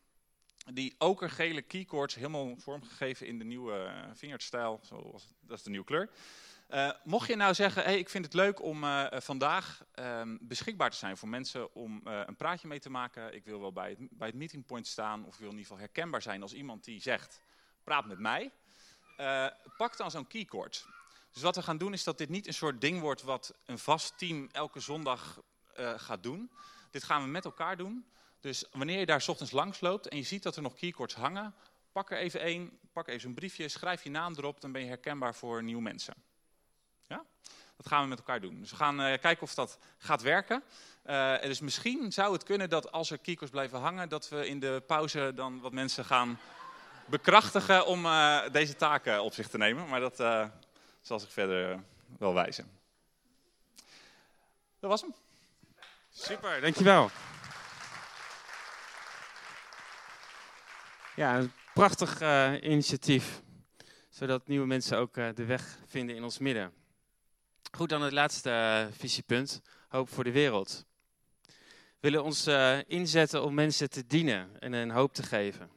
Die 0.72 0.94
okergele 0.98 1.62
keycords, 1.62 2.14
helemaal 2.14 2.56
vormgegeven 2.56 3.26
in 3.26 3.38
de 3.38 3.44
nieuwe 3.44 4.10
vingerstijl, 4.14 4.80
zoals, 4.82 5.26
dat 5.40 5.58
is 5.58 5.64
de 5.64 5.70
nieuwe 5.70 5.86
kleur. 5.86 6.10
Mocht 7.04 7.28
je 7.28 7.36
nou 7.36 7.54
zeggen, 7.54 7.82
hey, 7.82 7.98
ik 7.98 8.08
vind 8.08 8.24
het 8.24 8.34
leuk 8.34 8.62
om 8.62 8.84
vandaag 9.10 9.84
ehm, 9.92 10.36
beschikbaar 10.40 10.90
te 10.90 10.96
zijn 10.96 11.16
voor 11.16 11.28
mensen 11.28 11.74
om 11.74 12.00
een 12.04 12.36
praatje 12.36 12.68
mee 12.68 12.78
te 12.78 12.90
maken. 12.90 13.34
Ik 13.34 13.44
wil 13.44 13.60
wel 13.60 13.72
bij 13.72 13.88
het, 13.90 13.98
bij 14.10 14.26
het 14.26 14.36
meeting 14.36 14.66
point 14.66 14.86
staan 14.86 15.24
of 15.24 15.38
wil 15.38 15.50
in 15.50 15.56
ieder 15.56 15.66
geval 15.66 15.78
herkenbaar 15.78 16.22
zijn 16.22 16.42
als 16.42 16.52
iemand 16.52 16.84
die 16.84 17.00
zegt, 17.00 17.40
praat 17.84 18.06
met 18.06 18.18
mij. 18.18 18.52
pak 19.76 19.96
dan 19.96 20.10
zo'n 20.10 20.26
keycord. 20.26 20.86
Dus 21.36 21.44
wat 21.44 21.56
we 21.56 21.62
gaan 21.62 21.78
doen 21.78 21.92
is 21.92 22.04
dat 22.04 22.18
dit 22.18 22.28
niet 22.28 22.46
een 22.46 22.54
soort 22.54 22.80
ding 22.80 23.00
wordt 23.00 23.22
wat 23.22 23.54
een 23.64 23.78
vast 23.78 24.18
team 24.18 24.48
elke 24.52 24.80
zondag 24.80 25.40
uh, 25.78 25.92
gaat 25.96 26.22
doen. 26.22 26.50
Dit 26.90 27.04
gaan 27.04 27.22
we 27.22 27.28
met 27.28 27.44
elkaar 27.44 27.76
doen. 27.76 28.06
Dus 28.40 28.64
wanneer 28.72 28.98
je 28.98 29.06
daar 29.06 29.20
s 29.20 29.28
ochtends 29.28 29.52
langs 29.52 29.80
loopt 29.80 30.08
en 30.08 30.16
je 30.16 30.22
ziet 30.22 30.42
dat 30.42 30.56
er 30.56 30.62
nog 30.62 30.74
keycords 30.74 31.14
hangen, 31.14 31.54
pak 31.92 32.10
er 32.10 32.18
even 32.18 32.40
één, 32.40 32.78
pak 32.92 33.08
even 33.08 33.28
een 33.28 33.34
briefje, 33.34 33.68
schrijf 33.68 34.04
je 34.04 34.10
naam 34.10 34.34
erop, 34.36 34.60
dan 34.60 34.72
ben 34.72 34.82
je 34.82 34.88
herkenbaar 34.88 35.34
voor 35.34 35.62
nieuwe 35.62 35.82
mensen. 35.82 36.14
Ja? 37.06 37.24
Dat 37.76 37.86
gaan 37.86 38.02
we 38.02 38.08
met 38.08 38.18
elkaar 38.18 38.40
doen. 38.40 38.60
Dus 38.60 38.70
we 38.70 38.76
gaan 38.76 39.00
uh, 39.00 39.18
kijken 39.18 39.42
of 39.42 39.54
dat 39.54 39.78
gaat 39.98 40.22
werken. 40.22 40.62
Uh, 41.06 41.40
dus 41.40 41.60
misschien 41.60 42.12
zou 42.12 42.32
het 42.32 42.42
kunnen 42.42 42.68
dat 42.68 42.92
als 42.92 43.10
er 43.10 43.18
keycords 43.18 43.52
blijven 43.52 43.78
hangen, 43.78 44.08
dat 44.08 44.28
we 44.28 44.48
in 44.48 44.60
de 44.60 44.82
pauze 44.86 45.32
dan 45.34 45.60
wat 45.60 45.72
mensen 45.72 46.04
gaan 46.04 46.38
bekrachtigen 47.06 47.86
om 47.86 48.02
deze 48.52 48.76
taken 48.76 49.22
op 49.22 49.34
zich 49.34 49.48
te 49.48 49.58
nemen. 49.58 49.88
Maar 49.88 50.00
dat 50.00 50.50
zal 51.06 51.20
zich 51.20 51.32
verder 51.32 51.72
eh, 51.72 51.78
wel 52.18 52.34
wijzen. 52.34 52.70
Dat 54.78 54.90
was 54.90 55.00
hem. 55.00 55.14
Super, 56.10 56.60
dankjewel. 56.60 57.10
Ja, 61.16 61.38
een 61.38 61.52
prachtig 61.74 62.20
uh, 62.20 62.62
initiatief. 62.62 63.42
Zodat 64.08 64.46
nieuwe 64.46 64.66
mensen 64.66 64.98
ook 64.98 65.16
uh, 65.16 65.28
de 65.34 65.44
weg 65.44 65.78
vinden 65.86 66.16
in 66.16 66.24
ons 66.24 66.38
midden. 66.38 66.72
Goed, 67.70 67.88
dan 67.88 68.02
het 68.02 68.12
laatste 68.12 68.88
visiepunt. 68.92 69.62
Hoop 69.88 70.08
voor 70.08 70.24
de 70.24 70.32
wereld. 70.32 70.86
We 71.46 71.52
willen 72.12 72.24
ons 72.24 72.46
inzetten 72.86 73.42
om 73.42 73.54
mensen 73.54 73.90
te 73.90 74.06
dienen 74.06 74.60
en 74.60 74.72
een 74.72 74.90
hoop 74.90 75.14
te 75.14 75.22
geven. 75.22 75.70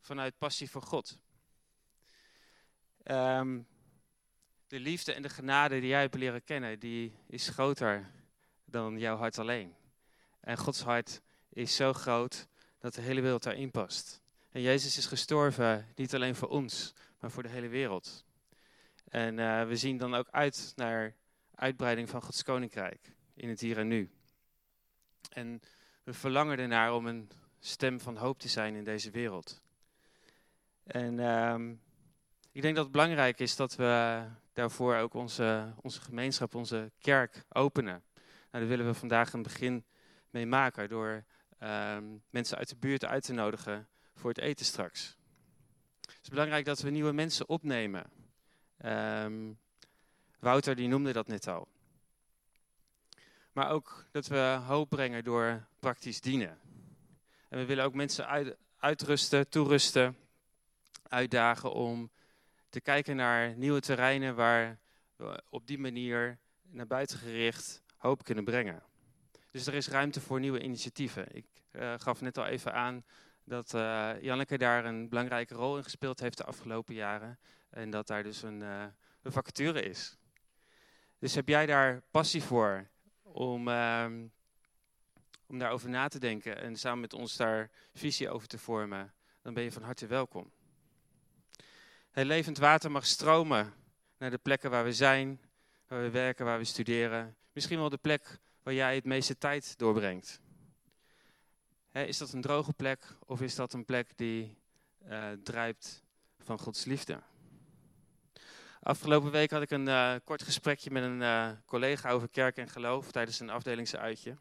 Vanuit 0.00 0.38
passie 0.38 0.70
voor 0.70 0.82
God. 0.82 1.18
Um, 3.04 3.66
de 4.72 4.80
liefde 4.80 5.12
en 5.12 5.22
de 5.22 5.28
genade 5.28 5.80
die 5.80 5.88
jij 5.88 6.00
hebt 6.00 6.14
leren 6.14 6.44
kennen, 6.44 6.78
die 6.78 7.16
is 7.26 7.48
groter 7.48 8.10
dan 8.64 8.98
jouw 8.98 9.16
hart 9.16 9.38
alleen. 9.38 9.74
En 10.40 10.56
Gods 10.56 10.82
hart 10.82 11.20
is 11.48 11.76
zo 11.76 11.92
groot 11.92 12.46
dat 12.78 12.94
de 12.94 13.00
hele 13.00 13.20
wereld 13.20 13.42
daarin 13.42 13.70
past. 13.70 14.20
En 14.50 14.60
Jezus 14.60 14.96
is 14.96 15.06
gestorven 15.06 15.86
niet 15.94 16.14
alleen 16.14 16.34
voor 16.34 16.48
ons, 16.48 16.94
maar 17.20 17.30
voor 17.30 17.42
de 17.42 17.48
hele 17.48 17.68
wereld. 17.68 18.24
En 19.08 19.38
uh, 19.38 19.66
we 19.66 19.76
zien 19.76 19.98
dan 19.98 20.14
ook 20.14 20.28
uit 20.30 20.72
naar 20.76 21.14
uitbreiding 21.54 22.08
van 22.08 22.22
Gods 22.22 22.42
koninkrijk 22.42 23.14
in 23.34 23.48
het 23.48 23.60
hier 23.60 23.78
en 23.78 23.88
nu. 23.88 24.10
En 25.28 25.60
we 26.04 26.12
verlangen 26.12 26.58
ernaar 26.58 26.94
om 26.94 27.06
een 27.06 27.30
stem 27.58 28.00
van 28.00 28.16
hoop 28.16 28.38
te 28.38 28.48
zijn 28.48 28.74
in 28.74 28.84
deze 28.84 29.10
wereld. 29.10 29.62
En 30.82 31.18
uh, 31.18 31.70
ik 32.52 32.62
denk 32.62 32.74
dat 32.74 32.84
het 32.84 32.92
belangrijk 32.92 33.38
is 33.38 33.56
dat 33.56 33.76
we 33.76 34.22
daarvoor 34.52 34.96
ook 34.96 35.14
onze, 35.14 35.74
onze 35.80 36.00
gemeenschap, 36.00 36.54
onze 36.54 36.90
kerk 36.98 37.44
openen. 37.48 38.02
Nou, 38.14 38.24
daar 38.50 38.66
willen 38.66 38.86
we 38.86 38.94
vandaag 38.94 39.32
een 39.32 39.42
begin 39.42 39.84
mee 40.30 40.46
maken 40.46 40.88
door 40.88 41.24
um, 41.62 42.22
mensen 42.30 42.58
uit 42.58 42.68
de 42.68 42.76
buurt 42.76 43.04
uit 43.04 43.24
te 43.24 43.32
nodigen 43.32 43.88
voor 44.14 44.30
het 44.30 44.38
eten 44.38 44.66
straks. 44.66 45.16
Het 46.00 46.18
is 46.22 46.28
belangrijk 46.28 46.64
dat 46.64 46.80
we 46.80 46.90
nieuwe 46.90 47.12
mensen 47.12 47.48
opnemen. 47.48 48.10
Um, 48.84 49.58
Wouter 50.38 50.74
die 50.74 50.88
noemde 50.88 51.12
dat 51.12 51.26
net 51.26 51.46
al. 51.48 51.68
Maar 53.52 53.70
ook 53.70 54.06
dat 54.10 54.26
we 54.26 54.60
hoop 54.66 54.88
brengen 54.88 55.24
door 55.24 55.66
praktisch 55.78 56.20
dienen. 56.20 56.58
En 57.48 57.58
we 57.58 57.64
willen 57.64 57.84
ook 57.84 57.94
mensen 57.94 58.26
uit, 58.26 58.56
uitrusten, 58.76 59.48
toerusten, 59.48 60.16
uitdagen 61.02 61.72
om 61.72 62.10
te 62.72 62.80
kijken 62.80 63.16
naar 63.16 63.56
nieuwe 63.56 63.80
terreinen 63.80 64.34
waar 64.34 64.78
we 65.16 65.42
op 65.48 65.66
die 65.66 65.78
manier 65.78 66.38
naar 66.62 66.86
buiten 66.86 67.18
gericht 67.18 67.82
hoop 67.96 68.24
kunnen 68.24 68.44
brengen. 68.44 68.82
Dus 69.50 69.66
er 69.66 69.74
is 69.74 69.88
ruimte 69.88 70.20
voor 70.20 70.40
nieuwe 70.40 70.62
initiatieven. 70.62 71.34
Ik 71.34 71.46
uh, 71.72 71.94
gaf 71.96 72.20
net 72.20 72.38
al 72.38 72.46
even 72.46 72.74
aan 72.74 73.04
dat 73.44 73.74
uh, 73.74 74.10
Janneke 74.20 74.58
daar 74.58 74.84
een 74.84 75.08
belangrijke 75.08 75.54
rol 75.54 75.76
in 75.76 75.82
gespeeld 75.82 76.20
heeft 76.20 76.36
de 76.36 76.44
afgelopen 76.44 76.94
jaren. 76.94 77.38
En 77.70 77.90
dat 77.90 78.06
daar 78.06 78.22
dus 78.22 78.42
een, 78.42 78.60
uh, 78.60 78.84
een 79.22 79.32
vacature 79.32 79.82
is. 79.82 80.16
Dus 81.18 81.34
heb 81.34 81.48
jij 81.48 81.66
daar 81.66 82.02
passie 82.10 82.42
voor 82.42 82.88
om, 83.22 83.68
ehm, 83.68 84.26
om 85.46 85.58
daarover 85.58 85.88
na 85.88 86.08
te 86.08 86.18
denken 86.18 86.60
en 86.60 86.76
samen 86.76 87.00
met 87.00 87.12
ons 87.12 87.36
daar 87.36 87.70
visie 87.94 88.30
over 88.30 88.48
te 88.48 88.58
vormen, 88.58 89.14
dan 89.42 89.54
ben 89.54 89.62
je 89.62 89.72
van 89.72 89.82
harte 89.82 90.06
welkom. 90.06 90.52
Het 92.12 92.26
levend 92.26 92.58
water 92.58 92.90
mag 92.90 93.06
stromen 93.06 93.74
naar 94.18 94.30
de 94.30 94.38
plekken 94.38 94.70
waar 94.70 94.84
we 94.84 94.92
zijn, 94.92 95.40
waar 95.86 96.02
we 96.02 96.10
werken, 96.10 96.44
waar 96.44 96.58
we 96.58 96.64
studeren. 96.64 97.36
Misschien 97.52 97.78
wel 97.78 97.88
de 97.88 97.96
plek 97.96 98.38
waar 98.62 98.74
jij 98.74 98.94
het 98.94 99.04
meeste 99.04 99.38
tijd 99.38 99.78
doorbrengt. 99.78 100.40
is 101.92 102.18
dat 102.18 102.32
een 102.32 102.40
droge 102.40 102.72
plek 102.72 103.16
of 103.26 103.40
is 103.40 103.54
dat 103.54 103.72
een 103.72 103.84
plek 103.84 104.16
die 104.16 104.56
uh, 105.08 105.28
druipt 105.42 106.02
van 106.38 106.58
Gods 106.58 106.84
liefde? 106.84 107.22
Afgelopen 108.82 109.30
week 109.30 109.50
had 109.50 109.62
ik 109.62 109.70
een 109.70 109.86
uh, 109.86 110.14
kort 110.24 110.42
gesprekje 110.42 110.90
met 110.90 111.02
een 111.02 111.20
uh, 111.20 111.50
collega 111.66 112.10
over 112.10 112.28
kerk 112.28 112.56
en 112.56 112.68
geloof 112.68 113.10
tijdens 113.10 113.40
een 113.40 113.50
afdelingsuitje. 113.50 114.36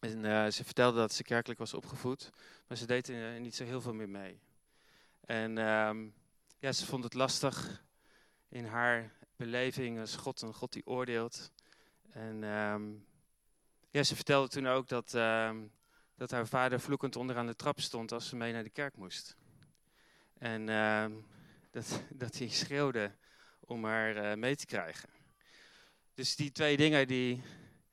En 0.00 0.52
ze 0.52 0.64
vertelde 0.64 0.98
dat 0.98 1.12
ze 1.12 1.22
kerkelijk 1.22 1.60
was 1.60 1.74
opgevoed, 1.74 2.30
maar 2.66 2.76
ze 2.76 2.86
deed 2.86 3.08
er 3.08 3.40
niet 3.40 3.54
zo 3.54 3.64
heel 3.64 3.80
veel 3.80 3.94
meer 3.94 4.08
mee. 4.08 4.40
En 5.20 5.58
ehm, 5.58 6.08
ja, 6.62 6.72
ze 6.72 6.86
vond 6.86 7.04
het 7.04 7.14
lastig 7.14 7.82
in 8.48 8.64
haar 8.64 9.12
beleving 9.36 10.00
als 10.00 10.16
God 10.16 10.42
een 10.42 10.54
God 10.54 10.72
die 10.72 10.86
oordeelt. 10.86 11.52
En 12.10 12.42
um, 12.42 13.06
ja, 13.90 14.02
ze 14.02 14.14
vertelde 14.14 14.48
toen 14.48 14.66
ook 14.66 14.88
dat, 14.88 15.14
um, 15.14 15.72
dat 16.14 16.30
haar 16.30 16.46
vader 16.46 16.80
vloekend 16.80 17.16
onderaan 17.16 17.46
de 17.46 17.54
trap 17.54 17.80
stond 17.80 18.12
als 18.12 18.28
ze 18.28 18.36
mee 18.36 18.52
naar 18.52 18.62
de 18.62 18.70
kerk 18.70 18.96
moest. 18.96 19.36
En 20.38 20.68
um, 20.68 21.26
dat, 21.70 22.02
dat 22.22 22.38
hij 22.38 22.48
schreeuwde 22.48 23.14
om 23.60 23.84
haar 23.84 24.16
uh, 24.16 24.34
mee 24.34 24.56
te 24.56 24.66
krijgen. 24.66 25.08
Dus 26.14 26.36
die 26.36 26.52
twee 26.52 26.76
dingen 26.76 27.06
die 27.06 27.42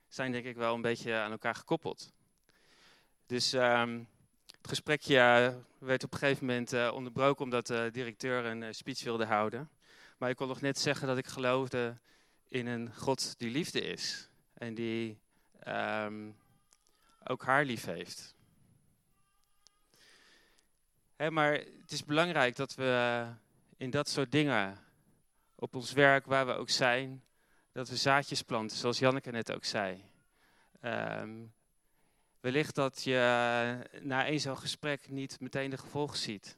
zijn 0.07 0.31
denk 0.31 0.45
ik 0.45 0.55
wel 0.55 0.75
een 0.75 0.81
beetje 0.81 1.15
aan 1.15 1.31
elkaar 1.31 1.55
gekoppeld. 1.55 2.13
Dus 3.25 3.53
gesprekje 4.69 5.17
eh, 5.17 5.53
werd 5.77 6.03
op 6.03 6.13
een 6.13 6.19
gegeven 6.19 6.45
moment 6.45 6.73
uh, 6.73 6.91
onderbroken 6.93 7.43
omdat 7.43 7.67
de 7.67 7.89
directeur 7.91 8.45
een 8.45 8.61
uh, 8.61 8.67
speech 8.71 9.03
wilde 9.03 9.25
houden. 9.25 9.69
Maar 10.17 10.29
ik 10.29 10.35
kon 10.35 10.47
nog 10.47 10.61
net 10.61 10.79
zeggen 10.79 11.07
dat 11.07 11.17
ik 11.17 11.27
geloofde 11.27 11.97
in 12.47 12.67
een 12.67 12.95
God 12.95 13.39
die 13.39 13.49
liefde 13.49 13.81
is. 13.81 14.29
En 14.53 14.73
die 14.73 15.19
um, 15.67 16.37
ook 17.23 17.43
haar 17.43 17.65
lief 17.65 17.85
heeft. 17.85 18.35
Hè, 21.15 21.31
maar 21.31 21.51
het 21.53 21.91
is 21.91 22.05
belangrijk 22.05 22.55
dat 22.55 22.75
we 22.75 23.25
in 23.77 23.89
dat 23.89 24.09
soort 24.09 24.31
dingen, 24.31 24.77
op 25.55 25.75
ons 25.75 25.91
werk, 25.91 26.25
waar 26.25 26.45
we 26.45 26.53
ook 26.53 26.69
zijn, 26.69 27.23
dat 27.71 27.89
we 27.89 27.95
zaadjes 27.95 28.41
planten, 28.41 28.77
zoals 28.77 28.99
Janneke 28.99 29.31
net 29.31 29.53
ook 29.53 29.65
zei. 29.65 30.03
Ehm, 30.81 31.45
wellicht 32.39 32.75
dat 32.75 33.03
je 33.03 33.19
na 34.01 34.25
één 34.25 34.39
zo'n 34.39 34.57
gesprek 34.57 35.09
niet 35.09 35.39
meteen 35.39 35.69
de 35.69 35.77
gevolgen 35.77 36.17
ziet. 36.17 36.57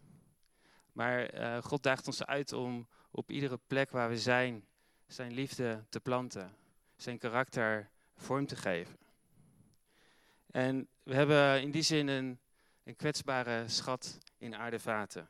Maar 0.92 1.26
eh, 1.26 1.64
God 1.64 1.84
daagt 1.84 2.08
ons 2.08 2.26
uit 2.26 2.54
om 2.54 2.88
op 3.12 3.32
iedere 3.32 3.60
plek 3.68 3.92
waar 3.92 4.10
we 4.10 4.20
zijn, 4.20 4.66
zijn 5.08 5.34
liefde 5.34 5.84
te 5.90 6.00
planten, 6.00 6.56
zijn 6.96 7.18
karakter 7.18 7.90
vorm 8.16 8.46
te 8.46 8.56
geven. 8.56 8.98
En 10.52 10.88
we 11.04 11.16
hebben 11.16 11.62
in 11.62 11.72
die 11.72 11.82
zin 11.82 12.08
een, 12.08 12.40
een 12.84 12.96
kwetsbare 12.96 13.68
schat 13.68 14.18
in 14.38 14.56
aardevaten. 14.56 15.30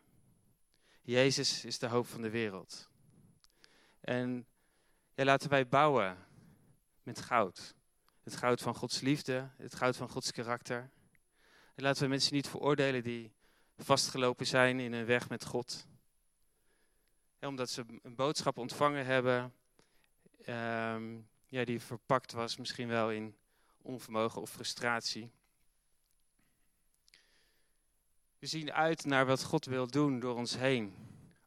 Jezus 1.01 1.65
is 1.65 1.79
de 1.79 1.87
hoop 1.87 2.07
van 2.07 2.21
de 2.21 2.29
wereld. 2.29 2.89
En 3.99 4.45
laten 5.15 5.49
wij 5.49 5.67
bouwen 5.67 6.17
met 7.03 7.21
goud. 7.21 7.75
Het 8.23 8.35
goud 8.35 8.61
van 8.61 8.75
Gods 8.75 9.01
liefde, 9.01 9.49
het 9.57 9.75
goud 9.75 9.97
van 9.97 10.09
Gods 10.09 10.31
karakter. 10.31 10.89
En 11.75 11.83
laten 11.83 12.03
we 12.03 12.09
mensen 12.09 12.33
niet 12.33 12.47
veroordelen 12.47 13.03
die 13.03 13.33
vastgelopen 13.77 14.47
zijn 14.47 14.79
in 14.79 14.93
hun 14.93 15.05
weg 15.05 15.29
met 15.29 15.45
God. 15.45 15.85
omdat 17.39 17.69
ze 17.69 17.85
een 18.01 18.15
boodschap 18.15 18.57
ontvangen 18.57 19.05
hebben 19.05 19.53
ehm, 20.45 21.19
ja, 21.47 21.65
die 21.65 21.81
verpakt 21.81 22.31
was 22.31 22.57
misschien 22.57 22.87
wel 22.87 23.11
in 23.11 23.35
onvermogen 23.81 24.41
of 24.41 24.49
frustratie. 24.49 25.31
We 28.39 28.47
zien 28.47 28.73
uit 28.73 29.05
naar 29.05 29.25
wat 29.25 29.43
God 29.43 29.65
wil 29.65 29.87
doen 29.87 30.19
door 30.19 30.35
ons 30.35 30.57
heen. 30.57 30.95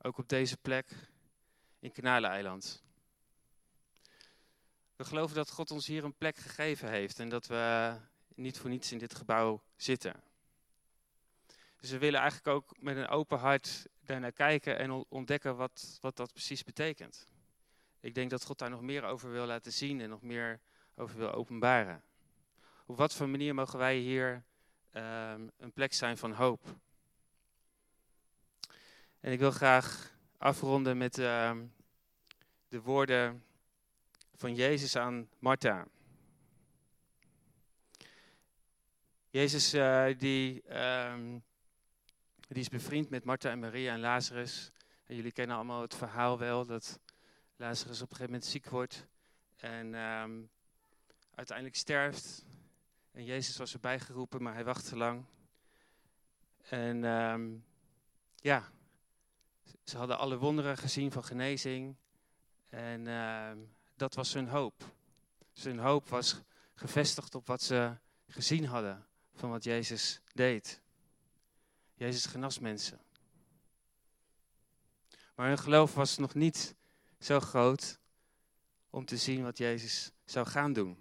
Ook 0.02 0.18
op 0.18 0.28
deze 0.28 0.56
plek 0.56 1.10
in 1.78 1.92
Kanaleiland. 1.92 2.83
We 4.96 5.04
geloven 5.04 5.36
dat 5.36 5.50
God 5.50 5.70
ons 5.70 5.86
hier 5.86 6.04
een 6.04 6.16
plek 6.16 6.36
gegeven 6.36 6.90
heeft 6.90 7.18
en 7.18 7.28
dat 7.28 7.46
we 7.46 7.94
niet 8.34 8.58
voor 8.58 8.70
niets 8.70 8.92
in 8.92 8.98
dit 8.98 9.14
gebouw 9.14 9.62
zitten. 9.76 10.22
Dus 11.76 11.90
we 11.90 11.98
willen 11.98 12.20
eigenlijk 12.20 12.56
ook 12.56 12.74
met 12.80 12.96
een 12.96 13.08
open 13.08 13.38
hart 13.38 13.86
daarnaar 14.00 14.32
kijken 14.32 14.78
en 14.78 14.90
ontdekken 15.08 15.56
wat, 15.56 15.98
wat 16.00 16.16
dat 16.16 16.32
precies 16.32 16.64
betekent. 16.64 17.28
Ik 18.00 18.14
denk 18.14 18.30
dat 18.30 18.44
God 18.44 18.58
daar 18.58 18.70
nog 18.70 18.80
meer 18.80 19.04
over 19.04 19.30
wil 19.30 19.46
laten 19.46 19.72
zien 19.72 20.00
en 20.00 20.08
nog 20.08 20.22
meer 20.22 20.60
over 20.94 21.18
wil 21.18 21.32
openbaren. 21.32 22.02
Op 22.86 22.96
wat 22.96 23.14
voor 23.14 23.28
manier 23.28 23.54
mogen 23.54 23.78
wij 23.78 23.96
hier 23.96 24.44
um, 24.92 25.50
een 25.56 25.72
plek 25.72 25.92
zijn 25.92 26.18
van 26.18 26.32
hoop? 26.32 26.76
En 29.20 29.32
ik 29.32 29.38
wil 29.38 29.50
graag 29.50 30.12
afronden 30.36 30.96
met 30.96 31.18
um, 31.18 31.74
de 32.68 32.80
woorden 32.80 33.44
van 34.36 34.54
Jezus 34.54 34.96
aan 34.96 35.28
Martha. 35.38 35.86
Jezus 39.30 39.74
uh, 39.74 40.06
die, 40.18 40.62
um, 40.78 41.42
die 42.48 42.60
is 42.60 42.68
bevriend 42.68 43.10
met 43.10 43.24
Martha 43.24 43.50
en 43.50 43.58
Maria 43.58 43.92
en 43.92 44.00
Lazarus. 44.00 44.70
En 45.06 45.16
jullie 45.16 45.32
kennen 45.32 45.56
allemaal 45.56 45.80
het 45.80 45.94
verhaal 45.94 46.38
wel 46.38 46.66
dat 46.66 47.00
Lazarus 47.56 48.02
op 48.02 48.10
een 48.10 48.16
gegeven 48.16 48.32
moment 48.32 48.50
ziek 48.50 48.68
wordt 48.68 49.06
en 49.56 49.94
um, 49.94 50.50
uiteindelijk 51.34 51.76
sterft. 51.76 52.44
En 53.12 53.24
Jezus 53.24 53.56
was 53.56 53.72
erbij 53.72 54.00
geroepen, 54.00 54.42
maar 54.42 54.54
hij 54.54 54.64
wachtte 54.64 54.88
te 54.88 54.96
lang. 54.96 55.24
En 56.68 57.04
um, 57.04 57.64
ja, 58.36 58.70
ze 59.84 59.96
hadden 59.96 60.18
alle 60.18 60.38
wonderen 60.38 60.76
gezien 60.76 61.12
van 61.12 61.24
genezing. 61.24 61.96
En 62.68 63.06
um, 63.06 63.73
dat 63.96 64.14
was 64.14 64.32
hun 64.32 64.48
hoop. 64.48 64.94
Dus 65.52 65.64
hun 65.64 65.78
hoop 65.78 66.08
was 66.08 66.40
gevestigd 66.74 67.34
op 67.34 67.46
wat 67.46 67.62
ze 67.62 67.96
gezien 68.28 68.66
hadden 68.66 69.06
van 69.34 69.50
wat 69.50 69.64
Jezus 69.64 70.20
deed. 70.32 70.80
Jezus 71.94 72.26
genas 72.26 72.58
mensen. 72.58 73.00
Maar 75.34 75.48
hun 75.48 75.58
geloof 75.58 75.94
was 75.94 76.16
nog 76.16 76.34
niet 76.34 76.74
zo 77.18 77.40
groot 77.40 77.98
om 78.90 79.04
te 79.04 79.16
zien 79.16 79.42
wat 79.42 79.58
Jezus 79.58 80.10
zou 80.24 80.46
gaan 80.46 80.72
doen. 80.72 80.98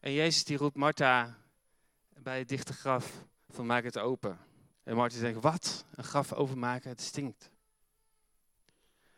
En 0.00 0.12
Jezus 0.12 0.44
die 0.44 0.56
roept 0.56 0.76
Martha 0.76 1.38
bij 2.08 2.38
het 2.38 2.48
dichte 2.48 2.72
graf 2.72 3.24
van 3.48 3.66
maak 3.66 3.84
het 3.84 3.98
open. 3.98 4.38
En 4.82 4.96
Martha 4.96 5.18
zegt, 5.18 5.40
wat? 5.40 5.84
Een 5.94 6.04
graf 6.04 6.32
openmaken, 6.32 6.90
het 6.90 7.00
stinkt. 7.00 7.50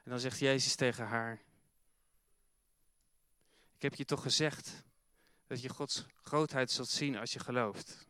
En 0.02 0.10
dan 0.10 0.20
zegt 0.20 0.38
Jezus 0.38 0.74
tegen 0.74 1.06
haar, 1.06 1.40
ik 3.76 3.82
heb 3.82 3.94
je 3.94 4.04
toch 4.04 4.22
gezegd 4.22 4.84
dat 5.46 5.62
je 5.62 5.68
Gods 5.68 6.06
grootheid 6.22 6.70
zult 6.70 6.88
zien 6.88 7.16
als 7.16 7.32
je 7.32 7.38
gelooft. 7.38 8.06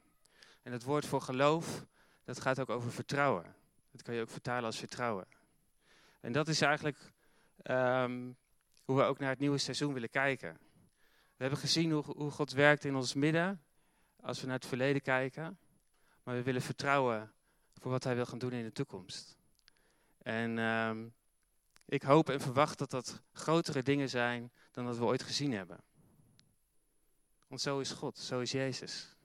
En 0.62 0.72
het 0.72 0.82
woord 0.82 1.06
voor 1.06 1.20
geloof, 1.20 1.86
dat 2.24 2.40
gaat 2.40 2.60
ook 2.60 2.70
over 2.70 2.92
vertrouwen. 2.92 3.54
Dat 3.90 4.02
kan 4.02 4.14
je 4.14 4.20
ook 4.20 4.30
vertalen 4.30 4.64
als 4.64 4.78
vertrouwen. 4.78 5.26
En 6.20 6.32
dat 6.32 6.48
is 6.48 6.60
eigenlijk 6.60 7.12
um, 7.62 8.36
hoe 8.84 8.96
we 8.96 9.02
ook 9.02 9.18
naar 9.18 9.30
het 9.30 9.38
nieuwe 9.38 9.58
seizoen 9.58 9.92
willen 9.92 10.10
kijken. 10.10 10.58
We 11.36 11.48
hebben 11.48 11.58
gezien 11.58 11.90
hoe, 11.90 12.04
hoe 12.04 12.30
God 12.30 12.52
werkt 12.52 12.84
in 12.84 12.94
ons 12.94 13.14
midden, 13.14 13.62
als 14.20 14.40
we 14.40 14.46
naar 14.46 14.56
het 14.56 14.66
verleden 14.66 15.02
kijken. 15.02 15.58
Maar 16.22 16.34
we 16.34 16.42
willen 16.42 16.62
vertrouwen 16.62 17.32
voor 17.74 17.90
wat 17.90 18.04
Hij 18.04 18.14
wil 18.14 18.26
gaan 18.26 18.38
doen 18.38 18.52
in 18.52 18.64
de 18.64 18.72
toekomst. 18.72 19.36
En 20.18 20.58
um, 20.58 21.14
ik 21.92 22.02
hoop 22.02 22.30
en 22.30 22.40
verwacht 22.40 22.78
dat 22.78 22.90
dat 22.90 23.22
grotere 23.32 23.82
dingen 23.82 24.08
zijn 24.08 24.52
dan 24.70 24.84
dat 24.84 24.98
we 24.98 25.04
ooit 25.04 25.22
gezien 25.22 25.52
hebben. 25.52 25.80
Want 27.46 27.60
zo 27.60 27.78
is 27.78 27.90
God, 27.90 28.18
zo 28.18 28.40
is 28.40 28.50
Jezus. 28.50 29.16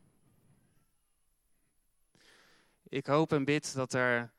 Ik 2.84 3.06
hoop 3.06 3.34
en 3.34 3.46
bid 3.46 3.74
dat, 3.74 3.94
er, 3.94 4.32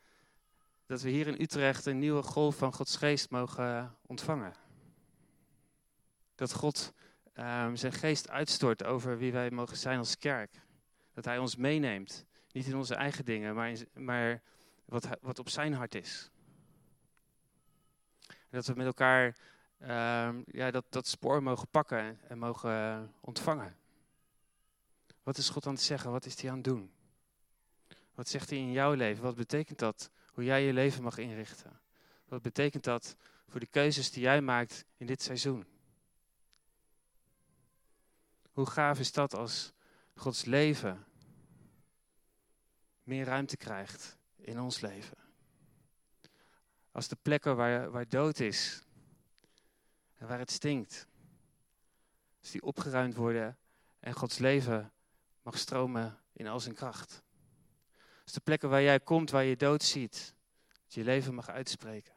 dat 0.86 1.00
we 1.00 1.10
hier 1.10 1.26
in 1.26 1.40
Utrecht 1.40 1.86
een 1.86 1.98
nieuwe 1.98 2.22
golf 2.22 2.56
van 2.56 2.72
Gods 2.72 2.96
geest 2.96 3.30
mogen 3.30 3.96
ontvangen. 4.06 4.54
Dat 6.34 6.52
God 6.52 6.92
um, 7.34 7.76
zijn 7.76 7.92
geest 7.92 8.28
uitstort 8.28 8.84
over 8.84 9.18
wie 9.18 9.32
wij 9.32 9.50
mogen 9.50 9.76
zijn 9.76 9.98
als 9.98 10.18
kerk. 10.18 10.60
Dat 11.12 11.24
Hij 11.24 11.38
ons 11.38 11.56
meeneemt, 11.56 12.24
niet 12.52 12.66
in 12.66 12.76
onze 12.76 12.94
eigen 12.94 13.24
dingen, 13.24 13.54
maar, 13.54 13.68
in, 13.70 13.88
maar 13.94 14.42
wat, 14.84 15.08
wat 15.20 15.38
op 15.38 15.48
zijn 15.48 15.74
hart 15.74 15.94
is. 15.94 16.30
En 18.50 18.56
dat 18.56 18.66
we 18.66 18.74
met 18.74 18.86
elkaar 18.86 19.36
um, 19.82 20.44
ja, 20.46 20.70
dat, 20.70 20.84
dat 20.88 21.06
spoor 21.06 21.42
mogen 21.42 21.68
pakken 21.68 22.18
en 22.28 22.38
mogen 22.38 23.14
ontvangen. 23.20 23.76
Wat 25.22 25.38
is 25.38 25.48
God 25.48 25.66
aan 25.66 25.72
het 25.72 25.82
zeggen? 25.82 26.10
Wat 26.10 26.26
is 26.26 26.40
hij 26.40 26.50
aan 26.50 26.56
het 26.56 26.64
doen? 26.64 26.92
Wat 28.14 28.28
zegt 28.28 28.50
hij 28.50 28.58
in 28.58 28.72
jouw 28.72 28.92
leven? 28.92 29.22
Wat 29.22 29.36
betekent 29.36 29.78
dat? 29.78 30.10
Hoe 30.32 30.44
jij 30.44 30.62
je 30.62 30.72
leven 30.72 31.02
mag 31.02 31.18
inrichten? 31.18 31.80
Wat 32.24 32.42
betekent 32.42 32.84
dat 32.84 33.16
voor 33.48 33.60
de 33.60 33.66
keuzes 33.66 34.10
die 34.10 34.22
jij 34.22 34.40
maakt 34.40 34.84
in 34.96 35.06
dit 35.06 35.22
seizoen? 35.22 35.66
Hoe 38.52 38.66
gaaf 38.66 38.98
is 38.98 39.12
dat 39.12 39.34
als 39.34 39.72
Gods 40.14 40.44
leven 40.44 41.06
meer 43.02 43.24
ruimte 43.24 43.56
krijgt 43.56 44.18
in 44.36 44.60
ons 44.60 44.80
leven? 44.80 45.27
Als 46.98 47.08
de 47.08 47.16
plekken 47.22 47.56
waar, 47.56 47.90
waar 47.90 48.08
dood 48.08 48.40
is 48.40 48.82
en 50.16 50.26
waar 50.26 50.38
het 50.38 50.50
stinkt, 50.50 51.06
als 52.40 52.50
die 52.50 52.62
opgeruimd 52.62 53.14
worden 53.14 53.58
en 54.00 54.12
Gods 54.12 54.38
leven 54.38 54.92
mag 55.42 55.58
stromen 55.58 56.18
in 56.32 56.46
al 56.46 56.60
zijn 56.60 56.74
kracht. 56.74 57.22
Als 58.22 58.32
de 58.32 58.40
plekken 58.40 58.68
waar 58.68 58.82
jij 58.82 59.00
komt, 59.00 59.30
waar 59.30 59.44
je 59.44 59.56
dood 59.56 59.82
ziet, 59.82 60.34
dat 60.82 60.94
je 60.94 61.04
leven 61.04 61.34
mag 61.34 61.48
uitspreken. 61.48 62.14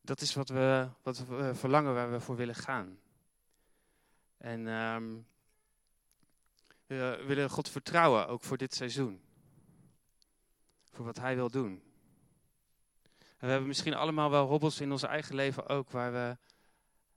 Dat 0.00 0.20
is 0.20 0.34
wat 0.34 0.48
we, 0.48 0.88
wat 1.02 1.26
we 1.26 1.54
verlangen, 1.54 1.94
waar 1.94 2.10
we 2.10 2.20
voor 2.20 2.36
willen 2.36 2.54
gaan. 2.54 3.00
En 4.36 4.66
um, 4.66 5.26
we 6.86 7.24
willen 7.26 7.50
God 7.50 7.68
vertrouwen, 7.68 8.28
ook 8.28 8.42
voor 8.42 8.56
dit 8.56 8.74
seizoen. 8.74 9.20
Voor 10.90 11.04
wat 11.04 11.16
Hij 11.16 11.34
wil 11.34 11.50
doen. 11.50 11.88
We 13.40 13.46
hebben 13.46 13.68
misschien 13.68 13.94
allemaal 13.94 14.30
wel 14.30 14.46
hobbels 14.46 14.80
in 14.80 14.92
ons 14.92 15.02
eigen 15.02 15.34
leven 15.34 15.68
ook, 15.68 15.90
waar 15.90 16.12
we 16.12 16.36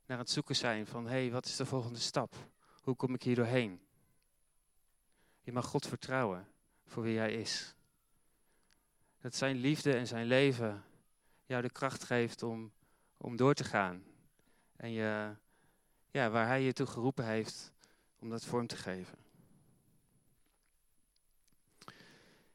naar 0.06 0.18
het 0.18 0.30
zoeken 0.30 0.56
zijn 0.56 0.88
van, 0.88 1.06
hé, 1.06 1.12
hey, 1.12 1.32
wat 1.32 1.46
is 1.46 1.56
de 1.56 1.66
volgende 1.66 2.00
stap? 2.00 2.36
Hoe 2.82 2.96
kom 2.96 3.14
ik 3.14 3.24
hier 3.24 3.36
doorheen? 3.36 3.82
Je 5.42 5.52
mag 5.52 5.66
God 5.66 5.88
vertrouwen 5.88 6.48
voor 6.86 7.04
wie 7.04 7.18
Hij 7.18 7.34
is. 7.34 7.76
Dat 9.22 9.36
Zijn 9.36 9.56
liefde 9.56 9.94
en 9.96 10.08
Zijn 10.08 10.26
leven 10.26 10.84
jou 11.46 11.62
de 11.62 11.70
kracht 11.70 12.04
geeft 12.04 12.44
om, 12.44 12.72
om 13.18 13.36
door 13.36 13.54
te 13.54 13.64
gaan. 13.64 14.04
En 14.76 14.92
je, 14.92 15.36
ja, 16.12 16.30
waar 16.30 16.48
Hij 16.48 16.62
je 16.62 16.74
toe 16.74 16.88
geroepen 16.88 17.26
heeft 17.26 17.72
om 18.20 18.30
dat 18.30 18.46
vorm 18.46 18.68
te 18.68 18.78
geven. 18.78 19.18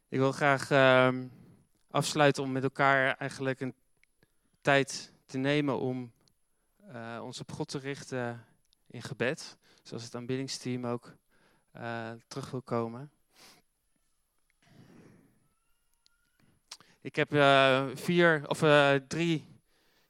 Ik 0.08 0.18
wil 0.18 0.32
graag 0.32 0.70
ehm, 0.70 1.26
afsluiten 1.90 2.42
om 2.42 2.52
met 2.52 2.62
elkaar 2.62 3.16
eigenlijk 3.16 3.60
een 3.60 3.74
tijd 4.60 5.12
te 5.26 5.38
nemen 5.38 5.78
om 5.78 6.12
uh, 6.92 7.20
ons 7.22 7.40
op 7.40 7.52
God 7.52 7.68
te 7.68 7.78
richten 7.78 8.44
in 8.86 9.02
gebed. 9.02 9.56
Zoals 9.82 10.04
het 10.04 10.14
aanbiddingsteam 10.14 10.86
ook 10.86 11.14
uh, 11.76 12.10
terug 12.28 12.50
wil 12.50 12.62
komen. 12.62 13.10
Ik 17.00 17.16
heb 17.16 17.34
uh, 17.34 17.86
vier 17.94 18.48
of 18.48 18.58
drie, 19.08 19.46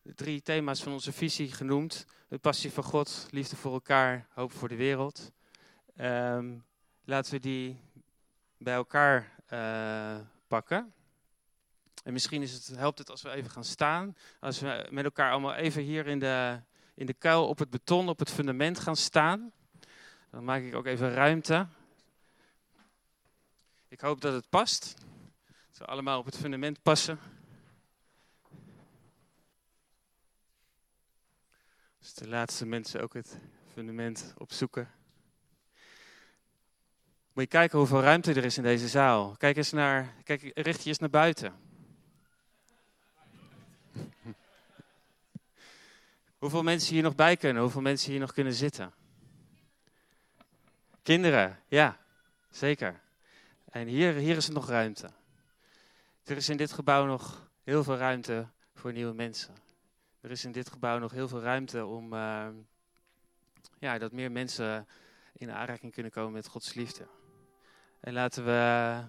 drie 0.03 0.43
thema's 0.43 0.83
van 0.83 0.93
onze 0.93 1.13
visie 1.13 1.53
genoemd. 1.53 2.07
De 2.29 2.39
passie 2.39 2.73
van 2.73 2.85
God, 2.85 3.27
liefde 3.31 3.57
voor 3.57 3.73
elkaar, 3.73 4.27
hoop 4.31 4.53
voor 4.53 4.69
de 4.69 4.77
wereld. 4.77 5.33
Um, 6.01 6.65
laten 7.05 7.33
we 7.33 7.39
die 7.41 7.81
bij 8.57 8.75
elkaar 8.75 9.35
pakken. 10.47 10.93
En 12.05 12.13
misschien 12.13 12.43
is 12.43 12.53
het, 12.53 12.77
helpt 12.77 12.99
het 12.99 13.11
als 13.11 13.23
we 13.23 13.31
even 13.31 13.51
gaan 13.51 13.65
staan. 13.65 14.17
Als 14.41 14.61
we 14.61 14.87
met 14.91 15.05
elkaar 15.05 15.31
allemaal 15.31 15.55
even 15.55 15.83
hier 15.83 16.07
in 16.07 16.19
de, 16.19 16.61
in 16.95 17.07
de 17.07 17.15
kuil 17.15 17.49
op 17.49 17.59
het 17.59 17.71
beton, 17.71 18.09
op 18.09 18.19
het 18.19 18.31
fundament 18.31 18.79
gaan 18.79 18.97
staan. 18.97 19.53
Dan 20.31 20.45
maak 20.45 20.63
ik 20.63 20.75
ook 20.75 20.87
even 20.87 21.13
ruimte. 21.13 21.67
Ik 23.89 24.01
hoop 24.01 24.21
dat 24.21 24.33
het 24.33 24.49
past. 24.49 24.95
Dat 25.69 25.79
we 25.79 25.85
allemaal 25.85 26.19
op 26.19 26.25
het 26.25 26.37
fundament 26.37 26.83
passen. 26.83 27.19
Dus 31.99 32.15
de 32.15 32.29
laatste 32.29 32.67
mensen 32.67 33.01
ook 33.01 33.15
het 33.15 33.39
fundament 33.73 34.35
opzoeken. 34.37 34.91
Moet 37.33 37.45
je 37.45 37.47
kijken 37.47 37.79
hoeveel 37.79 38.01
ruimte 38.01 38.33
er 38.33 38.45
is 38.45 38.57
in 38.57 38.63
deze 38.63 38.89
zaal. 38.89 39.37
Kijk 39.37 39.57
eens 39.57 39.73
naar, 39.73 40.15
kijk, 40.25 40.51
richt 40.55 40.83
je 40.83 40.89
eens 40.89 40.99
naar 40.99 41.11
buiten. 41.11 41.68
Hoeveel 46.39 46.63
mensen 46.63 46.95
hier 46.95 47.03
nog 47.03 47.15
bij 47.15 47.37
kunnen? 47.37 47.63
Hoeveel 47.63 47.81
mensen 47.81 48.11
hier 48.11 48.21
nog 48.21 48.33
kunnen 48.33 48.53
zitten? 48.53 48.93
Kinderen, 51.03 51.61
ja, 51.69 51.99
zeker. 52.51 53.01
En 53.71 53.87
hier, 53.87 54.15
hier 54.15 54.37
is 54.37 54.47
er 54.47 54.53
nog 54.53 54.69
ruimte. 54.69 55.11
Er 56.25 56.37
is 56.37 56.49
in 56.49 56.57
dit 56.57 56.73
gebouw 56.73 57.07
nog 57.07 57.51
heel 57.65 57.85
veel 57.85 57.97
ruimte 57.97 58.49
voor 58.75 58.93
nieuwe 58.93 59.15
mensen. 59.15 59.55
Er 60.21 60.31
is 60.31 60.45
in 60.45 60.53
dit 60.53 60.71
gebouw 60.71 60.99
nog 60.99 61.13
heel 61.13 61.29
veel 61.29 61.41
ruimte 61.41 61.87
om 61.87 62.13
uh, 62.13 62.49
ja, 63.79 63.99
dat 63.99 64.13
meer 64.13 64.33
mensen 64.33 64.87
in 65.33 65.51
aanraking 65.51 65.93
kunnen 65.93 66.13
komen 66.13 66.33
met 66.33 66.47
Gods 66.47 66.75
liefde. 66.75 67.07
En 68.01 68.13
laten 68.13 68.45
we, 68.45 69.03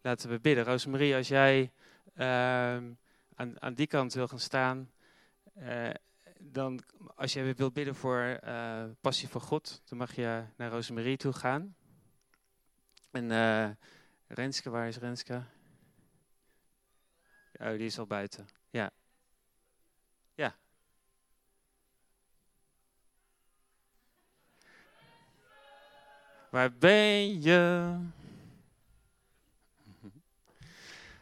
laten 0.00 0.30
we 0.30 0.40
bidden. 0.40 0.64
Rosemarie, 0.64 1.14
als 1.14 1.28
jij 1.28 1.72
uh, 2.16 2.26
aan, 3.34 3.54
aan 3.58 3.74
die 3.74 3.86
kant 3.86 4.12
wil 4.12 4.28
gaan 4.28 4.40
staan, 4.40 4.90
uh, 5.58 5.90
dan, 6.52 6.82
als 7.14 7.32
jij 7.32 7.54
wilt 7.54 7.72
bidden 7.72 7.94
voor 7.94 8.40
uh, 8.44 8.84
passie 9.00 9.28
voor 9.28 9.40
God, 9.40 9.82
dan 9.84 9.98
mag 9.98 10.14
je 10.14 10.44
naar 10.56 10.70
Rosemarie 10.70 11.16
toe 11.16 11.32
gaan. 11.32 11.76
En 13.10 13.30
uh, 13.30 13.70
Renske, 14.26 14.70
waar 14.70 14.88
is 14.88 14.96
Renske? 14.96 15.42
Oh, 17.52 17.68
die 17.68 17.86
is 17.86 17.98
al 17.98 18.06
buiten. 18.06 18.48
Ja. 18.70 18.90
Ja. 20.34 20.54
Waar 26.50 26.72
ben 26.72 27.42
je? 27.42 27.96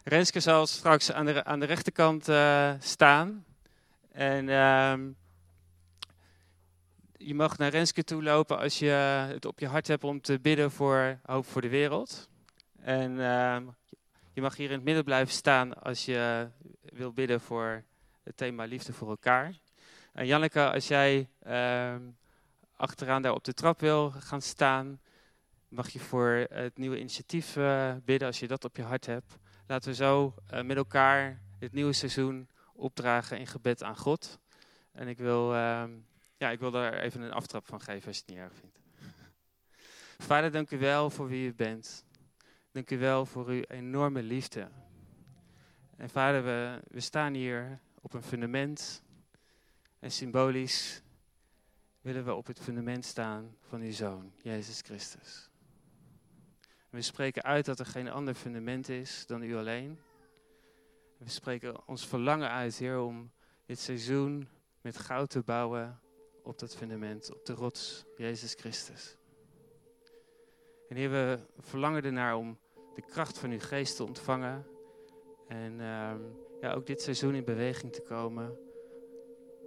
Renske 0.04 0.40
zal 0.40 0.66
straks 0.66 1.12
aan 1.12 1.24
de, 1.24 1.44
aan 1.44 1.60
de 1.60 1.66
rechterkant 1.66 2.28
uh, 2.28 2.74
staan. 2.78 3.44
En 4.12 4.48
uh, 4.48 4.94
je 7.16 7.34
mag 7.34 7.58
naar 7.58 7.70
Renske 7.70 8.04
toe 8.04 8.22
lopen 8.22 8.58
als 8.58 8.78
je 8.78 8.90
het 9.32 9.44
op 9.44 9.58
je 9.58 9.66
hart 9.66 9.86
hebt 9.88 10.04
om 10.04 10.20
te 10.20 10.40
bidden 10.40 10.70
voor 10.70 11.18
hoop 11.22 11.46
voor 11.46 11.60
de 11.60 11.68
wereld. 11.68 12.28
En 12.80 13.10
uh, 13.12 13.56
je 14.32 14.40
mag 14.40 14.56
hier 14.56 14.66
in 14.66 14.74
het 14.74 14.84
midden 14.84 15.04
blijven 15.04 15.34
staan 15.34 15.82
als 15.82 16.04
je 16.04 16.48
wil 16.82 17.12
bidden 17.12 17.40
voor 17.40 17.84
het 18.22 18.36
thema 18.36 18.64
liefde 18.64 18.92
voor 18.92 19.08
elkaar. 19.08 19.54
En 20.12 20.26
Janneke, 20.26 20.70
als 20.70 20.88
jij 20.88 21.28
uh, 21.46 21.94
achteraan 22.76 23.22
daar 23.22 23.32
op 23.32 23.44
de 23.44 23.54
trap 23.54 23.80
wil 23.80 24.10
gaan 24.10 24.42
staan, 24.42 25.00
mag 25.68 25.88
je 25.88 26.00
voor 26.00 26.46
het 26.50 26.78
nieuwe 26.78 26.98
initiatief 26.98 27.56
uh, 27.56 27.92
bidden 28.04 28.28
als 28.28 28.40
je 28.40 28.48
dat 28.48 28.64
op 28.64 28.76
je 28.76 28.82
hart 28.82 29.06
hebt. 29.06 29.36
Laten 29.66 29.90
we 29.90 29.96
zo 29.96 30.34
uh, 30.52 30.62
met 30.62 30.76
elkaar 30.76 31.40
het 31.58 31.72
nieuwe 31.72 31.92
seizoen 31.92 32.48
opdragen 32.72 33.38
in 33.38 33.46
gebed 33.46 33.82
aan 33.82 33.96
God. 33.96 34.38
En 34.92 35.08
ik 35.08 35.18
wil, 35.18 35.52
uh, 35.52 35.84
ja, 36.36 36.50
ik 36.50 36.60
wil 36.60 36.70
daar 36.70 36.94
even 36.94 37.20
een 37.20 37.32
aftrap 37.32 37.66
van 37.66 37.80
geven 37.80 38.06
als 38.06 38.16
je 38.16 38.22
het 38.26 38.34
niet 38.34 38.44
erg 38.44 38.54
vindt. 38.54 38.78
Vader, 40.28 40.50
dank 40.50 40.70
u 40.70 40.78
wel 40.78 41.10
voor 41.10 41.28
wie 41.28 41.48
u 41.48 41.54
bent. 41.54 42.04
Dank 42.72 42.90
u 42.90 42.98
wel 42.98 43.26
voor 43.26 43.46
uw 43.46 43.62
enorme 43.62 44.22
liefde. 44.22 44.68
En 45.96 46.10
vader, 46.10 46.44
we, 46.44 46.80
we 46.88 47.00
staan 47.00 47.34
hier 47.34 47.80
op 48.00 48.12
een 48.12 48.22
fundament. 48.22 49.02
En 49.98 50.10
symbolisch 50.10 51.02
willen 52.00 52.24
we 52.24 52.34
op 52.34 52.46
het 52.46 52.60
fundament 52.60 53.04
staan 53.04 53.56
van 53.60 53.80
uw 53.80 53.92
Zoon, 53.92 54.32
Jezus 54.42 54.80
Christus. 54.80 55.50
We 56.90 57.02
spreken 57.02 57.42
uit 57.42 57.64
dat 57.64 57.78
er 57.78 57.86
geen 57.86 58.10
ander 58.10 58.34
fundament 58.34 58.88
is 58.88 59.26
dan 59.26 59.42
u 59.42 59.56
alleen. 59.56 59.98
We 61.22 61.30
spreken 61.30 61.86
ons 61.86 62.06
verlangen 62.06 62.50
uit, 62.50 62.76
Heer, 62.76 63.00
om 63.00 63.32
dit 63.66 63.78
seizoen 63.78 64.48
met 64.80 64.98
goud 64.98 65.30
te 65.30 65.42
bouwen 65.42 66.00
op 66.42 66.58
dat 66.58 66.76
fundament, 66.76 67.34
op 67.34 67.46
de 67.46 67.52
rots, 67.52 68.04
Jezus 68.16 68.54
Christus. 68.54 69.16
En 70.88 70.96
Heer, 70.96 71.10
we 71.10 71.38
verlangen 71.58 72.04
ernaar 72.04 72.36
om 72.36 72.58
de 72.94 73.02
kracht 73.02 73.38
van 73.38 73.50
uw 73.50 73.60
geest 73.60 73.96
te 73.96 74.04
ontvangen. 74.04 74.66
En 75.48 75.72
uh, 75.72 76.14
ja, 76.60 76.72
ook 76.74 76.86
dit 76.86 77.02
seizoen 77.02 77.34
in 77.34 77.44
beweging 77.44 77.92
te 77.92 78.02
komen 78.02 78.58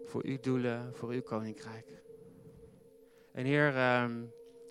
voor 0.03 0.23
uw 0.25 0.39
doelen, 0.39 0.95
voor 0.95 1.09
uw 1.09 1.21
koninkrijk. 1.21 1.87
En 3.31 3.45
Heer, 3.45 3.73
uh, 3.73 4.11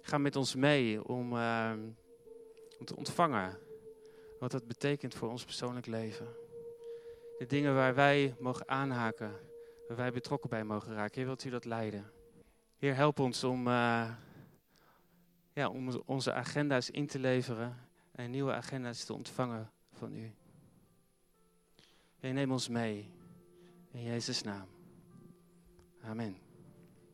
ga 0.01 0.18
met 0.18 0.37
ons 0.37 0.55
mee 0.55 1.05
om, 1.05 1.32
uh, 1.32 1.72
om 2.78 2.85
te 2.85 2.97
ontvangen 2.97 3.59
wat 4.39 4.51
dat 4.51 4.66
betekent 4.66 5.14
voor 5.14 5.28
ons 5.28 5.45
persoonlijk 5.45 5.87
leven 5.87 6.43
de 7.39 7.47
dingen 7.47 7.74
waar 7.74 7.95
wij 7.95 8.35
mogen 8.39 8.68
aanhaken, 8.68 9.32
waar 9.89 9.97
wij 9.97 10.12
betrokken 10.12 10.51
bij 10.51 10.64
mogen 10.64 10.95
raken. 10.95 11.14
Heer, 11.14 11.26
wilt 11.26 11.45
u 11.45 11.51
dat 11.51 11.64
leiden? 11.64 12.11
Heer, 12.78 12.95
help 12.95 13.18
ons 13.18 13.45
om, 13.45 13.66
uh, 13.66 14.11
ja, 15.53 15.68
om 15.68 16.03
onze 16.07 16.32
agenda's 16.32 16.91
in 16.91 17.07
te 17.07 17.18
leveren 17.18 17.76
en 18.12 18.30
nieuwe 18.30 18.53
agenda's 18.53 19.05
te 19.05 19.12
ontvangen 19.12 19.70
van 19.93 20.14
u. 20.14 20.35
Heer, 22.20 22.32
neem 22.32 22.53
ons 22.53 22.68
mee. 22.68 23.11
In 23.91 24.03
Jezus' 24.03 24.43
naam. 24.43 24.68
Amen. 26.03 26.43